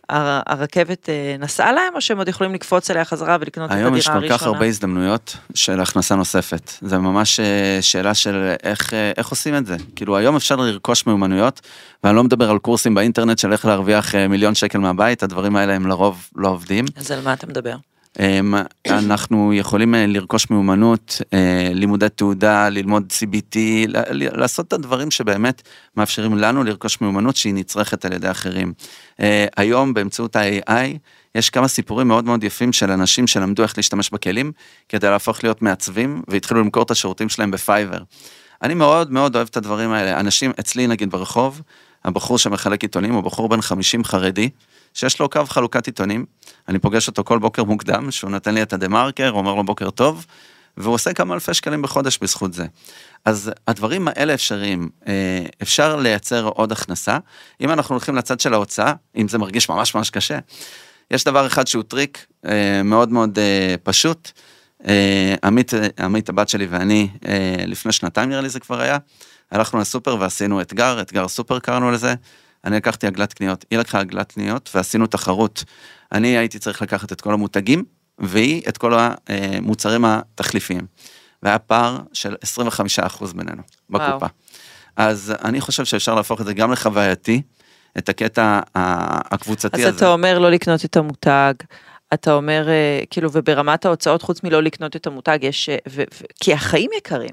הרכבת 0.08 1.08
אה, 1.08 1.36
נסעה 1.38 1.72
להם, 1.72 1.94
או 1.94 2.00
שהם 2.00 2.18
עוד 2.18 2.28
יכולים 2.28 2.54
לקפוץ 2.54 2.90
אליה 2.90 3.04
חזרה 3.04 3.36
ולקנות 3.40 3.70
את 3.70 3.76
היום 3.76 3.86
הדירה 3.86 3.98
יש 3.98 4.08
הראשונה? 4.08 4.28
כל 4.28 4.38
כך 4.38 4.42
הרבה 4.42 4.66
הזדמנויות 4.66 5.36
של 5.54 5.80
הכנסה 5.80 6.14
נוספת. 6.14 6.72
זה 6.80 6.98
ממש 6.98 7.40
אה, 7.40 7.78
שאלה 7.80 8.14
של 8.14 8.54
איך, 8.62 8.94
אה, 8.94 9.12
איך 9.16 9.28
עושים 9.28 9.56
את 9.56 9.66
זה. 9.66 9.76
כאילו 9.96 10.16
היום 10.16 10.36
אפשר 10.36 10.56
לרכוש 10.56 11.06
מיומנויות, 11.06 11.60
ואני 12.04 12.16
לא 12.16 12.24
מדבר 12.24 12.50
על 12.50 12.58
קורסים 12.58 12.94
באינטרנט 12.94 13.38
של 13.38 13.52
איך 13.52 13.64
להרוויח 13.64 14.14
מיליון 14.14 14.54
שקל 14.54 14.78
מהבית, 14.78 15.22
הדברים 15.22 15.56
האלה 15.56 15.74
הם 15.74 15.86
לרוב 15.86 16.28
לא 16.36 16.48
עובדים. 16.48 16.84
אז 16.96 17.10
על 17.10 17.20
מה 17.24 17.32
אתה 17.32 17.46
מדבר? 17.46 17.76
אמ, 18.18 18.54
אנחנו 18.86 19.54
יכולים 19.54 19.94
אה, 19.94 20.06
לרכוש 20.06 20.50
מיומנות, 20.50 21.22
אה, 21.32 21.70
לימודי 21.74 22.08
תעודה, 22.08 22.68
ללמוד 22.68 23.12
CBT, 23.12 23.56
לעשות 24.12 24.68
את 24.68 24.72
הדברים 24.72 25.10
שבאמת 25.10 25.62
מאפשרים 25.96 26.38
לנו 26.38 26.64
לרכוש 26.64 27.00
מיומנות 27.00 27.36
שהיא 27.36 27.54
נצרכת 27.54 28.04
על 28.04 28.12
ידי 28.12 28.30
אחרים. 28.30 28.72
אה, 29.20 29.46
היום 29.56 29.94
באמצעות 29.94 30.36
ה-AI 30.36 30.98
יש 31.34 31.50
כמה 31.50 31.68
סיפורים 31.68 32.08
מאוד 32.08 32.24
מאוד 32.24 32.44
יפים 32.44 32.72
של 32.72 32.90
אנשים 32.90 33.26
שלמדו 33.26 33.62
איך 33.62 33.76
להשתמש 33.76 34.10
בכלים 34.10 34.52
כדי 34.88 35.10
להפוך 35.10 35.44
להיות 35.44 35.62
מעצבים 35.62 36.22
והתחילו 36.28 36.60
למכור 36.60 36.82
את 36.82 36.90
השירותים 36.90 37.28
שלהם 37.28 37.50
בפייבר. 37.50 37.98
אני 38.62 38.74
מאוד 38.74 39.12
מאוד 39.12 39.36
אוהב 39.36 39.48
את 39.50 39.56
הדברים 39.56 39.90
האלה. 39.90 40.20
אנשים 40.20 40.52
אצלי 40.60 40.86
נגיד 40.86 41.10
ברחוב, 41.10 41.62
הבחור 42.04 42.38
שמחלק 42.38 42.82
עיתונים 42.82 43.14
הוא 43.14 43.22
בחור 43.22 43.48
בן 43.48 43.60
50 43.60 44.04
חרדי, 44.04 44.50
שיש 44.98 45.20
לו 45.20 45.28
קו 45.30 45.46
חלוקת 45.46 45.86
עיתונים. 45.86 46.24
אני 46.68 46.78
פוגש 46.78 47.08
אותו 47.08 47.24
כל 47.24 47.38
בוקר 47.38 47.64
מוקדם, 47.64 48.10
שהוא 48.10 48.30
נותן 48.30 48.54
לי 48.54 48.62
את 48.62 48.72
הדה 48.72 48.88
מרקר, 48.88 49.30
אומר 49.30 49.54
לו 49.54 49.64
בוקר 49.64 49.90
טוב, 49.90 50.26
והוא 50.76 50.94
עושה 50.94 51.12
כמה 51.12 51.34
אלפי 51.34 51.54
שקלים 51.54 51.82
בחודש 51.82 52.18
בזכות 52.22 52.52
זה. 52.54 52.66
אז 53.24 53.50
הדברים 53.68 54.08
האלה 54.08 54.34
אפשריים, 54.34 54.88
אה, 55.08 55.44
אפשר 55.62 55.96
לייצר 55.96 56.44
עוד 56.44 56.72
הכנסה. 56.72 57.18
אם 57.60 57.70
אנחנו 57.70 57.94
הולכים 57.94 58.16
לצד 58.16 58.40
של 58.40 58.54
ההוצאה, 58.54 58.92
אם 59.16 59.28
זה 59.28 59.38
מרגיש 59.38 59.68
ממש 59.68 59.94
ממש 59.94 60.10
קשה, 60.10 60.38
יש 61.10 61.24
דבר 61.24 61.46
אחד 61.46 61.66
שהוא 61.66 61.82
טריק 61.82 62.26
אה, 62.46 62.82
מאוד 62.82 63.12
מאוד 63.12 63.38
אה, 63.38 63.74
פשוט. 63.82 64.30
עמית, 65.44 65.72
עמית 65.98 66.28
הבת 66.28 66.48
שלי 66.48 66.66
ואני, 66.70 67.08
לפני 67.66 67.92
שנתיים 67.92 68.28
נראה 68.28 68.40
לי 68.40 68.48
זה 68.48 68.60
כבר 68.60 68.80
היה, 68.80 68.98
הלכנו 69.52 69.80
לסופר 69.80 70.16
ועשינו 70.20 70.60
אתגר, 70.60 71.00
אתגר 71.00 71.28
סופר 71.28 71.58
קראנו 71.58 71.90
לזה. 71.90 72.14
אני 72.64 72.76
לקחתי 72.76 73.06
עגלת 73.06 73.32
קניות, 73.32 73.64
היא 73.70 73.78
לקחה 73.78 74.00
עגלת 74.00 74.32
קניות 74.32 74.70
ועשינו 74.74 75.06
תחרות. 75.06 75.64
אני 76.12 76.38
הייתי 76.38 76.58
צריך 76.58 76.82
לקחת 76.82 77.12
את 77.12 77.20
כל 77.20 77.32
המותגים, 77.32 77.84
והיא 78.18 78.62
את 78.68 78.78
כל 78.78 78.92
המוצרים 79.28 80.04
התחליפיים. 80.04 80.86
והיה 81.42 81.58
פער 81.58 81.98
של 82.12 82.34
25% 83.14 83.36
בינינו, 83.36 83.62
וואו. 83.90 84.10
בקופה. 84.10 84.26
אז 84.96 85.34
אני 85.44 85.60
חושב 85.60 85.84
שאפשר 85.84 86.14
להפוך 86.14 86.40
את 86.40 86.46
זה 86.46 86.54
גם 86.54 86.72
לחווייתי, 86.72 87.42
את 87.98 88.08
הקטע 88.08 88.60
הקבוצתי 88.74 89.82
אז 89.82 89.88
הזה. 89.88 89.96
אתה 89.96 90.12
אומר 90.12 90.38
לא 90.38 90.50
לקנות 90.50 90.84
את 90.84 90.96
המותג, 90.96 91.54
אתה 92.14 92.32
אומר, 92.32 92.68
אה, 92.68 93.00
כאילו, 93.10 93.32
וברמת 93.32 93.84
ההוצאות, 93.84 94.22
חוץ 94.22 94.42
מלא 94.42 94.62
לקנות 94.62 94.96
את 94.96 95.06
המותג, 95.06 95.38
יש... 95.42 95.68
אה, 95.68 95.76
ו- 95.88 96.02
ו- 96.14 96.24
כי 96.40 96.52
החיים 96.52 96.90
יקרים, 96.96 97.30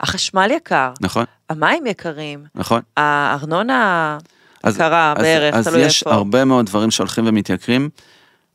החשמל 0.00 0.50
יקר, 0.50 0.92
נכון, 1.00 1.24
המים 1.50 1.86
יקרים, 1.86 2.44
נכון. 2.54 2.80
הארנונה 2.96 4.18
אז- 4.66 4.74
יקרה 4.74 5.12
אז- 5.16 5.22
בערך, 5.22 5.54
אז 5.54 5.68
תלוי 5.68 5.80
יש 5.80 6.02
איפה. 6.02 6.14
הרבה 6.14 6.44
מאוד 6.44 6.66
דברים 6.66 6.90
שהולכים 6.90 7.24
ומתייקרים, 7.26 7.88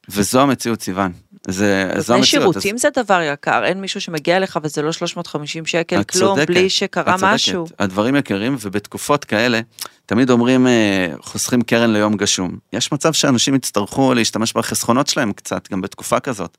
וזו 0.09 0.41
המציאות, 0.41 0.81
סיוון. 0.81 1.11
זה, 1.47 1.91
זו 1.97 2.13
המציאות. 2.13 2.25
שירותים 2.25 2.77
זה 2.77 2.87
דבר 2.95 3.21
יקר, 3.33 3.65
אין 3.65 3.81
מישהו 3.81 4.01
שמגיע 4.01 4.37
אליך 4.37 4.59
וזה 4.63 4.81
לא 4.81 4.91
350 4.91 5.65
שקל, 5.65 6.03
כלום, 6.03 6.35
צודקת, 6.35 6.47
בלי 6.47 6.69
שקרה 6.69 7.15
את 7.15 7.19
צודקת. 7.19 7.33
משהו. 7.33 7.65
הדברים 7.79 8.15
יקרים, 8.15 8.55
ובתקופות 8.61 9.25
כאלה, 9.25 9.59
תמיד 10.05 10.29
אומרים, 10.29 10.67
אה, 10.67 11.07
חוסכים 11.21 11.61
קרן 11.61 11.93
ליום 11.93 12.17
גשום. 12.17 12.57
יש 12.73 12.91
מצב 12.91 13.13
שאנשים 13.13 13.55
יצטרכו 13.55 14.13
להשתמש 14.13 14.53
בחסכונות 14.53 15.07
שלהם 15.07 15.33
קצת, 15.33 15.71
גם 15.71 15.81
בתקופה 15.81 16.19
כזאת. 16.19 16.57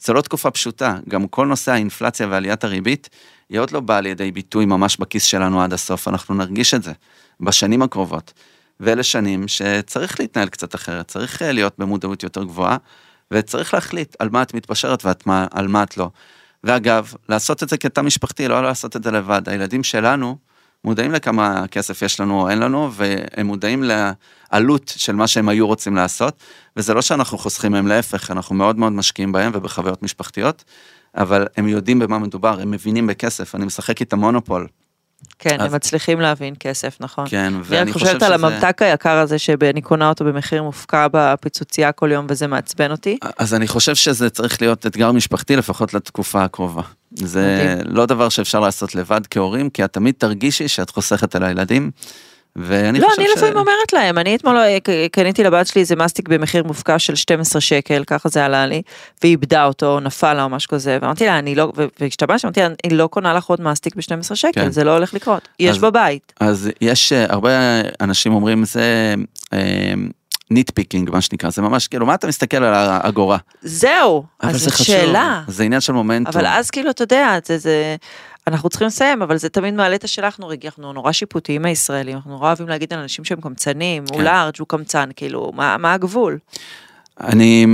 זו 0.00 0.12
לא 0.12 0.20
תקופה 0.20 0.50
פשוטה, 0.50 0.96
גם 1.08 1.26
כל 1.26 1.46
נושא 1.46 1.72
האינפלציה 1.72 2.26
ועליית 2.30 2.64
הריבית, 2.64 3.08
היא 3.50 3.60
עוד 3.60 3.70
לא 3.70 3.80
באה 3.80 4.00
לידי 4.00 4.30
ביטוי 4.32 4.66
ממש 4.66 4.96
בכיס 4.96 5.24
שלנו 5.24 5.62
עד 5.62 5.72
הסוף, 5.72 6.08
אנחנו 6.08 6.34
נרגיש 6.34 6.74
את 6.74 6.82
זה 6.82 6.92
בשנים 7.40 7.82
הקרובות. 7.82 8.32
ואלה 8.80 9.02
שנים 9.02 9.48
שצריך 9.48 10.20
להתנהל 10.20 10.48
קצת 10.48 10.74
אחרת, 10.74 11.08
צריך 11.08 11.42
אה, 11.42 11.52
להיות 11.52 11.74
במודעות 11.78 12.22
יותר 12.22 12.44
גבוהה, 12.44 12.76
וצריך 13.30 13.74
להחליט 13.74 14.16
על 14.18 14.28
מה 14.28 14.42
את 14.42 14.54
מתפשרת 14.54 15.04
ועל 15.04 15.68
מה 15.68 15.82
את 15.82 15.96
לא. 15.96 16.10
ואגב, 16.64 17.12
לעשות 17.28 17.62
את 17.62 17.68
זה 17.68 17.76
כתא 17.76 18.00
משפחתי, 18.00 18.48
לא 18.48 18.62
לעשות 18.62 18.96
את 18.96 19.02
זה 19.02 19.10
לבד. 19.10 19.48
הילדים 19.48 19.84
שלנו 19.84 20.36
מודעים 20.84 21.12
לכמה 21.12 21.64
כסף 21.70 22.02
יש 22.02 22.20
לנו 22.20 22.40
או 22.40 22.50
אין 22.50 22.58
לנו, 22.58 22.90
והם 22.92 23.46
מודעים 23.46 23.84
לעלות 23.84 24.92
של 24.96 25.14
מה 25.14 25.26
שהם 25.26 25.48
היו 25.48 25.66
רוצים 25.66 25.96
לעשות, 25.96 26.42
וזה 26.76 26.94
לא 26.94 27.02
שאנחנו 27.02 27.38
חוסכים 27.38 27.72
מהם, 27.72 27.86
להפך, 27.86 28.30
אנחנו 28.30 28.54
מאוד 28.54 28.78
מאוד 28.78 28.92
משקיעים 28.92 29.32
בהם 29.32 29.52
ובחוויות 29.54 30.02
משפחתיות, 30.02 30.64
אבל 31.16 31.46
הם 31.56 31.68
יודעים 31.68 31.98
במה 31.98 32.18
מדובר, 32.18 32.60
הם 32.60 32.70
מבינים 32.70 33.06
בכסף, 33.06 33.54
אני 33.54 33.64
משחק 33.64 34.00
איתם 34.00 34.18
מונופול. 34.18 34.66
כן, 35.38 35.60
אז- 35.60 35.66
הם 35.66 35.74
מצליחים 35.74 36.20
להבין 36.20 36.54
כסף, 36.60 36.96
נכון. 37.00 37.24
כן, 37.28 37.44
אני 37.54 37.62
ואני 37.64 37.92
חושב 37.92 38.06
חושבת 38.06 38.22
על 38.22 38.36
שזה... 38.38 38.46
הממתק 38.46 38.82
היקר 38.82 39.18
הזה 39.18 39.38
שאני 39.38 39.82
קונה 39.82 40.08
אותו 40.08 40.24
במחיר 40.24 40.62
מופקע 40.62 41.06
בפיצוצייה 41.12 41.92
כל 41.92 42.10
יום 42.12 42.26
וזה 42.28 42.46
מעצבן 42.46 42.90
אותי. 42.90 43.18
אז 43.38 43.54
אני 43.54 43.68
חושב 43.68 43.94
שזה 43.94 44.30
צריך 44.30 44.62
להיות 44.62 44.86
אתגר 44.86 45.12
משפחתי 45.12 45.56
לפחות 45.56 45.94
לתקופה 45.94 46.44
הקרובה. 46.44 46.82
זה 47.12 47.74
מדהים. 47.76 47.96
לא 47.96 48.06
דבר 48.06 48.28
שאפשר 48.28 48.60
לעשות 48.60 48.94
לבד 48.94 49.20
כהורים, 49.30 49.70
כי 49.70 49.84
את 49.84 49.92
תמיד 49.92 50.14
תרגישי 50.18 50.68
שאת 50.68 50.90
חוסכת 50.90 51.34
על 51.34 51.44
הילדים. 51.44 51.90
ואני 52.60 53.00
לא, 53.00 53.08
חושב 53.08 53.20
אני 53.20 53.28
ש... 53.30 53.36
לפעמים 53.36 53.56
אומרת 53.56 53.92
להם, 53.92 54.18
אני 54.18 54.36
אתמול 54.36 54.56
אה, 54.56 54.78
קניתי 55.12 55.44
לבת 55.44 55.66
שלי 55.66 55.80
איזה 55.80 55.96
מסטיק 55.96 56.28
במחיר 56.28 56.64
מופקע 56.64 56.98
של 56.98 57.14
12 57.14 57.60
שקל, 57.60 58.04
ככה 58.06 58.28
זה 58.28 58.44
עלה 58.44 58.66
לי, 58.66 58.82
והיא 59.22 59.30
איבדה 59.30 59.64
אותו, 59.64 60.00
נפל 60.00 60.34
לה 60.34 60.44
או 60.44 60.48
משהו 60.48 60.70
כזה, 60.70 60.98
ואמרתי 61.02 61.26
לה, 61.26 61.38
אני 61.38 61.54
לא, 61.54 61.72
והשתמשתי, 62.00 62.46
אמרתי 62.46 62.60
לה, 62.60 62.66
אני 62.84 62.96
לא 62.96 63.06
קונה 63.06 63.34
לך 63.34 63.44
עוד 63.44 63.60
מסטיק 63.60 63.94
ב-12 63.96 64.34
שקל, 64.34 64.50
כן. 64.52 64.70
זה 64.70 64.84
לא 64.84 64.90
הולך 64.90 65.14
לקרות, 65.14 65.48
יש 65.60 65.76
אז- 65.76 65.82
בבית. 65.82 66.32
אז 66.40 66.70
יש 66.80 67.12
אה, 67.12 67.26
הרבה 67.28 67.50
אנשים 68.00 68.32
אומרים 68.32 68.64
זה 68.64 69.14
nitpicking 70.50 71.10
מה 71.10 71.20
שנקרא 71.20 71.50
זה 71.50 71.62
ממש 71.62 71.88
כאילו 71.88 72.06
מה 72.06 72.14
אתה 72.14 72.26
מסתכל 72.26 72.56
על 72.56 72.74
האגורה. 72.74 73.38
זהו, 73.62 74.24
אז 74.40 74.52
זה 74.52 74.58
זאת 74.58 74.72
חשוב, 74.72 74.86
שאלה. 74.86 75.42
זה 75.48 75.64
עניין 75.64 75.80
של 75.80 75.92
מומנטום. 75.92 76.32
אבל 76.34 76.46
אז 76.46 76.70
כאילו, 76.70 76.90
אתה 76.90 77.02
יודע, 77.02 77.38
זה, 77.44 77.58
זה, 77.58 77.96
אנחנו 78.48 78.68
צריכים 78.68 78.86
לסיים, 78.86 79.22
אבל 79.22 79.36
זה 79.36 79.48
תמיד 79.48 79.74
מעלה 79.74 79.96
את 79.96 80.04
השאלה, 80.04 80.26
אנחנו, 80.26 80.48
רגע, 80.48 80.68
אנחנו 80.68 80.92
נורא 80.92 81.12
שיפוטיים 81.12 81.64
הישראלים, 81.64 82.16
אנחנו 82.16 82.30
נורא 82.30 82.46
אוהבים 82.46 82.68
להגיד 82.68 82.92
על 82.92 82.98
אנשים 82.98 83.24
שהם 83.24 83.40
קמצנים, 83.40 84.04
הוא 84.08 84.18
כן. 84.18 84.24
לארג', 84.24 84.54
הוא 84.58 84.68
קמצן, 84.68 85.10
כאילו, 85.16 85.52
מה, 85.54 85.76
מה 85.76 85.92
הגבול? 85.92 86.38
אני 87.20 87.66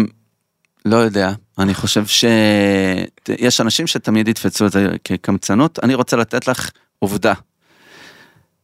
לא 0.84 0.96
יודע, 0.96 1.32
אני 1.58 1.74
חושב 1.74 2.06
שיש 2.06 3.60
אנשים 3.60 3.86
שתמיד 3.86 4.28
יתפסו 4.28 4.66
את 4.66 4.72
זה 4.72 4.88
כקמצנות, 5.04 5.78
אני 5.82 5.94
רוצה 5.94 6.16
לתת 6.16 6.48
לך 6.48 6.70
עובדה. 6.98 7.34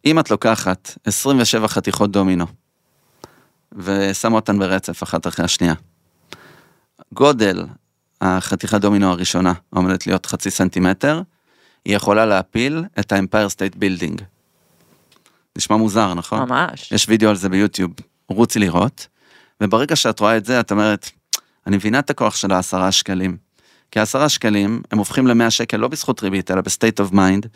אם 0.04 0.18
את 0.18 0.30
לוקחת 0.30 0.98
27 1.04 1.68
חתיכות 1.68 2.10
דומינו, 2.12 2.46
ושמה 3.72 4.36
אותן 4.36 4.58
ברצף 4.58 5.02
אחת 5.02 5.26
אחרי 5.26 5.44
השנייה, 5.44 5.74
גודל 7.14 7.64
החתיכת 8.20 8.80
דומינו 8.80 9.10
הראשונה 9.10 9.52
עומדת 9.70 10.06
להיות 10.06 10.26
חצי 10.26 10.50
סנטימטר, 10.50 11.22
היא 11.84 11.96
יכולה 11.96 12.26
להפיל 12.26 12.84
את 13.00 13.12
האמפייר 13.12 13.48
סטייט 13.48 13.76
בילדינג. 13.76 14.22
נשמע 15.58 15.76
מוזר, 15.76 16.14
נכון? 16.14 16.48
ממש. 16.48 16.92
יש 16.92 17.08
וידאו 17.08 17.30
על 17.30 17.36
זה 17.36 17.48
ביוטיוב, 17.48 17.90
רוצי 18.28 18.58
לראות, 18.58 19.06
וברגע 19.60 19.96
שאת 19.96 20.20
רואה 20.20 20.36
את 20.36 20.44
זה, 20.44 20.60
את 20.60 20.70
אומרת, 20.70 21.10
אני 21.66 21.76
מבינה 21.76 21.98
את 21.98 22.10
הכוח 22.10 22.36
של 22.36 22.52
העשרה 22.52 22.92
שקלים. 22.92 23.36
כי 23.90 23.98
העשרה 23.98 24.28
שקלים, 24.28 24.82
הם 24.92 24.98
הופכים 24.98 25.26
למאה 25.26 25.50
שקל 25.50 25.76
לא 25.76 25.88
בזכות 25.88 26.22
ריבית, 26.22 26.50
אלא 26.50 26.60
ב 26.60 26.67
state 26.67 27.00
of 27.00 27.12
mind, 27.12 27.46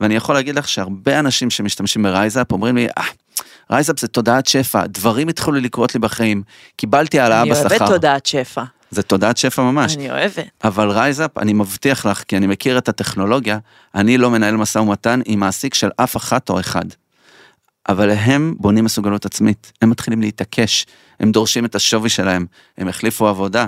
ואני 0.00 0.14
יכול 0.14 0.34
להגיד 0.34 0.54
לך 0.54 0.68
שהרבה 0.68 1.18
אנשים 1.18 1.50
שמשתמשים 1.50 2.02
ברייזאפ 2.02 2.52
אומרים 2.52 2.76
לי, 2.76 2.86
אה, 2.98 3.04
רייזאפ 3.70 4.00
זה 4.00 4.08
תודעת 4.08 4.46
שפע, 4.46 4.86
דברים 4.86 5.28
התחילו 5.28 5.56
לקרות 5.56 5.94
לי 5.94 6.00
בחיים, 6.00 6.42
קיבלתי 6.76 7.20
העלאה 7.20 7.42
אני 7.42 7.50
בשכר. 7.50 7.68
אוהבת 7.68 7.88
תודעת 7.88 8.26
שפע. 8.26 8.64
זה 8.96 9.02
תודעת 9.02 9.36
שפע 9.36 9.62
ממש. 9.62 9.96
אני 9.96 10.10
אוהבת. 10.10 10.38
אבל 10.64 10.90
רייזאפ, 10.90 11.38
אני 11.38 11.52
מבטיח 11.52 12.06
לך, 12.06 12.24
כי 12.28 12.36
אני 12.36 12.46
מכיר 12.46 12.78
את 12.78 12.88
הטכנולוגיה, 12.88 13.58
אני 13.94 14.18
לא 14.18 14.30
מנהל 14.30 14.56
משא 14.56 14.78
ומתן 14.78 15.20
עם 15.24 15.40
מעסיק 15.40 15.74
של 15.74 15.90
אף 15.96 16.16
אחת 16.16 16.48
או 16.48 16.60
אחד. 16.60 16.84
אבל 17.88 18.10
הם 18.10 18.54
בונים 18.58 18.84
מסוגלות 18.84 19.26
עצמית, 19.26 19.72
הם 19.82 19.90
מתחילים 19.90 20.20
להתעקש, 20.20 20.86
הם 21.20 21.32
דורשים 21.32 21.64
את 21.64 21.74
השווי 21.74 22.08
שלהם, 22.08 22.46
הם 22.78 22.88
החליפו 22.88 23.28
עבודה, 23.28 23.66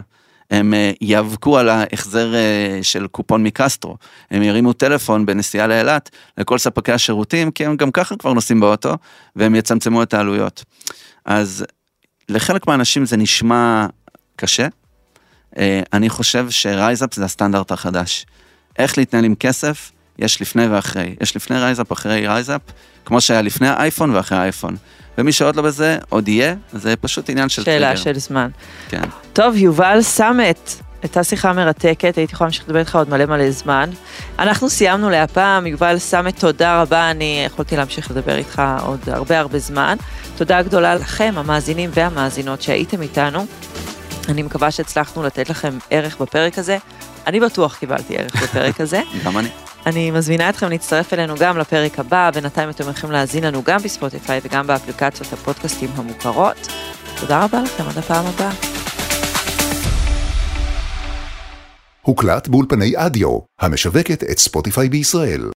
הם 0.50 0.74
אה, 0.74 0.92
ייאבקו 1.00 1.58
על 1.58 1.68
ההחזר 1.68 2.34
אה, 2.34 2.78
של 2.82 3.06
קופון 3.06 3.42
מקסטרו, 3.42 3.96
הם 4.30 4.42
ירימו 4.42 4.72
טלפון 4.72 5.26
בנסיעה 5.26 5.66
לאילת 5.66 6.10
לכל 6.38 6.58
ספקי 6.58 6.92
השירותים, 6.92 7.50
כי 7.50 7.66
הם 7.66 7.76
גם 7.76 7.90
ככה 7.90 8.16
כבר 8.16 8.32
נוסעים 8.32 8.60
באוטו, 8.60 8.94
והם 9.36 9.54
יצמצמו 9.54 10.02
את 10.02 10.14
העלויות. 10.14 10.64
אז 11.24 11.64
לחלק 12.28 12.66
מהאנשים 12.66 13.06
זה 13.06 13.16
נשמע 13.16 13.86
קשה, 14.36 14.66
אני 15.92 16.08
חושב 16.08 16.50
שרייזאפ 16.50 17.14
זה 17.14 17.24
הסטנדרט 17.24 17.72
החדש. 17.72 18.26
איך 18.78 18.98
להתנהל 18.98 19.24
עם 19.24 19.34
כסף, 19.34 19.92
יש 20.18 20.40
לפני 20.40 20.66
ואחרי. 20.66 21.14
יש 21.20 21.36
לפני 21.36 21.58
רייזאפ, 21.58 21.92
אחרי 21.92 22.26
רייזאפ, 22.26 22.60
כמו 23.04 23.20
שהיה 23.20 23.42
לפני 23.42 23.68
האייפון 23.68 24.14
ואחרי 24.14 24.38
האייפון. 24.38 24.76
ומי 25.18 25.32
שעוד 25.32 25.56
לא 25.56 25.62
בזה, 25.62 25.98
עוד 26.08 26.28
יהיה, 26.28 26.54
זה 26.72 26.96
פשוט 26.96 27.30
עניין 27.30 27.48
של 27.48 27.64
שאלה 27.64 27.86
טריגר. 27.86 28.02
של 28.02 28.18
זמן. 28.18 28.48
כן. 28.88 29.02
טוב, 29.32 29.56
יובל 29.56 30.02
סמט, 30.02 30.70
הייתה 31.02 31.24
שיחה 31.24 31.52
מרתקת, 31.52 32.16
הייתי 32.16 32.34
יכולה 32.34 32.48
להמשיך 32.48 32.64
לדבר 32.64 32.78
איתך 32.78 32.96
עוד 32.96 33.10
מלא 33.10 33.26
מלא 33.26 33.50
זמן. 33.50 33.90
אנחנו 34.38 34.70
סיימנו 34.70 35.10
להפעם, 35.10 35.66
יובל 35.66 35.98
סמט, 35.98 36.40
תודה 36.40 36.82
רבה, 36.82 37.10
אני 37.10 37.42
יכולתי 37.46 37.76
להמשיך 37.76 38.10
לדבר 38.10 38.36
איתך 38.36 38.62
עוד 38.82 39.00
הרבה 39.06 39.38
הרבה 39.38 39.58
זמן. 39.58 39.96
תודה 40.36 40.62
גדולה 40.62 40.94
לכם, 40.94 41.34
המאזינים 41.36 41.90
והמאזינות 41.92 42.62
שהייתם 42.62 43.02
איתנו. 43.02 43.46
אני 44.28 44.42
מקווה 44.42 44.70
שהצלחנו 44.70 45.22
לתת 45.22 45.50
לכם 45.50 45.78
ערך 45.90 46.20
בפרק 46.20 46.58
הזה. 46.58 46.78
אני 47.26 47.40
בטוח 47.40 47.76
קיבלתי 47.76 48.16
ערך 48.16 48.42
בפרק 48.42 48.80
הזה. 48.80 49.00
גם 49.24 49.38
אני. 49.38 49.48
אני 49.86 50.10
מזמינה 50.10 50.48
אתכם 50.48 50.68
להצטרף 50.68 51.14
אלינו 51.14 51.34
גם 51.38 51.58
לפרק 51.58 51.98
הבא, 51.98 52.30
בינתיים 52.34 52.70
אתם 52.70 52.90
יכולים 52.90 53.12
להאזין 53.12 53.44
לנו 53.44 53.62
גם 53.62 53.78
בספוטיפיי 53.82 54.40
וגם 54.44 54.66
באפליקציות 54.66 55.32
הפודקאסטים 55.32 55.90
המוכרות. 55.94 56.68
תודה 57.20 57.44
רבה 57.44 57.62
לכם, 57.62 57.84
עד 57.88 57.98
הפעם 57.98 58.26
הבאה. 58.26 58.50
הוקלט 62.02 62.48
באולפני 62.48 62.92
אדיו, 62.96 63.38
המשווקת 63.60 64.24
את 64.30 64.38
ספוטיפיי 64.38 64.88
בישראל. 64.88 65.50